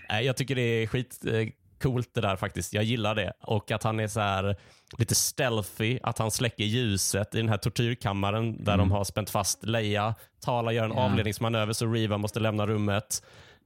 Nej, 0.09 0.25
jag 0.27 0.37
tycker 0.37 0.55
det 0.55 0.63
är 0.63 0.87
skitcoolt 0.87 2.11
det 2.15 2.21
där 2.21 2.37
faktiskt. 2.37 2.73
Jag 2.73 2.85
gillar 2.85 3.15
det. 3.15 3.33
Och 3.43 3.71
att 3.71 3.83
han 3.83 4.01
är 4.01 4.09
så 4.09 4.21
här 4.21 4.57
lite 4.99 5.14
stealthy, 5.14 5.99
att 6.03 6.18
han 6.18 6.30
släcker 6.30 6.64
ljuset 6.64 7.34
i 7.34 7.38
den 7.38 7.49
här 7.49 7.57
tortyrkammaren 7.57 8.64
där 8.64 8.76
de 8.76 8.91
har 8.91 9.05
spänt 9.05 9.30
fast 9.30 9.64
Leia. 9.64 10.14
Tala 10.41 10.72
gör 10.72 10.84
en 10.84 10.91
Mm. 10.91 10.99
Ja. 11.03 11.11
avledningsmanöver 11.11 11.72
så 11.72 11.86
Riva 11.93 12.18
måste 12.18 12.41
lämna 12.41 12.66
rummet. 12.66 13.22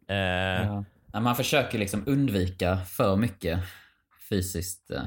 Eh. 0.09 0.17
Ja, 1.13 1.21
man 1.21 1.37
försöker 1.37 1.79
liksom 1.79 2.03
undvika 2.07 2.77
för 2.79 3.17
mycket 3.17 3.61
fysiskt 4.29 4.91
eh, 4.91 5.03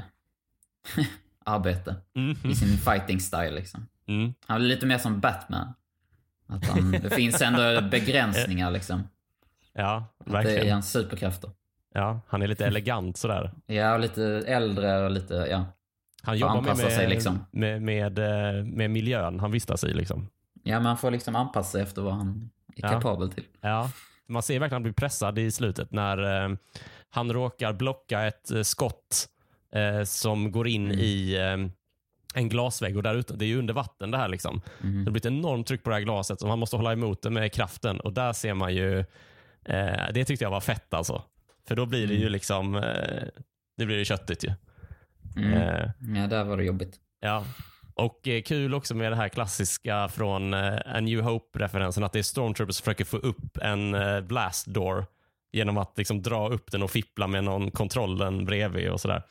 arbete 1.45 1.95
mhm, 2.15 2.51
i 2.51 2.55
sin 2.55 2.77
fighting 2.77 3.19
style 3.19 3.51
liksom. 3.51 3.87
mm. 4.07 4.33
Han 4.47 4.61
är 4.61 4.65
lite 4.65 4.85
mer 4.85 4.97
som 4.97 5.19
Batman. 5.19 5.73
Att 6.49 6.65
han, 6.67 6.91
det 6.91 7.09
finns 7.09 7.41
ändå 7.41 7.81
begränsningar 7.91 8.71
liksom. 8.71 9.07
Ja, 9.73 10.05
Det 10.25 10.29
är 10.29 10.33
verkligen. 10.33 10.73
hans 10.73 10.91
superkrafter. 10.91 11.49
Ja, 11.93 12.21
han 12.27 12.41
är 12.41 12.47
lite 12.47 12.65
elegant 12.65 13.17
sådär. 13.17 13.51
Ja, 13.65 13.93
och 13.93 13.99
lite 13.99 14.23
äldre 14.47 15.03
och 15.05 15.11
lite, 15.11 15.33
ja. 15.33 15.65
Han 16.23 16.37
jobbar 16.37 16.61
med, 16.61 16.77
sig, 16.77 17.07
liksom. 17.09 17.45
med, 17.51 17.81
med, 17.81 18.19
eh, 18.19 18.63
med 18.65 18.91
miljön 18.91 19.39
han 19.39 19.51
vistas 19.51 19.83
i. 19.83 19.93
Liksom. 19.93 20.29
Ja, 20.63 20.79
man 20.79 20.97
får 20.97 21.11
liksom 21.11 21.35
anpassa 21.35 21.71
sig 21.71 21.81
efter 21.81 22.01
vad 22.01 22.13
han 22.13 22.49
är 22.75 22.81
Ja. 22.83 22.89
kapabel 22.89 23.31
till. 23.31 23.43
Ja, 23.61 23.91
man 24.27 24.43
ser 24.43 24.53
verkligen 24.53 24.65
att 24.67 24.71
han 24.71 24.83
blir 24.83 24.93
pressad 24.93 25.39
i 25.39 25.51
slutet 25.51 25.91
när 25.91 26.45
eh, 26.45 26.55
han 27.09 27.33
råkar 27.33 27.73
blocka 27.73 28.23
ett 28.27 28.51
eh, 28.51 28.61
skott 28.61 29.27
eh, 29.73 30.03
som 30.03 30.51
går 30.51 30.67
in 30.67 30.85
Mm. 30.85 30.99
i 30.99 31.35
eh, 31.35 31.71
en 32.41 32.49
glasvägg 32.49 32.97
och 32.97 33.03
där 33.03 33.15
ute, 33.15 33.33
det 33.33 33.45
är 33.45 33.47
ju 33.47 33.59
under 33.59 33.73
vatten 33.73 34.11
det 34.11 34.17
här. 34.17 34.27
Liksom. 34.27 34.61
Mhm. 34.81 35.05
Det 35.05 35.11
blir 35.11 35.21
ett 35.21 35.25
enormt 35.25 35.67
tryck 35.67 35.83
på 35.83 35.89
det 35.89 35.95
här 35.95 36.01
glaset 36.03 36.39
som 36.39 36.49
han 36.49 36.59
måste 36.59 36.75
hålla 36.75 36.93
emot 36.93 37.21
det 37.21 37.29
med 37.29 37.51
kraften 37.53 37.99
och 37.99 38.13
där 38.13 38.33
ser 38.33 38.53
man 38.53 38.75
ju, 38.75 38.99
eh, 39.65 40.07
det 40.13 40.25
tyckte 40.25 40.45
jag 40.45 40.51
var 40.51 40.61
fett 40.61 40.93
alltså. 40.93 41.21
För 41.67 41.75
då 41.75 41.85
blir 41.85 42.07
det 42.07 42.13
ju 42.13 42.29
liksom, 42.29 42.75
eh, 42.75 43.23
det 43.77 43.85
blir 43.85 43.97
ju 43.97 44.05
köttigt 44.05 44.43
ju. 44.43 44.51
Mm. 45.37 45.53
Eh, 45.53 45.89
Ja, 46.21 46.27
där 46.27 46.43
var 46.43 46.57
det 46.57 46.63
jobbigt. 46.63 46.95
Ja. 47.19 47.43
Och 47.93 48.27
eh, 48.27 48.41
kul 48.41 48.73
också 48.73 48.95
med 48.95 49.11
det 49.11 49.15
här 49.15 49.29
klassiska 49.29 50.07
från 50.07 50.53
eh, 50.53 50.73
A 50.85 50.99
New 50.99 51.21
Hope-referensen 51.21 52.03
att 52.03 52.13
det 52.13 52.19
är 52.19 52.23
Stormtroopers 52.23 52.75
som 52.75 52.83
försöker 52.83 53.05
få 53.05 53.17
upp 53.17 53.57
en 53.61 53.95
eh, 53.95 54.21
blast 54.21 54.67
door 54.67 55.05
genom 55.51 55.77
att 55.77 55.97
liksom 55.97 56.21
dra 56.21 56.49
upp 56.49 56.71
den 56.71 56.83
och 56.83 56.91
fippla 56.91 57.27
med 57.27 57.43
någon 57.43 57.71
kontrollen 57.71 58.45
bredvid 58.45 58.89
och 58.89 59.01
sådär. 59.01 59.23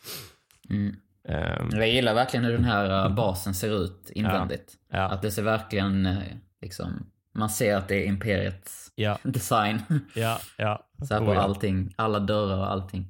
Mm. 0.70 0.96
Ehm, 1.28 1.68
Jag 1.72 1.88
gillar 1.88 2.14
verkligen 2.14 2.44
hur 2.44 2.52
den 2.52 2.64
här 2.64 3.04
eh, 3.04 3.14
basen 3.14 3.54
ser 3.54 3.84
ut 3.84 4.10
invändigt. 4.14 4.72
ja, 4.92 5.00
Att 5.08 5.22
det 5.22 5.30
ser 5.30 5.42
verkligen, 5.42 6.06
eh, 6.06 6.18
liksom, 6.62 7.10
man 7.34 7.50
ser 7.50 7.76
att 7.76 7.88
det 7.88 7.96
är 7.96 8.06
Imperiets 8.06 8.92
ja, 8.94 9.18
design. 9.22 9.82
ja, 10.14 10.38
ja. 10.58 10.86
Så 11.08 11.14
här 11.14 11.20
på 11.20 11.26
Oh, 11.26 11.34
ja. 11.34 11.40
allting, 11.40 11.94
alla 11.96 12.20
dörrar 12.20 12.58
och 12.58 12.70
allting. 12.72 13.08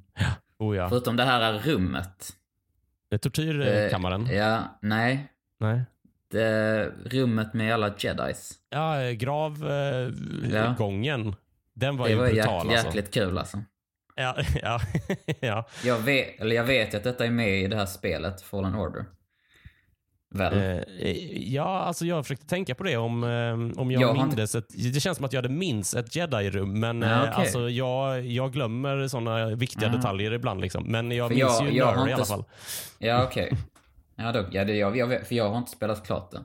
Oh, 0.59 0.75
ja. 0.77 0.89
Förutom 0.89 1.15
det 1.15 1.23
här 1.23 1.53
rummet. 1.59 2.33
Det 3.09 3.15
är 3.15 3.17
tortyrkammaren? 3.17 4.27
Eh, 4.27 4.33
Ja, 4.35 4.77
nej. 4.81 5.27
Nej. 5.59 5.81
Det, 6.31 6.91
rummet 7.05 7.53
med 7.53 7.73
alla 7.73 7.93
jedis. 7.97 8.53
Ja, 8.69 9.01
eh, 9.01 9.11
gravgången. 9.11 11.35
Den 11.73 11.97
var 11.97 12.05
Det 12.05 12.11
ju 12.11 12.17
var 12.17 12.25
brutal 12.27 12.67
jäk, 12.67 12.73
alltså. 12.75 12.87
jäkligt 12.87 13.13
kul 13.13 13.37
alltså. 13.37 13.61
Ja, 14.15 14.35
ja, 14.61 14.79
ja. 15.39 15.67
Jag 15.83 15.99
vet, 15.99 16.41
eller 16.41 16.55
jag 16.55 16.63
vet 16.63 16.95
att 16.95 17.03
detta 17.03 17.25
är 17.25 17.31
med 17.31 17.61
i 17.61 17.67
det 17.67 17.75
här 17.75 17.85
spelet, 17.85 18.41
Fallen 18.41 18.75
Order. 18.75 19.05
Väl? 20.29 20.53
Eh, 20.99 21.13
ja, 21.53 21.79
alltså 21.79 22.05
jag 22.05 22.25
försökte 22.25 22.47
tänka 22.47 22.75
på 22.75 22.83
det 22.83 22.97
om, 22.97 23.23
eh, 23.23 23.79
om 23.81 23.91
jag, 23.91 24.01
Jag 24.01 24.17
mindes. 24.17 24.55
Ett, 24.55 24.93
det 24.93 24.99
känns 24.99 25.15
som 25.17 25.25
att 25.25 25.33
jag 25.33 25.41
hade 25.41 25.53
minns 25.53 25.93
ett 25.95 26.15
jedi-rum, 26.15 26.79
men 26.79 27.01
Ja, 27.01 27.07
eh, 27.13 27.21
okej. 27.21 27.33
alltså, 27.33 27.69
jag, 27.69 28.25
jag 28.25 28.53
glömmer 28.53 29.07
sådana 29.07 29.47
viktiga 29.55 29.87
Ja. 29.89 29.95
detaljer 29.95 30.33
ibland. 30.33 30.61
Liksom. 30.61 30.83
Men 30.83 31.11
jag 31.11 31.27
För 31.27 31.35
minns 31.35 31.59
jag- 31.61 31.71
ju 31.71 31.77
jag 31.77 31.97
Nurry 31.97 32.09
i 32.11 32.13
alla 32.13 32.25
fall. 32.25 32.43
Ja, 32.99 33.23
okej. 33.23 33.53
Ja, 34.15 34.31
då, 34.31 34.45
ja 34.51 34.65
det, 34.65 34.75
jag, 34.75 34.97
jag, 34.97 35.27
för 35.27 35.35
jag 35.35 35.49
har 35.49 35.57
inte 35.57 35.71
spelat 35.71 36.05
klart 36.05 36.31
det. 36.31 36.39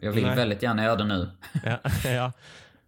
Jag 0.00 0.12
vill 0.12 0.24
Nej. 0.26 0.36
väldigt 0.36 0.62
gärna 0.62 0.84
göra 0.84 0.96
det 0.96 1.04
nu. 1.04 1.30
Ja, 1.64 1.78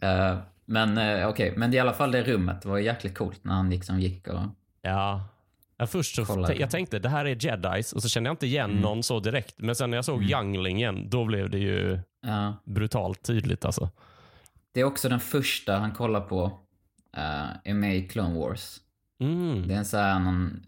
ja. 0.00 0.36
Men 0.64 0.98
eh, 0.98 1.28
okej, 1.28 1.52
men 1.56 1.74
i 1.74 1.78
alla 1.78 1.92
fall 1.92 2.10
det 2.12 2.22
rummet 2.22 2.64
var 2.64 2.78
jäkligt 2.78 3.18
coolt 3.18 3.44
när 3.44 3.52
han 3.54 3.70
liksom 3.70 4.00
gick 4.00 4.28
och... 4.28 4.40
Ja. 4.82 5.20
Ja, 5.80 5.86
först 5.86 6.14
så 6.14 6.24
Kolla. 6.24 6.54
jag 6.54 6.70
tänkte 6.70 6.98
det 6.98 7.08
här 7.08 7.24
är 7.24 7.44
jedis 7.46 7.92
och 7.92 8.02
så 8.02 8.08
kände 8.08 8.28
jag 8.28 8.32
inte 8.32 8.46
igen 8.46 8.70
Mm. 8.70 8.82
någon 8.82 9.02
så 9.02 9.20
direkt. 9.20 9.54
Men 9.58 9.74
sen 9.74 9.90
när 9.90 9.96
jag 9.98 10.04
såg 10.04 10.16
Mm. 10.22 10.30
younglingen, 10.30 11.10
då 11.10 11.24
blev 11.24 11.50
det 11.50 11.58
ju 11.58 11.98
Ja. 12.22 12.56
brutalt 12.64 13.22
tydligt. 13.22 13.64
Alltså. 13.64 13.90
det 14.74 14.80
är 14.80 14.84
också 14.84 15.08
den 15.08 15.20
första 15.20 15.78
han 15.78 15.92
kollar 15.92 16.20
på. 16.20 16.44
eh, 17.16 17.46
är 17.64 17.74
med 17.74 17.96
i 17.96 18.08
Clone 18.08 18.38
Wars. 18.38 18.76
Mm. 19.20 19.68
Det 19.68 19.74
är 19.74 19.78
en 19.78 19.84
sån 19.84 20.00
här, 20.00 20.18
någon, 20.18 20.62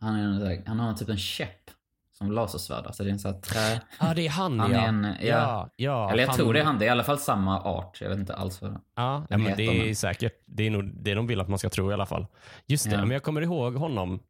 han, 0.00 0.14
är 0.16 0.62
han 0.66 0.80
har 0.80 0.94
typ 0.94 1.08
en 1.08 1.16
käpp 1.18 1.70
som 2.18 2.32
lasersvärd. 2.32 2.86
Alltså 2.86 3.02
det 3.04 3.10
är 3.10 3.12
en 3.12 3.18
sån 3.18 3.32
här 3.34 3.40
trä... 3.40 3.80
Ja, 4.00 4.14
det 4.14 4.26
är 4.26 4.30
han, 4.30 4.60
Han 4.60 4.72
ja. 4.72 4.80
är 4.80 4.88
en- 4.88 5.04
ja. 5.20 5.26
ja, 5.26 5.70
ja. 5.76 6.10
Eller 6.10 6.22
jag 6.22 6.28
han- 6.28 6.36
tror 6.36 6.52
det 6.52 6.60
är 6.60 6.64
han. 6.64 6.78
Det 6.78 6.84
är 6.84 6.86
i 6.86 6.90
alla 6.90 7.04
fall 7.04 7.18
samma 7.18 7.60
art. 7.62 8.00
Jag 8.00 8.08
vet 8.08 8.18
inte 8.18 8.34
alls 8.34 8.62
vad 8.62 8.70
Ja, 8.72 8.78
ja 8.94 9.26
Den 9.28 9.42
men 9.42 9.56
det 9.56 9.62
är 9.62 9.86
man. 9.86 9.94
säkert 9.94 10.32
det 10.46 10.66
är 10.66 10.70
nog 10.70 10.84
det 11.02 11.14
de 11.14 11.26
vill 11.26 11.40
att 11.40 11.48
man 11.48 11.58
ska 11.58 11.68
tro 11.70 11.90
i 11.90 11.94
alla 11.94 12.06
fall. 12.06 12.26
Just 12.66 12.84
det, 12.90 12.96
Ja. 12.96 13.00
men 13.00 13.10
jag 13.10 13.22
kommer 13.22 13.40
ihåg 13.40 13.74
honom. 13.74 14.20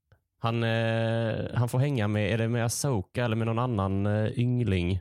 Han, 0.41 0.63
eh, 0.65 1.35
han 1.55 1.69
får 1.69 1.79
hänga 1.79 2.09
med, 2.09 2.33
är 2.33 2.39
det 2.39 2.49
med 2.49 2.65
Asoka 2.65 3.25
eller 3.25 3.37
med 3.37 3.47
någon 3.47 3.59
annan 3.59 4.07
eh, 4.07 4.39
yngling? 4.39 5.01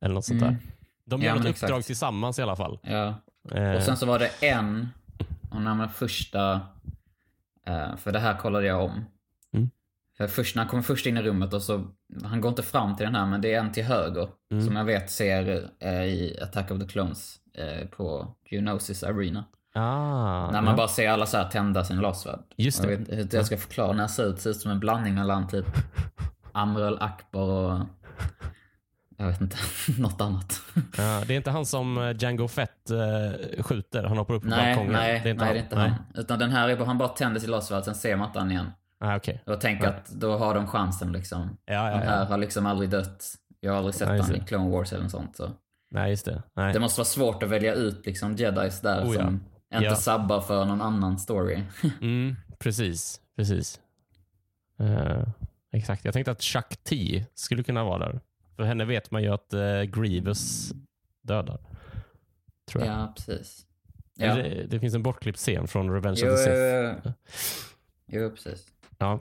Eller 0.00 0.14
något 0.14 0.24
sånt 0.24 0.42
Mm. 0.42 0.54
där. 0.54 0.62
De 1.04 1.20
Ja, 1.20 1.26
gör 1.26 1.36
ett 1.36 1.42
men 1.42 1.52
uppdrag 1.52 1.70
exakt. 1.70 1.86
tillsammans 1.86 2.38
i 2.38 2.42
alla 2.42 2.56
fall. 2.56 2.78
Ja. 2.82 3.14
Eh, 3.54 3.72
Och 3.72 3.82
sen 3.82 3.96
så 3.96 4.06
var 4.06 4.18
det 4.18 4.30
en, 4.46 4.88
och 5.50 5.62
när 5.62 5.74
man 5.74 5.88
första, 5.88 6.60
eh, 7.66 7.96
för 7.96 8.12
det 8.12 8.18
här 8.18 8.36
kollade 8.36 8.66
jag 8.66 8.84
om. 8.84 9.04
För 10.16 10.26
först, 10.26 10.56
när 10.56 10.62
han 10.62 10.70
kommer 10.70 10.82
först 10.82 11.06
in 11.06 11.16
i 11.16 11.22
rummet 11.22 11.54
och 11.54 11.62
så, 11.62 11.84
han 12.24 12.40
går 12.40 12.48
inte 12.48 12.62
fram 12.62 12.96
till 12.96 13.06
den 13.06 13.14
här 13.14 13.26
men 13.26 13.40
det 13.40 13.54
är 13.54 13.60
en 13.60 13.72
till 13.72 13.84
höger. 13.84 14.28
Mm. 14.52 14.66
Som 14.66 14.76
jag 14.76 14.84
vet 14.84 15.10
ser 15.10 15.68
eh, 15.80 16.04
i 16.04 16.38
Attack 16.42 16.70
of 16.70 16.80
the 16.80 16.86
Clones 16.86 17.36
eh, 17.58 17.88
på 17.88 18.34
Geonosis 18.50 19.02
Arena. 19.02 19.44
Ah, 19.74 20.50
När 20.50 20.62
man 20.62 20.76
bara 20.76 20.88
ser 20.88 21.08
alla 21.08 21.26
så 21.26 21.36
här 21.36 21.48
tända 21.50 21.84
sin 21.84 21.96
lasersvärd. 22.00 22.40
Just 22.56 22.82
det. 22.82 22.90
Jag 22.90 22.98
vet 22.98 23.08
inte 23.08 23.36
hur 23.36 23.38
jag 23.38 23.46
ska 23.46 23.56
förklara 23.56 23.92
när 23.92 24.02
det 24.02 24.08
ser 24.08 24.24
ut. 24.30 24.40
Ser 24.40 24.50
ut 24.50 24.56
som 24.56 24.70
en 24.70 24.80
blandning 24.80 25.14
mellan 25.14 25.48
typ 25.48 25.66
Amrul 26.52 26.98
Akbar 27.00 27.40
och... 27.48 27.80
Jag 29.16 29.26
vet 29.26 29.40
inte, 29.40 29.56
något 29.98 30.20
annat. 30.20 30.60
Ja, 30.96 31.22
det 31.26 31.34
är 31.34 31.36
inte 31.36 31.50
han 31.50 31.66
som 31.66 31.98
eh, 31.98 32.16
Django 32.18 32.48
Fett 32.48 32.90
eh, 32.90 33.62
skjuter. 33.62 34.04
Han 34.04 34.18
hoppar 34.18 34.34
upp 34.34 34.42
på 34.42 34.48
nej, 34.48 34.74
balkongen. 34.74 34.92
nej, 34.92 35.20
det 35.22 35.28
är 35.28 35.32
inte 35.32 35.44
nej, 35.44 35.46
han. 35.46 35.54
det 35.54 35.60
är 35.60 35.62
inte 35.62 35.76
han. 35.76 36.22
Utan 36.22 36.38
den 36.38 36.50
här 36.50 36.68
är 36.68 36.76
bara, 36.76 36.84
han 36.84 36.98
bara 36.98 37.08
tänder 37.08 37.40
sin 37.40 37.50
lasersvärd, 37.50 37.84
sen 37.84 37.94
ser 37.94 38.16
man 38.16 38.26
inte 38.26 38.38
han 38.38 38.50
igen. 38.50 38.70
Ah, 39.04 39.16
okej. 39.16 39.42
Och 39.46 39.60
tänker 39.60 39.84
Ja. 39.84 39.90
att 39.90 40.08
då 40.08 40.36
har 40.36 40.54
de 40.54 40.66
chansen 40.66 41.12
liksom. 41.12 41.56
Ja, 41.64 41.72
ja, 41.74 41.82
Den 41.84 41.92
ja. 41.92 42.10
här 42.10 42.24
har 42.24 42.38
liksom 42.38 42.66
aldrig 42.66 42.90
dött. 42.90 43.24
Jag 43.60 43.72
har 43.72 43.78
aldrig 43.78 43.94
sett 43.94 44.08
han 44.08 44.34
i. 44.36 44.40
Clone 44.40 44.70
Wars 44.70 44.92
eller 44.92 45.02
något 45.02 45.10
sånt. 45.10 45.36
Så. 45.36 45.50
Nej, 45.90 46.10
just 46.10 46.24
det. 46.24 46.42
Nej. 46.54 46.72
Det 46.72 46.80
måste 46.80 47.00
vara 47.00 47.06
svårt 47.06 47.42
att 47.42 47.48
välja 47.48 47.74
ut 47.74 48.06
liksom 48.06 48.36
jedis 48.36 48.80
där 48.80 49.04
Oh, 49.04 49.12
som 49.14 49.40
inte 49.74 49.96
sabbar 49.96 50.40
för 50.40 50.64
någon 50.64 50.80
annan 50.80 51.18
story. 51.18 51.62
Mm, 52.00 52.36
precis, 52.58 53.20
precis. 53.36 53.80
Eh, 54.78 55.22
exakt. 55.72 56.04
Jag 56.04 56.14
tänkte 56.14 56.30
att 56.30 56.42
Chuck 56.42 56.76
T 56.84 57.24
skulle 57.34 57.62
kunna 57.62 57.84
vara 57.84 57.98
där. 57.98 58.20
För 58.56 58.62
henne 58.62 58.84
vet 58.84 59.10
man 59.10 59.22
ju 59.22 59.28
att 59.34 59.54
uh, 59.54 59.82
Grievous 59.82 60.72
dödar. 61.22 61.58
Tror 62.70 62.84
jag. 62.84 62.94
ja, 62.94 63.12
precis. 63.16 63.66
Ja. 64.14 64.34
Det, 64.34 64.66
det 64.66 64.80
finns 64.80 64.94
en 64.94 65.02
bortklippt 65.02 65.38
scen 65.38 65.66
från 65.68 65.90
Revenge 65.90 66.20
Jo, 66.22 66.32
of 66.32 66.36
the 66.36 66.42
Sith. 66.44 66.54
jo, 67.04 67.12
jo. 68.06 68.20
jo, 68.20 68.30
precis. 68.30 68.66
Ja. 69.02 69.20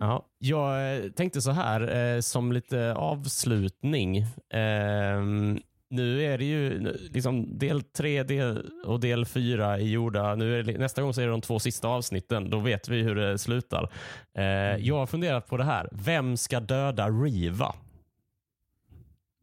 Ja, 0.00 0.26
jag 0.38 0.96
eh, 0.96 1.10
tänkte 1.10 1.42
så 1.42 1.50
här 1.50 1.96
eh, 1.96 2.20
som 2.20 2.52
lite 2.52 2.94
avslutning. 2.94 4.26
Ehm, 4.50 5.60
nu 5.90 6.22
är 6.22 6.38
det 6.38 6.44
ju 6.44 6.80
liksom 7.12 7.58
del 7.58 7.82
tre 7.82 8.22
del 8.22 8.70
och 8.84 9.00
del 9.00 9.26
fyra 9.26 9.74
är 9.74 9.78
gjorda. 9.78 10.34
Nu 10.34 10.58
är 10.58 10.62
det, 10.62 10.78
nästa 10.78 11.02
gång 11.02 11.14
så 11.14 11.20
är 11.20 11.24
det 11.24 11.30
de 11.30 11.40
två 11.40 11.58
sista 11.58 11.88
avsnitten. 11.88 12.50
Då 12.50 12.58
vet 12.58 12.88
vi 12.88 13.02
hur 13.02 13.14
det 13.14 13.38
slutar. 13.38 13.92
Eh, 14.34 14.44
jag 14.76 14.96
har 14.96 15.06
funderat 15.06 15.46
på 15.46 15.56
det 15.56 15.64
här. 15.64 15.88
Vem 15.92 16.36
ska 16.36 16.60
döda 16.60 17.08
Riva? 17.08 17.74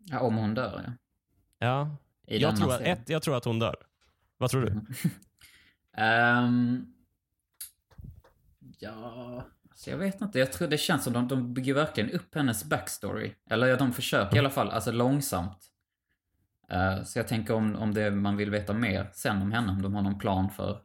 Ja, 0.04 0.20
om 0.20 0.36
hon 0.36 0.54
dör, 0.54 0.84
ja. 0.86 0.92
Ja, 1.60 1.98
jag 2.40 2.58
tror, 2.58 2.74
att, 2.74 2.82
ett, 2.82 3.10
jag 3.10 3.22
tror 3.22 3.38
att 3.38 3.46
hon 3.46 3.60
dör. 3.60 3.76
Vad 4.38 4.50
tror 4.50 4.62
du? 4.62 4.82
Ehm, 5.98 6.95
ja, 8.86 9.46
alltså 9.70 9.90
jag 9.90 9.98
vet 9.98 10.22
inte. 10.22 10.40
Jag 10.40 10.54
tror 10.54 10.68
det 10.68 10.78
känns 10.78 11.04
som 11.04 11.14
de, 11.14 11.28
de 11.28 11.54
bygger 11.54 11.74
verkligen 11.74 12.12
upp 12.12 12.36
hennes 12.36 12.64
backstory. 12.66 13.34
Eller 13.50 13.78
de 13.78 13.94
försöker 13.94 14.36
i 14.36 14.40
alla 14.40 14.50
fall, 14.50 14.70
alltså 14.70 14.92
långsamt. 14.92 15.72
Eh, 16.70 17.04
så 17.04 17.20
jag 17.20 17.28
tänker 17.28 17.54
om, 17.54 17.76
om 17.76 17.94
det 17.94 18.12
man 18.12 18.38
vill 18.38 18.52
veta 18.52 18.74
mer 18.74 19.10
sen 19.14 19.42
om 19.42 19.52
henne, 19.52 19.72
om 19.72 19.82
de 19.82 19.96
har 19.96 20.02
någon 20.02 20.20
plan 20.20 20.50
för 20.50 20.82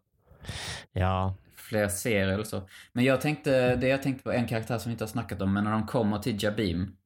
Ja, 0.93 1.35
fler 1.57 1.89
serier 1.89 2.29
eller 2.29 2.45
så. 2.45 2.69
Men 2.93 3.05
jag 3.05 3.21
tänkte, 3.21 3.77
det 3.77 3.89
jag 3.89 4.03
tänkte 4.03 4.23
på 4.25 4.33
en 4.33 4.47
karaktär 4.47 4.79
som 4.79 4.91
vi 4.91 4.93
inte 4.93 5.05
har 5.05 5.09
snackat 5.09 5.43
om, 5.43 5.53
men 5.53 5.65
när 5.65 5.73
de 5.73 5.87
kommer 5.87 6.19
till 6.19 6.43
Jabim 6.43 6.97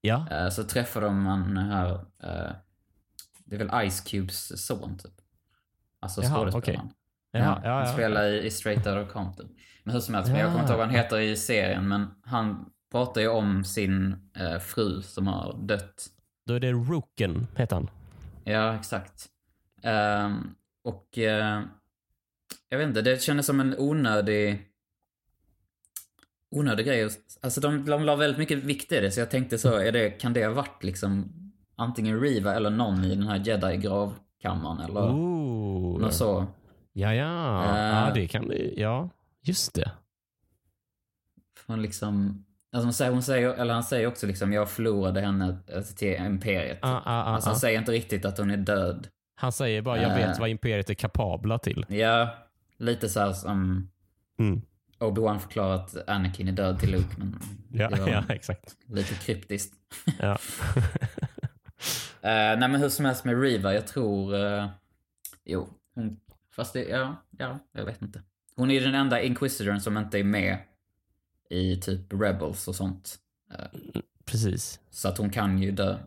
ja, 0.00 0.26
eh, 0.30 0.48
så 0.48 0.64
träffar 0.64 1.00
de 1.00 1.26
han 1.26 1.56
här, 1.56 1.92
eh, 2.22 2.52
det 3.44 3.56
är 3.56 3.58
väl 3.64 3.90
Ice 3.90 4.00
Cubes 4.00 4.66
son 4.66 4.98
typ. 4.98 5.12
Alltså 6.00 6.22
Jaha, 6.22 6.34
skådespelaren. 6.34 6.80
okej. 6.86 6.99
Ja, 7.32 7.38
Ja, 7.38 7.60
ja, 7.64 7.70
han 7.70 7.92
spelar 7.92 8.24
i, 8.24 8.46
i 8.46 8.50
Straight 8.50 8.86
Outta 8.86 9.06
Compton. 9.12 9.48
Men 9.84 9.94
hur 9.94 10.00
som 10.00 10.14
helst, 10.14 10.30
men 10.30 10.40
jag 10.40 10.48
kommer 10.48 10.60
inte 10.60 10.72
ihåg 10.72 10.78
vad 10.78 10.86
han 10.86 10.96
heter 10.96 11.18
i 11.18 11.36
serien, 11.36 11.88
men 11.88 12.06
han 12.24 12.70
pratar 12.92 13.20
ju 13.20 13.28
om 13.28 13.64
sin 13.64 14.16
eh, 14.36 14.58
fru 14.58 15.02
som 15.02 15.26
har 15.26 15.58
dött. 15.62 16.06
Då 16.46 16.54
är 16.54 16.60
det 16.60 16.72
Rooken, 16.72 17.46
heter 17.56 17.76
han. 17.76 17.90
Ja, 18.44 18.74
exakt. 18.74 19.26
Ehm, 19.82 20.54
och 20.84 21.18
eh, 21.18 21.62
jag 22.68 22.78
vet 22.78 22.88
inte, 22.88 23.02
det 23.02 23.22
kändes 23.22 23.46
som 23.46 23.60
en 23.60 23.74
onödig 23.78 24.66
onödig 26.50 26.86
grej. 26.86 27.08
Alltså 27.40 27.60
de, 27.60 27.84
de 27.84 28.04
la 28.04 28.16
väldigt 28.16 28.38
mycket 28.38 28.58
vikt 28.58 28.92
i 28.92 29.00
det, 29.00 29.10
så 29.10 29.20
jag 29.20 29.30
tänkte 29.30 29.58
så, 29.58 29.74
är 29.74 29.92
det, 29.92 30.10
kan 30.10 30.32
det 30.32 30.46
ha 30.46 30.52
varit 30.52 30.84
liksom 30.84 31.32
antingen 31.76 32.20
Riva 32.20 32.54
eller 32.54 32.70
någon 32.70 33.04
i 33.04 33.14
den 33.14 33.26
här 33.26 33.42
jedi-gravkammaren 33.44 34.80
eller 34.80 35.10
Ooh. 35.12 36.00
något 36.00 36.14
så. 36.14 36.46
Ja, 36.92 37.14
ja. 37.14 37.64
Eh. 37.64 37.96
ja, 38.06 38.10
det 38.14 38.28
kan 38.28 38.48
det. 38.48 38.72
Ja, 38.76 39.08
just 39.42 39.74
det. 39.74 39.90
Hon 41.66 41.82
liksom... 41.82 42.44
Alltså 42.72 43.04
hon 43.10 43.22
säger, 43.22 43.48
eller 43.54 43.74
han 43.74 43.82
säger 43.84 44.06
också 44.06 44.26
liksom, 44.26 44.52
jag 44.52 44.70
förlorade 44.70 45.20
henne 45.20 45.58
alltså, 45.76 45.94
till 45.96 46.12
Imperiet. 46.14 46.78
Ah, 46.82 46.88
ah, 46.90 47.02
ah, 47.04 47.22
alltså 47.22 47.48
han 47.48 47.56
ah. 47.56 47.60
säger 47.60 47.78
inte 47.78 47.92
riktigt 47.92 48.24
att 48.24 48.38
hon 48.38 48.50
är 48.50 48.56
död. 48.56 49.08
Han 49.34 49.52
säger 49.52 49.82
bara, 49.82 50.02
jag 50.02 50.10
Eh. 50.10 50.16
vet 50.16 50.38
vad 50.38 50.48
Imperiet 50.48 50.90
är 50.90 50.94
kapabla 50.94 51.58
till. 51.58 51.86
Ja, 51.88 52.34
lite 52.78 53.08
så 53.08 53.20
här 53.20 53.32
som 53.32 53.90
Mm. 54.38 54.62
Obi-Wan 54.98 55.38
förklarar 55.38 55.74
att 55.74 56.08
Anakin 56.08 56.48
är 56.48 56.52
död 56.52 56.78
till 56.80 56.90
Luke, 56.90 57.14
men 57.18 57.38
Ja, 57.72 57.90
ja, 58.08 58.24
exakt. 58.28 58.76
lite 58.86 59.14
kryptiskt. 59.14 59.74
Ja. 60.18 60.38
Eh, 62.22 62.30
nej 62.58 62.68
men 62.68 62.74
hur 62.74 62.88
som 62.88 63.04
helst 63.04 63.24
med 63.24 63.40
Riva, 63.42 63.74
jag 63.74 63.86
tror... 63.86 64.34
eh, 64.34 64.66
jo, 65.44 65.68
hon... 65.94 66.16
Fast 66.52 66.72
det, 66.72 66.84
ja, 66.84 67.16
ja, 67.38 67.58
jag 67.72 67.84
vet 67.84 68.02
inte. 68.02 68.22
Hon 68.56 68.70
är 68.70 68.80
den 68.80 68.94
enda 68.94 69.20
Inquisitorn 69.22 69.80
som 69.80 69.96
inte 69.96 70.18
är 70.18 70.24
med 70.24 70.58
i 71.50 71.76
typ 71.76 72.12
Rebels 72.12 72.68
och 72.68 72.74
sånt. 72.74 73.16
Eh, 73.54 73.80
Precis. 74.24 74.80
så 74.90 75.08
att 75.08 75.18
hon 75.18 75.30
kan 75.30 75.58
ju 75.58 75.70
dö. 75.70 75.98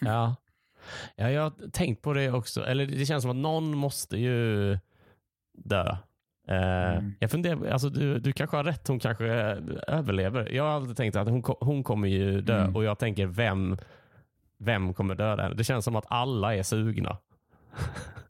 Ja. 0.00 0.36
ja, 1.16 1.30
jag 1.30 1.42
har 1.42 1.70
tänkt 1.70 2.02
på 2.02 2.12
det 2.12 2.30
också. 2.30 2.64
Eller 2.66 2.86
det 2.86 3.06
känns 3.06 3.22
som 3.22 3.30
att 3.30 3.36
någon 3.36 3.76
måste 3.76 4.16
ju 4.16 4.78
dö. 5.52 5.96
Eh, 6.48 6.94
Mm. 6.98 7.14
Jag 7.20 7.30
funderar, 7.30 7.66
alltså 7.66 7.88
du, 7.88 8.18
du 8.18 8.32
kanske 8.32 8.56
har 8.56 8.64
rätt, 8.64 8.88
hon 8.88 8.98
kanske 8.98 9.26
eh, 9.26 9.58
överlever. 9.88 10.48
Jag 10.52 10.62
har 10.64 10.70
alltid 10.70 10.96
tänkt 10.96 11.16
att 11.16 11.28
hon, 11.28 11.42
hon 11.60 11.84
kommer 11.84 12.08
ju 12.08 12.40
dö 12.40 12.60
Mm. 12.62 12.76
och 12.76 12.84
jag 12.84 12.98
tänker 12.98 13.26
vem, 13.26 13.76
vem 14.58 14.94
kommer 14.94 15.14
döda 15.14 15.42
henne? 15.42 15.54
Det 15.54 15.64
känns 15.64 15.84
som 15.84 15.96
att 15.96 16.04
alla 16.08 16.54
är 16.56 16.62
sugna. 16.62 17.18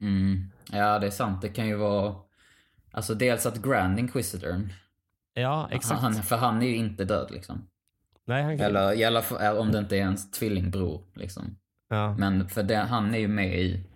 Mm. 0.01 0.51
Ja, 0.73 0.99
det 0.99 1.07
är 1.07 1.11
sant. 1.11 1.43
Det 1.43 1.49
kan 1.49 1.67
ju 1.67 1.75
vara... 1.77 2.15
Alltså 2.93 3.15
dels 3.15 3.47
att 3.47 3.63
Grand 3.63 3.99
Inquisitorn, 3.99 4.73
Ja, 5.35 5.69
exakt. 5.73 6.01
han, 6.01 6.15
för 6.15 6.37
han 6.37 6.63
är 6.63 6.67
ju 6.67 6.77
inte 6.77 7.05
död 7.05 7.31
liksom. 7.31 7.69
Nej, 8.27 8.43
han 8.43 8.59
kan... 8.59 8.67
Eller 8.67 8.93
i 8.93 9.05
alla 9.05 9.23
fall 9.23 9.57
om 9.59 9.73
det 9.73 9.79
inte 9.79 9.97
är 9.97 10.01
ens 10.01 10.31
tvillingbror 10.31 11.03
liksom. 11.15 11.57
ja, 11.89 12.15
Men 12.19 12.49
för 12.49 12.63
det, 12.63 12.77
han 12.77 13.15
är 13.15 13.19
ju 13.19 13.29
med 13.29 13.59
i, 13.61 13.87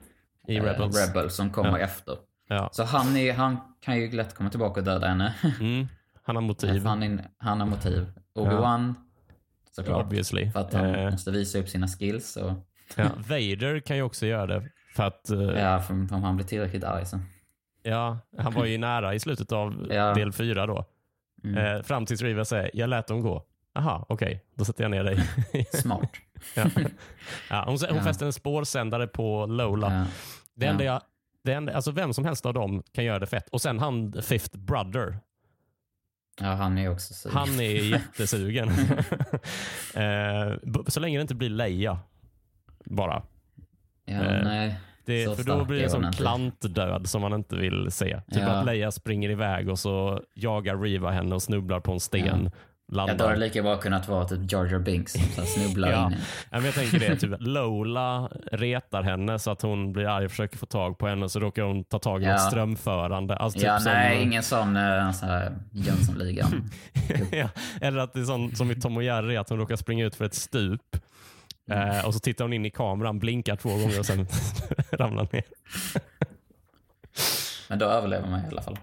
I 0.49 0.57
eh, 0.57 0.62
Rebels. 0.64 1.07
Rebels 1.09 1.34
som 1.34 1.51
kommer 1.51 1.78
Ja. 1.78 1.84
efter. 1.84 2.16
Ja. 2.49 2.68
Så 2.72 2.84
han, 2.84 3.16
är, 3.16 3.32
han 3.32 3.57
kan 3.80 3.99
ju 3.99 4.11
lätt 4.12 4.34
komma 4.34 4.51
tillbaka 4.51 4.80
och 4.80 4.86
döda 4.86 5.07
henne. 5.09 5.34
Mm. 5.61 5.86
Han 6.22 6.36
har 6.36 6.42
motiv, 6.42 6.84
han, 6.86 7.03
är, 7.03 7.28
han 7.38 7.61
har 7.61 7.66
motiv. 7.66 8.12
Obi-Wan, 8.34 8.94
såklart. 9.72 10.05
obviously. 10.07 10.51
För 10.51 10.61
att 10.61 10.72
han 10.74 10.84
Eh, 10.94 11.11
måste 11.11 11.30
visa 11.30 11.59
upp 11.59 11.68
sina 11.68 11.86
skills. 11.88 12.36
Och. 12.36 12.53
Vader 13.16 13.80
kan 13.80 13.96
ju 13.96 14.03
också 14.03 14.26
göra 14.26 14.46
det. 14.46 14.68
För 14.99 15.07
att 15.07 15.30
eh, 15.30 15.40
ja, 15.40 15.80
för 15.80 15.94
om 15.94 16.22
han 16.22 16.36
blir 16.36 16.46
tillräckligt 16.46 16.84
arg 16.84 17.07
så. 17.07 17.18
ja, 17.82 18.18
han 18.38 18.55
var 18.55 18.64
ju 18.64 18.78
nära 18.78 19.14
i 19.14 19.20
slutet 19.20 19.53
av 19.53 19.86
Ja. 19.90 20.14
del 20.14 20.32
fyra 20.32 20.66
då. 20.66 20.84
Mm. 21.44 21.76
Eh, 21.76 21.82
fram 21.82 22.07
tills 22.07 22.22
Riva 22.22 22.44
säger, 22.44 22.70
jag 22.74 22.90
lät 22.90 23.07
dem 23.07 23.20
gå. 23.20 23.44
Aha, 23.74 24.07
okej, 24.09 24.44
då 24.55 24.64
sätter 24.64 24.84
jag 24.84 24.90
ner 24.90 25.05
dig. 25.05 25.18
Smart. 25.72 26.11
ja. 26.57 26.64
Ja, 27.51 27.64
hon 27.66 27.78
hon 27.88 27.96
Ja. 27.96 28.03
fäster 28.03 28.26
en 28.26 28.32
spårsändare 28.32 29.07
på 29.07 29.46
Lola. 29.46 29.94
Ja. 29.94 30.07
Det 30.55 30.66
enda 30.66 30.84
Ja. 30.84 30.92
jag, 30.92 31.03
det 31.44 31.53
enda, 31.53 31.74
alltså 31.74 31.90
vem 31.90 32.12
som 32.12 32.24
helst 32.24 32.46
av 32.46 32.55
dem 32.55 32.82
kan 32.92 33.05
göra 33.05 33.18
det 33.18 33.26
fett. 33.26 33.49
Och 33.49 33.61
sen 33.61 33.78
han 33.78 34.12
Fifth 34.22 34.57
Brother. 34.59 35.18
ja, 36.40 36.46
han 36.55 36.78
är 36.78 36.90
också 36.90 37.14
sur. 37.14 37.30
Han 37.30 37.49
är 37.61 37.90
jättesugen. 37.92 38.68
eh, 39.94 40.82
så 40.86 41.01
länge 41.01 41.18
det 41.18 41.22
inte 41.22 41.34
blir 41.34 41.51
Leia. 41.51 41.99
Bara. 42.84 43.22
Ja, 44.05 44.14
eh, 44.24 44.44
nej. 44.44 44.80
Det, 45.09 45.24
Så 45.24 45.34
för 45.36 45.42
då 45.44 45.64
blir 45.64 45.78
det 45.88 45.96
inte. 46.06 46.16
klantdöd 46.18 47.09
som 47.09 47.20
man 47.22 47.32
inte 47.32 47.56
vill 47.56 47.90
se. 47.90 48.20
Typ 48.30 48.38
Ja. 48.42 48.46
att 48.48 48.66
Leia 48.66 48.90
springer 48.90 49.30
iväg 49.30 49.68
och 49.68 49.78
så 49.78 50.22
jagar 50.34 50.76
Riva 50.76 51.11
henne 51.11 51.34
och 51.34 51.42
snubblar 51.42 51.80
på 51.80 51.92
en 51.92 52.00
sten. 52.00 52.50
Ja, 52.92 53.00
hade 53.00 53.12
Landar. 53.12 53.30
det 53.32 53.36
lika 53.38 53.62
bra 53.62 53.76
kunnat 53.76 54.09
vara 54.09 54.24
typ 54.24 54.52
Jar 54.52 54.78
Binks 54.78 55.12
som 55.12 55.44
snubblar 55.46 55.88
Ja. 55.92 56.06
in 56.06 56.16
men 56.50 56.64
jag 56.64 56.74
tänker 56.74 56.98
det, 56.98 57.16
typ 57.16 57.34
Lola 57.38 58.28
retar 58.52 59.02
henne 59.02 59.38
så 59.38 59.50
att 59.50 59.62
hon 59.62 59.92
blir 59.92 60.06
arg 60.09 60.24
och 60.24 60.30
försöker 60.30 60.59
få 60.59 60.66
tag 60.66 60.98
på 60.98 61.06
henne 61.09 61.28
så 61.28 61.40
råkar 61.40 61.62
hon 61.62 61.84
ta 61.84 61.98
tag 61.98 62.22
i 62.22 62.24
Ja. 62.24 62.32
något 62.32 62.40
strömförande. 62.42 63.36
Alltså, 63.36 63.59
typ 63.59 63.66
Ja, 63.66 63.78
som, 63.78 63.92
nej, 63.92 64.22
ingen 64.22 64.42
sån 64.42 64.76
uh, 64.76 65.12
så 65.12 65.26
här 65.26 65.52
Jönssonligan. 65.72 66.70
ja, 67.32 67.48
eller 67.80 67.98
att 67.98 68.12
det 68.12 68.20
är 68.20 68.24
sån, 68.24 68.56
som 68.56 68.70
i 68.70 68.80
Tom 68.80 68.96
och 68.96 69.02
Jerry, 69.02 69.36
att 69.36 69.48
hon 69.48 69.59
råkar 69.59 69.76
springa 69.76 70.04
ut 70.06 70.14
för 70.14 70.24
ett 70.24 70.34
stup. 70.34 70.96
Mm. 71.68 71.88
Eh, 71.90 72.04
och 72.06 72.14
så 72.14 72.20
tittar 72.20 72.44
hon 72.44 72.52
in 72.52 72.66
i 72.66 72.70
kameran, 72.70 73.18
blinkar 73.18 73.56
två 73.56 73.68
gånger 73.68 73.98
och 73.98 74.06
sen 74.06 74.26
ramlar 74.90 75.28
ner. 75.32 75.42
Men 77.68 77.78
då 77.78 77.86
överlever 77.86 78.28
man 78.28 78.40
i 78.40 78.46
alla 78.50 78.62
fall. 78.62 78.78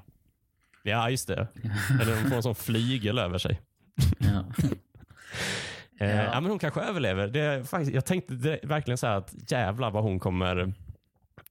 Ja, 0.84 1.10
just 1.10 1.28
det. 1.28 1.48
Eller 2.02 2.16
hon 2.22 2.30
får 2.30 2.36
en 2.36 2.44
sån 2.44 2.56
flygel 2.56 3.20
över 3.20 3.38
sig. 3.38 3.62
Ja. 4.20 4.46
Eh, 6.00 6.10
Ja. 6.16 6.24
ja. 6.24 6.42
men 6.42 6.50
hon 6.50 6.60
kanske 6.60 6.82
överlever. 6.82 7.28
Det 7.28 7.70
faktiskt, 7.70 7.92
jag 7.94 8.06
tänkte 8.06 8.60
verkligen 8.64 8.98
så 8.98 9.08
att 9.08 9.52
jävlar 9.52 9.92
vad 9.92 10.04
hon 10.04 10.20
kommer 10.20 10.74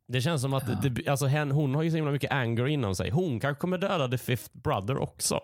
Det 0.06 0.20
känns 0.20 0.42
som 0.42 0.54
att 0.54 0.68
Ja. 0.68 0.88
det, 0.90 1.08
alltså 1.08 1.26
hen, 1.26 1.50
hon 1.50 1.74
har 1.74 1.82
ju 1.82 1.90
så 1.90 1.96
himla 1.96 2.12
mycket 2.12 2.32
anger 2.32 2.66
inom 2.66 2.94
sig. 2.94 3.10
Hon 3.10 3.40
kanske 3.40 3.60
kommer 3.60 3.78
döda 3.78 4.08
The 4.08 4.18
Fifth 4.18 4.50
Brother 4.52 4.96
också. 4.98 5.40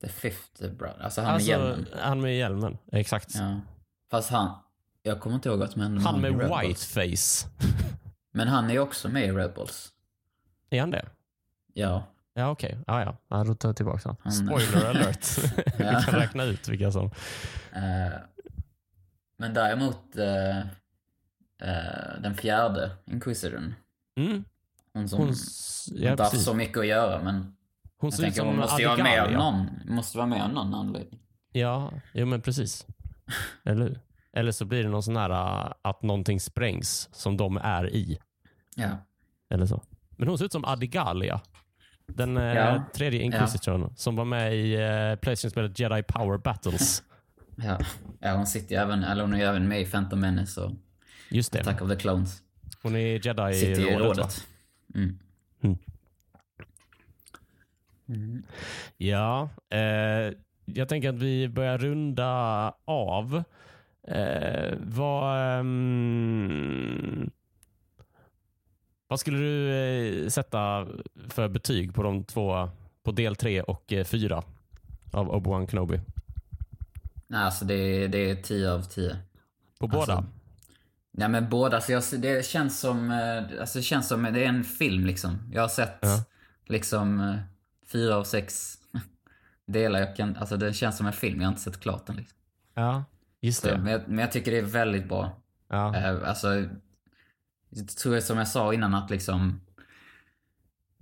The 0.00 0.08
Fifth 0.08 0.68
Brother. 0.68 1.02
Alltså 1.02 1.20
han 1.20 1.34
alltså, 1.34 1.50
med 1.50 1.58
hjälmen. 1.60 1.86
Han 2.00 2.20
med 2.20 2.36
hjälmen, 2.38 2.78
exakt. 2.92 3.34
Ja. 3.34 3.60
Fast 4.10 4.30
han... 4.30 4.50
Jag 5.02 5.20
kommer 5.20 5.36
inte 5.36 5.48
ihåg 5.48 5.58
vad 5.58 5.70
som 5.70 5.82
hände 5.82 6.00
Han 6.02 6.20
med 6.20 6.40
Rebels. 6.40 6.62
whiteface. 6.96 7.48
Men 8.32 8.48
han 8.48 8.70
är 8.70 8.78
också 8.78 9.08
med 9.08 9.24
i 9.24 9.32
Rebels. 9.32 9.92
Är 10.70 10.80
han 10.80 10.90
det? 10.90 11.06
Ja. 11.74 12.02
Ja, 12.34 12.50
okej. 12.50 12.78
Ja, 12.86 13.00
ja. 13.02 13.16
ja. 13.28 13.44
Då 13.44 13.54
tar 13.54 13.68
jag 13.68 13.76
tillbaka 13.76 14.08
den. 14.08 14.16
Han- 14.22 14.32
Spoiler 14.32 14.86
alert. 14.90 15.38
Vi 15.78 15.84
Ja. 15.84 16.00
kan 16.00 16.14
räkna 16.20 16.44
ut 16.44 16.68
vilka 16.68 16.92
som... 16.92 17.06
Eh, 17.72 18.18
men 19.36 19.54
däremot 19.54 20.16
eh, 20.16 20.58
eh, 20.58 22.20
den 22.22 22.34
fjärde 22.34 22.90
Inquisitorn. 23.06 23.74
Mm. 24.16 24.44
Hon 24.92 25.08
som 25.08 25.18
Hon, 25.18 25.30
s- 25.30 25.88
inte 25.92 26.04
ja, 26.04 26.16
haft 26.18 26.40
så 26.44 26.54
mycket 26.54 26.78
att 26.78 26.86
göra 26.86 27.22
men 27.22 27.34
Hon 27.98 28.10
jag 28.10 28.12
ser 28.14 28.26
ut 28.26 28.34
som 28.36 28.46
hon 28.46 28.56
måste 28.56 28.86
vara 28.86 29.02
med 29.02 29.22
av 29.22 29.32
någon, 29.32 29.66
måste 29.84 30.16
vara 30.18 30.26
med 30.26 30.42
av 30.42 30.50
någon 30.52 30.74
anledning. 30.74 31.20
Ja, 31.52 31.92
jo 32.12 32.26
men 32.26 32.42
precis. 32.42 32.86
Eller? 33.64 34.00
Eller 34.32 34.52
så 34.52 34.64
blir 34.64 34.82
det 34.82 34.88
någon 34.88 35.02
sån 35.02 35.16
här 35.16 35.30
äh, 35.66 35.72
att 35.82 36.02
någonting 36.02 36.40
sprängs 36.40 37.08
som 37.12 37.36
de 37.36 37.56
är 37.56 37.94
i. 37.94 38.18
Ja. 38.76 38.90
Eller 39.50 39.66
så. 39.66 39.82
Men 40.10 40.28
hon 40.28 40.38
ser 40.38 40.44
ut 40.44 40.52
som 40.52 40.64
Adigalia. 40.64 41.40
Den 42.06 42.36
eh, 42.36 42.54
Ja. 42.54 42.84
tredje 42.94 43.22
Inquisitorn 43.22 43.92
som 43.96 44.16
var 44.16 44.24
med 44.24 44.56
i 44.56 44.74
eh, 44.74 45.14
Playstation-spelet 45.20 45.78
Jedi 45.78 46.02
Power 46.02 46.38
Battles. 46.38 47.02
Ja. 47.56 47.78
ja, 48.20 48.32
hon 48.32 48.46
sitter 48.46 48.74
ju 48.74 48.80
även, 48.80 49.04
eller 49.04 49.22
hon 49.22 49.34
är 49.34 49.46
även 49.46 49.68
med 49.68 49.80
i 49.80 49.86
Phantom 49.86 50.20
Menace 50.20 50.60
och 50.60 50.72
Just 51.30 51.52
det. 51.52 51.60
Attack 51.60 51.82
of 51.82 51.88
the 51.90 51.96
Clones. 51.96 52.42
Hon 52.82 52.96
är 52.96 53.52
Sitter 53.52 53.90
i 53.90 53.96
rådet. 53.96 54.46
Mm. 54.94 55.18
Mm. 55.62 55.78
Mm. 58.08 58.42
Ja, 58.96 59.48
eh, 59.70 60.32
jag 60.74 60.88
tänker 60.88 61.08
att 61.08 61.14
vi 61.14 61.48
börjar 61.48 61.78
runda 61.78 62.72
av. 62.84 63.42
Eh, 64.08 64.74
vad, 64.80 65.58
ehm, 65.60 67.30
vad 69.08 69.20
skulle 69.20 69.38
du 69.38 69.70
eh, 70.24 70.28
sätta 70.28 70.86
för 71.28 71.48
betyg 71.48 71.94
på 71.94 72.02
de 72.02 72.24
två, 72.24 72.70
på 73.02 73.12
del 73.12 73.36
tre 73.36 73.62
och 73.62 73.92
eh, 73.92 74.04
fyra 74.04 74.42
av 75.12 75.30
Obi-Wan 75.32 75.66
Kenobi? 75.70 76.00
Nej, 77.26 77.42
alltså 77.44 77.64
det, 77.64 77.74
är- 77.74 78.08
det 78.08 78.30
är 78.30 78.34
10 78.36 78.72
av 78.72 78.82
10. 78.82 79.16
På 79.80 79.86
båda? 79.86 80.00
Alltså, 80.00 80.24
Nej 81.12 81.28
men 81.28 81.48
båda, 81.48 81.80
så 81.80 81.92
jag, 81.92 82.02
det 82.18 82.46
känns 82.46 82.80
som, 82.80 83.10
eh, 83.10 83.60
alltså 83.60 83.78
det 83.78 83.82
känns 83.82 84.08
som, 84.08 84.22
det 84.22 84.44
är 84.44 84.48
en 84.48 84.64
film 84.64 85.06
liksom. 85.06 85.38
Jag 85.52 85.60
har 85.62 85.68
sett 85.68 85.98
Ja. 86.00 86.24
liksom 86.66 87.20
eh, 87.20 87.36
fyra 87.92 88.16
av 88.16 88.24
sex 88.24 88.77
delar. 89.68 90.00
Jag 90.00 90.16
kan, 90.16 90.36
alltså 90.36 90.56
det 90.56 90.72
känns 90.72 90.96
som 90.96 91.06
en 91.06 91.12
film, 91.12 91.40
jag 91.40 91.46
har 91.48 91.52
inte 91.52 91.62
sett 91.62 91.80
klart 91.80 92.06
den 92.06 92.16
liksom. 92.16 92.38
Ja, 92.74 93.04
just 93.40 93.60
Så, 93.62 93.68
det. 93.68 93.78
men, 93.78 93.92
jag, 93.92 94.02
men 94.08 94.18
jag 94.18 94.32
tycker 94.32 94.50
det 94.50 94.58
är 94.58 94.62
väldigt 94.62 95.08
bra. 95.08 95.40
Ja. 95.68 95.96
Eh, 95.96 96.28
alltså, 96.28 96.48
jag 97.70 97.88
tror 97.88 98.14
jag 98.14 98.24
som 98.24 98.38
jag 98.38 98.48
sa 98.48 98.74
innan 98.74 98.94
att 98.94 99.10
liksom, 99.10 99.60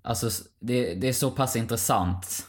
alltså 0.02 0.44
det, 0.60 0.94
det 0.94 1.08
är 1.08 1.12
så 1.12 1.30
pass 1.30 1.56
intressant 1.56 2.46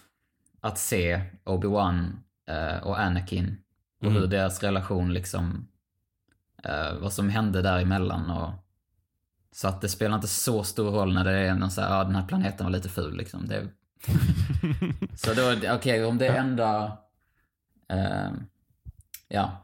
att 0.61 0.77
se 0.77 1.21
Obi-Wan 1.45 2.19
eh, 2.47 2.77
och 2.83 2.99
Anakin 2.99 3.57
och 3.99 4.05
Mm. 4.07 4.15
hur 4.21 4.27
deras 4.27 4.63
relation 4.63 5.13
liksom, 5.13 5.67
eh, 6.63 6.93
vad 7.01 7.13
som 7.13 7.29
hände 7.29 7.61
däremellan 7.61 8.29
och 8.31 8.51
så 9.51 9.67
att 9.67 9.81
det 9.81 9.89
spelar 9.89 10.15
inte 10.15 10.27
så 10.27 10.63
stor 10.63 10.91
roll 10.91 11.13
när 11.13 11.23
det 11.25 11.31
är 11.31 11.55
någon 11.55 11.71
så 11.71 11.81
här, 11.81 11.97
ja 11.97 12.03
den 12.03 12.15
här 12.15 12.27
planeten 12.27 12.65
var 12.65 12.71
lite 12.71 12.89
ful 12.89 13.17
liksom. 13.17 13.47
Det, 13.47 13.67
så 15.15 15.33
då, 15.33 15.55
okej 15.75 16.05
om 16.05 16.17
det 16.17 16.27
är 16.27 16.35
enda, 16.39 16.97
eh, 17.89 18.31
ja. 19.27 19.63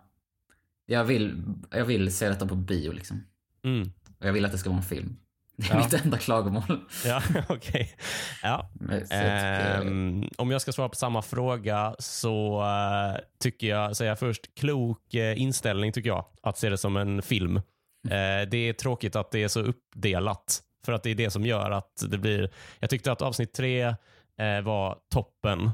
Jag 0.86 1.04
vill, 1.04 1.44
jag 1.72 1.86
vill 1.86 2.16
se 2.16 2.30
detta 2.30 2.48
på 2.48 2.56
bio 2.56 2.92
liksom. 2.92 3.24
Mm. 3.64 3.92
Och 4.20 4.28
jag 4.28 4.34
vill 4.34 4.46
att 4.46 4.52
det 4.52 4.58
ska 4.58 4.70
vara 4.70 4.78
en 4.78 4.84
film. 4.86 5.16
Det 5.58 5.70
är 5.72 5.76
Ja. 5.76 5.84
mitt 5.84 5.94
enda 6.06 6.18
klagomål. 6.18 6.64
Ja, 7.06 7.22
okej. 7.50 7.96
Ja. 8.44 8.70
Jag 8.90 9.02
tycker- 9.02 9.82
Ehm, 9.82 10.30
om 10.38 10.52
jag 10.52 10.62
ska 10.62 10.72
svara 10.72 10.90
på 10.90 10.96
samma 10.96 11.22
fråga 11.22 11.96
så 12.00 12.62
eh, 12.62 13.22
tycker 13.40 13.68
jag, 13.68 13.96
säger 13.98 14.12
jag 14.12 14.20
först, 14.20 14.56
klok 14.56 15.14
eh, 15.14 15.42
inställning 15.42 15.92
tycker 15.92 16.10
jag. 16.10 16.26
Att 16.44 16.58
se 16.58 16.70
det 16.70 16.78
som 16.78 16.98
en 16.98 17.22
film. 17.22 17.58
Eh, 17.58 18.50
det 18.52 18.58
är 18.58 18.74
tråkigt 18.74 19.16
att 19.16 19.32
det 19.32 19.44
är 19.44 19.48
så 19.48 19.60
uppdelat. 19.62 20.62
För 20.86 20.94
att 20.94 21.04
det 21.04 21.10
är 21.10 21.16
det 21.16 21.30
som 21.32 21.46
gör 21.46 21.72
att 21.72 22.04
det 22.10 22.18
blir... 22.18 22.50
Jag 22.80 22.90
tyckte 22.90 23.12
att 23.12 23.22
avsnitt 23.22 23.54
tre 23.54 23.96
eh, 24.40 24.62
var 24.62 24.98
toppen. 25.14 25.72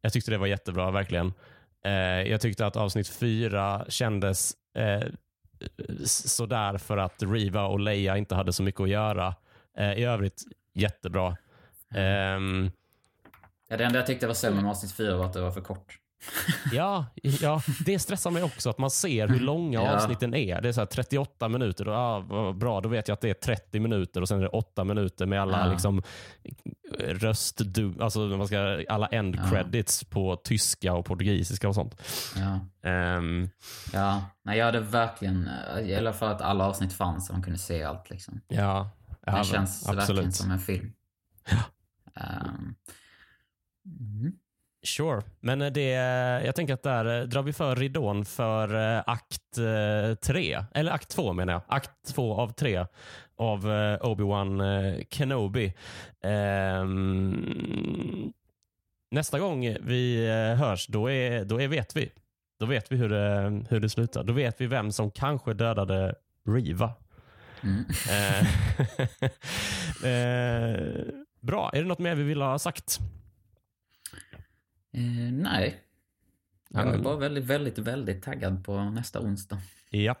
Jag 0.00 0.12
tyckte 0.12 0.30
det 0.30 0.38
var 0.38 0.46
jättebra, 0.46 0.90
verkligen. 0.90 1.32
Eh, 1.84 1.92
jag 2.30 2.40
tyckte 2.40 2.66
att 2.66 2.76
avsnitt 2.76 3.08
fyra 3.08 3.84
kändes 3.88 4.52
eh, 4.76 5.02
sådär 6.04 6.78
för 6.78 6.96
att 6.96 7.22
Riva 7.22 7.64
och 7.66 7.80
Leia 7.80 8.16
inte 8.16 8.34
hade 8.34 8.52
så 8.52 8.62
mycket 8.62 8.80
att 8.80 8.88
göra. 8.88 9.34
Eh, 9.78 9.92
I 9.92 10.04
övrigt 10.04 10.42
jättebra. 10.74 11.36
Ehm, 11.94 12.70
Ja, 13.72 13.76
det 13.76 13.84
enda 13.84 13.98
jag 13.98 14.06
tyckte 14.06 14.26
var 14.26 14.34
sämre 14.34 14.62
med 14.62 14.70
avsnitt 14.70 14.92
4 14.92 15.16
var 15.16 15.24
att 15.24 15.32
det 15.32 15.40
var 15.40 15.50
för 15.50 15.60
kort. 15.60 15.99
Ja, 16.72 17.06
ja, 17.22 17.62
det 17.86 17.98
stressar 17.98 18.30
mig 18.30 18.42
också 18.42 18.70
att 18.70 18.78
man 18.78 18.90
ser 18.90 19.28
hur 19.28 19.40
långa 19.40 19.82
Ja. 19.82 19.94
avsnitten 19.96 20.34
är. 20.34 20.60
Det 20.60 20.68
är 20.68 20.72
så 20.72 20.80
här 20.80 20.86
38 20.86 21.48
minuter. 21.48 21.88
Och, 21.88 22.24
vad 22.24 22.56
bra, 22.58 22.80
då 22.80 22.88
vet 22.88 23.08
jag 23.08 23.14
att 23.14 23.20
det 23.20 23.30
är 23.30 23.34
30 23.34 23.80
minuter 23.80 24.20
och 24.22 24.28
sen 24.28 24.38
är 24.38 24.42
det 24.42 24.48
8 24.48 24.84
minuter 24.84 25.26
med 25.26 25.42
alla 25.42 25.64
Ja. 25.66 25.72
liksom, 25.72 26.02
röst, 26.98 27.60
alltså 28.00 28.20
man 28.20 28.46
ska, 28.46 28.84
alla 28.88 29.06
end 29.06 29.36
Ja. 29.36 29.50
credits 29.50 30.04
på 30.04 30.36
tyska 30.36 30.94
och 30.94 31.04
portugisiska 31.06 31.68
och 31.68 31.74
sånt. 31.74 32.02
Ja. 32.36 32.60
Ehm, 32.90 33.48
Ja, 33.92 34.24
nej 34.42 34.58
jag 34.58 34.66
hade 34.66 34.80
verkligen, 34.80 35.48
i 35.82 35.94
alla 35.94 36.12
fall 36.12 36.32
att 36.32 36.40
alla 36.40 36.64
avsnitt 36.66 36.92
fanns 36.92 37.26
så 37.26 37.32
man 37.32 37.42
kunde 37.42 37.58
se 37.58 37.82
allt 37.82 38.10
liksom. 38.10 38.40
ja, 38.48 38.90
ja, 39.26 39.38
Det 39.38 39.44
känns 39.44 39.82
verkligen 39.88 40.00
absolut. 40.00 40.34
som 40.34 40.50
en 40.50 40.58
film. 40.58 40.92
Ehm, 42.16 42.74
mm. 44.00 44.32
Sure, 44.82 45.22
men 45.40 45.62
eh, 45.62 45.72
det, 45.72 45.90
jag 46.44 46.54
tänker 46.54 46.74
att 46.74 46.82
där 46.82 47.20
eh, 47.20 47.26
drar 47.26 47.42
vi 47.42 47.52
för 47.52 47.76
ridån 47.76 48.24
för 48.24 48.96
eh, 48.96 49.02
akt 49.06 49.58
eh, 49.58 50.14
tre, 50.14 50.64
eller 50.74 50.92
akt 50.92 51.08
två 51.08 51.32
menar 51.32 51.52
jag. 51.52 51.62
Akt 51.66 51.90
två 52.14 52.34
av 52.34 52.52
tre 52.52 52.86
av 53.36 53.66
Obi-Wan 54.00 55.04
Kenobi. 55.10 55.74
Ehm, 56.22 57.42
nästa 59.10 59.38
gång 59.38 59.76
vi 59.80 60.28
hörs, 60.58 60.86
då, 60.86 61.10
är, 61.10 61.44
då 61.44 61.60
är, 61.60 61.68
vet 61.68 61.96
vi. 61.96 62.12
Då 62.58 62.66
vet 62.66 62.92
vi 62.92 62.96
hur 62.96 63.08
det, 63.08 63.62
hur 63.70 63.80
det 63.80 63.88
slutar. 63.88 64.24
Då 64.24 64.32
vet 64.32 64.60
vi 64.60 64.66
vem 64.66 64.92
som 64.92 65.10
kanske 65.10 65.54
dödade 65.54 66.14
Riva. 66.48 66.92
Mm. 67.62 67.84
Eh, 68.10 68.46
bra, 71.40 71.70
är 71.72 71.82
det 71.82 71.88
något 71.88 71.98
mer 71.98 72.14
vi 72.14 72.22
vill 72.22 72.42
ha 72.42 72.58
sagt? 72.58 73.00
Eh, 74.92 75.32
nej. 75.32 75.80
Jag 76.70 76.94
är 76.94 76.98
bara 76.98 77.16
väldigt, 77.16 77.44
väldigt, 77.44 77.78
väldigt 77.78 78.22
taggad 78.22 78.64
på 78.64 78.80
nästa 78.80 79.20
onsdag. 79.20 79.58
Ja, 79.90 80.14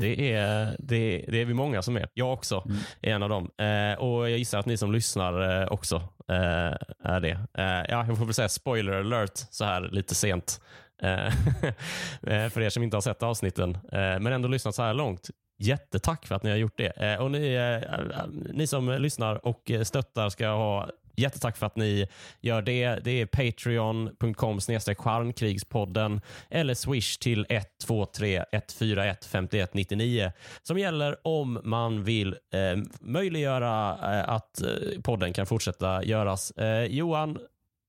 det 0.00 0.32
är, 0.32 0.76
det, 0.78 1.24
det 1.28 1.40
är 1.40 1.44
vi 1.44 1.54
många 1.54 1.82
som 1.82 1.96
är. 1.96 2.08
Jag 2.14 2.32
också 2.32 2.62
Mm. 2.66 2.78
är 3.02 3.14
en 3.14 3.22
av 3.22 3.28
dem. 3.28 3.50
Eh, 3.58 3.98
och 3.98 4.30
Jag 4.30 4.38
gissar 4.38 4.58
att 4.58 4.66
ni 4.66 4.76
som 4.76 4.92
lyssnar 4.92 5.62
eh, 5.62 5.72
också 5.72 5.96
eh, 6.28 6.76
är 7.04 7.20
det. 7.20 7.30
Eh, 7.58 7.64
ja, 7.64 8.06
jag 8.06 8.18
får 8.18 8.24
väl 8.24 8.34
säga 8.34 8.48
spoiler 8.48 8.92
alert 8.92 9.32
så 9.34 9.64
här 9.64 9.88
lite 9.92 10.14
sent. 10.14 10.60
Eh, 11.02 11.26
eh, 12.22 12.48
för 12.48 12.60
er 12.60 12.70
som 12.70 12.82
inte 12.82 12.96
har 12.96 13.00
sett 13.02 13.22
avsnitten, 13.22 13.74
eh, 13.74 14.20
men 14.20 14.26
ändå 14.26 14.48
lyssnat 14.48 14.74
så 14.74 14.82
här 14.82 14.94
långt. 14.94 15.30
Jättetack 15.58 16.26
för 16.26 16.34
att 16.34 16.42
ni 16.42 16.50
har 16.50 16.56
gjort 16.56 16.76
det. 16.78 16.88
Eh, 17.12 17.20
och 17.22 17.30
ni, 17.30 17.54
eh, 17.54 18.24
ni 18.52 18.66
som 18.66 18.88
lyssnar 18.88 19.46
och 19.46 19.70
stöttar 19.82 20.28
ska 20.28 20.48
ha 20.48 20.90
jättetack 21.16 21.56
för 21.56 21.66
att 21.66 21.76
ni 21.76 22.06
gör 22.40 22.62
det. 22.62 22.98
Det 23.04 23.10
är 23.10 23.26
patreon.com 23.26 24.60
stjärnkrigspodden 24.96 26.20
eller 26.50 26.74
swish 26.74 27.16
till 27.18 27.46
123 27.48 28.44
141 28.52 29.24
51 29.24 29.74
99 29.74 30.32
som 30.62 30.78
gäller 30.78 31.16
om 31.22 31.60
man 31.64 32.04
vill 32.04 32.28
eh, 32.28 32.82
möjliggöra 33.00 33.90
eh, 33.92 34.28
att 34.28 34.62
eh, 34.62 35.00
podden 35.02 35.32
kan 35.32 35.46
fortsätta 35.46 36.04
göras. 36.04 36.50
Eh, 36.50 36.84
Johan, 36.84 37.38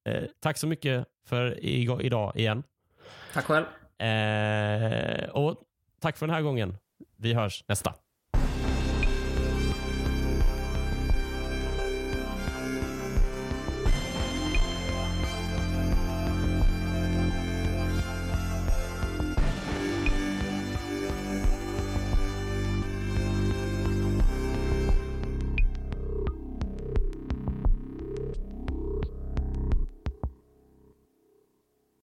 eh, 0.10 0.24
tack 0.40 0.58
så 0.58 0.68
mycket 0.68 1.06
för 1.28 1.66
idag 1.66 2.36
igen. 2.36 2.64
Tack 3.34 3.46
själv. 3.46 3.66
Eh, 4.08 5.30
och 5.30 5.58
tack 6.02 6.18
för 6.18 6.28
den 6.28 6.36
här 6.36 6.42
gången. 6.42 6.78
Vi 7.18 7.34
hörs 7.34 7.64
nästa. 7.68 7.94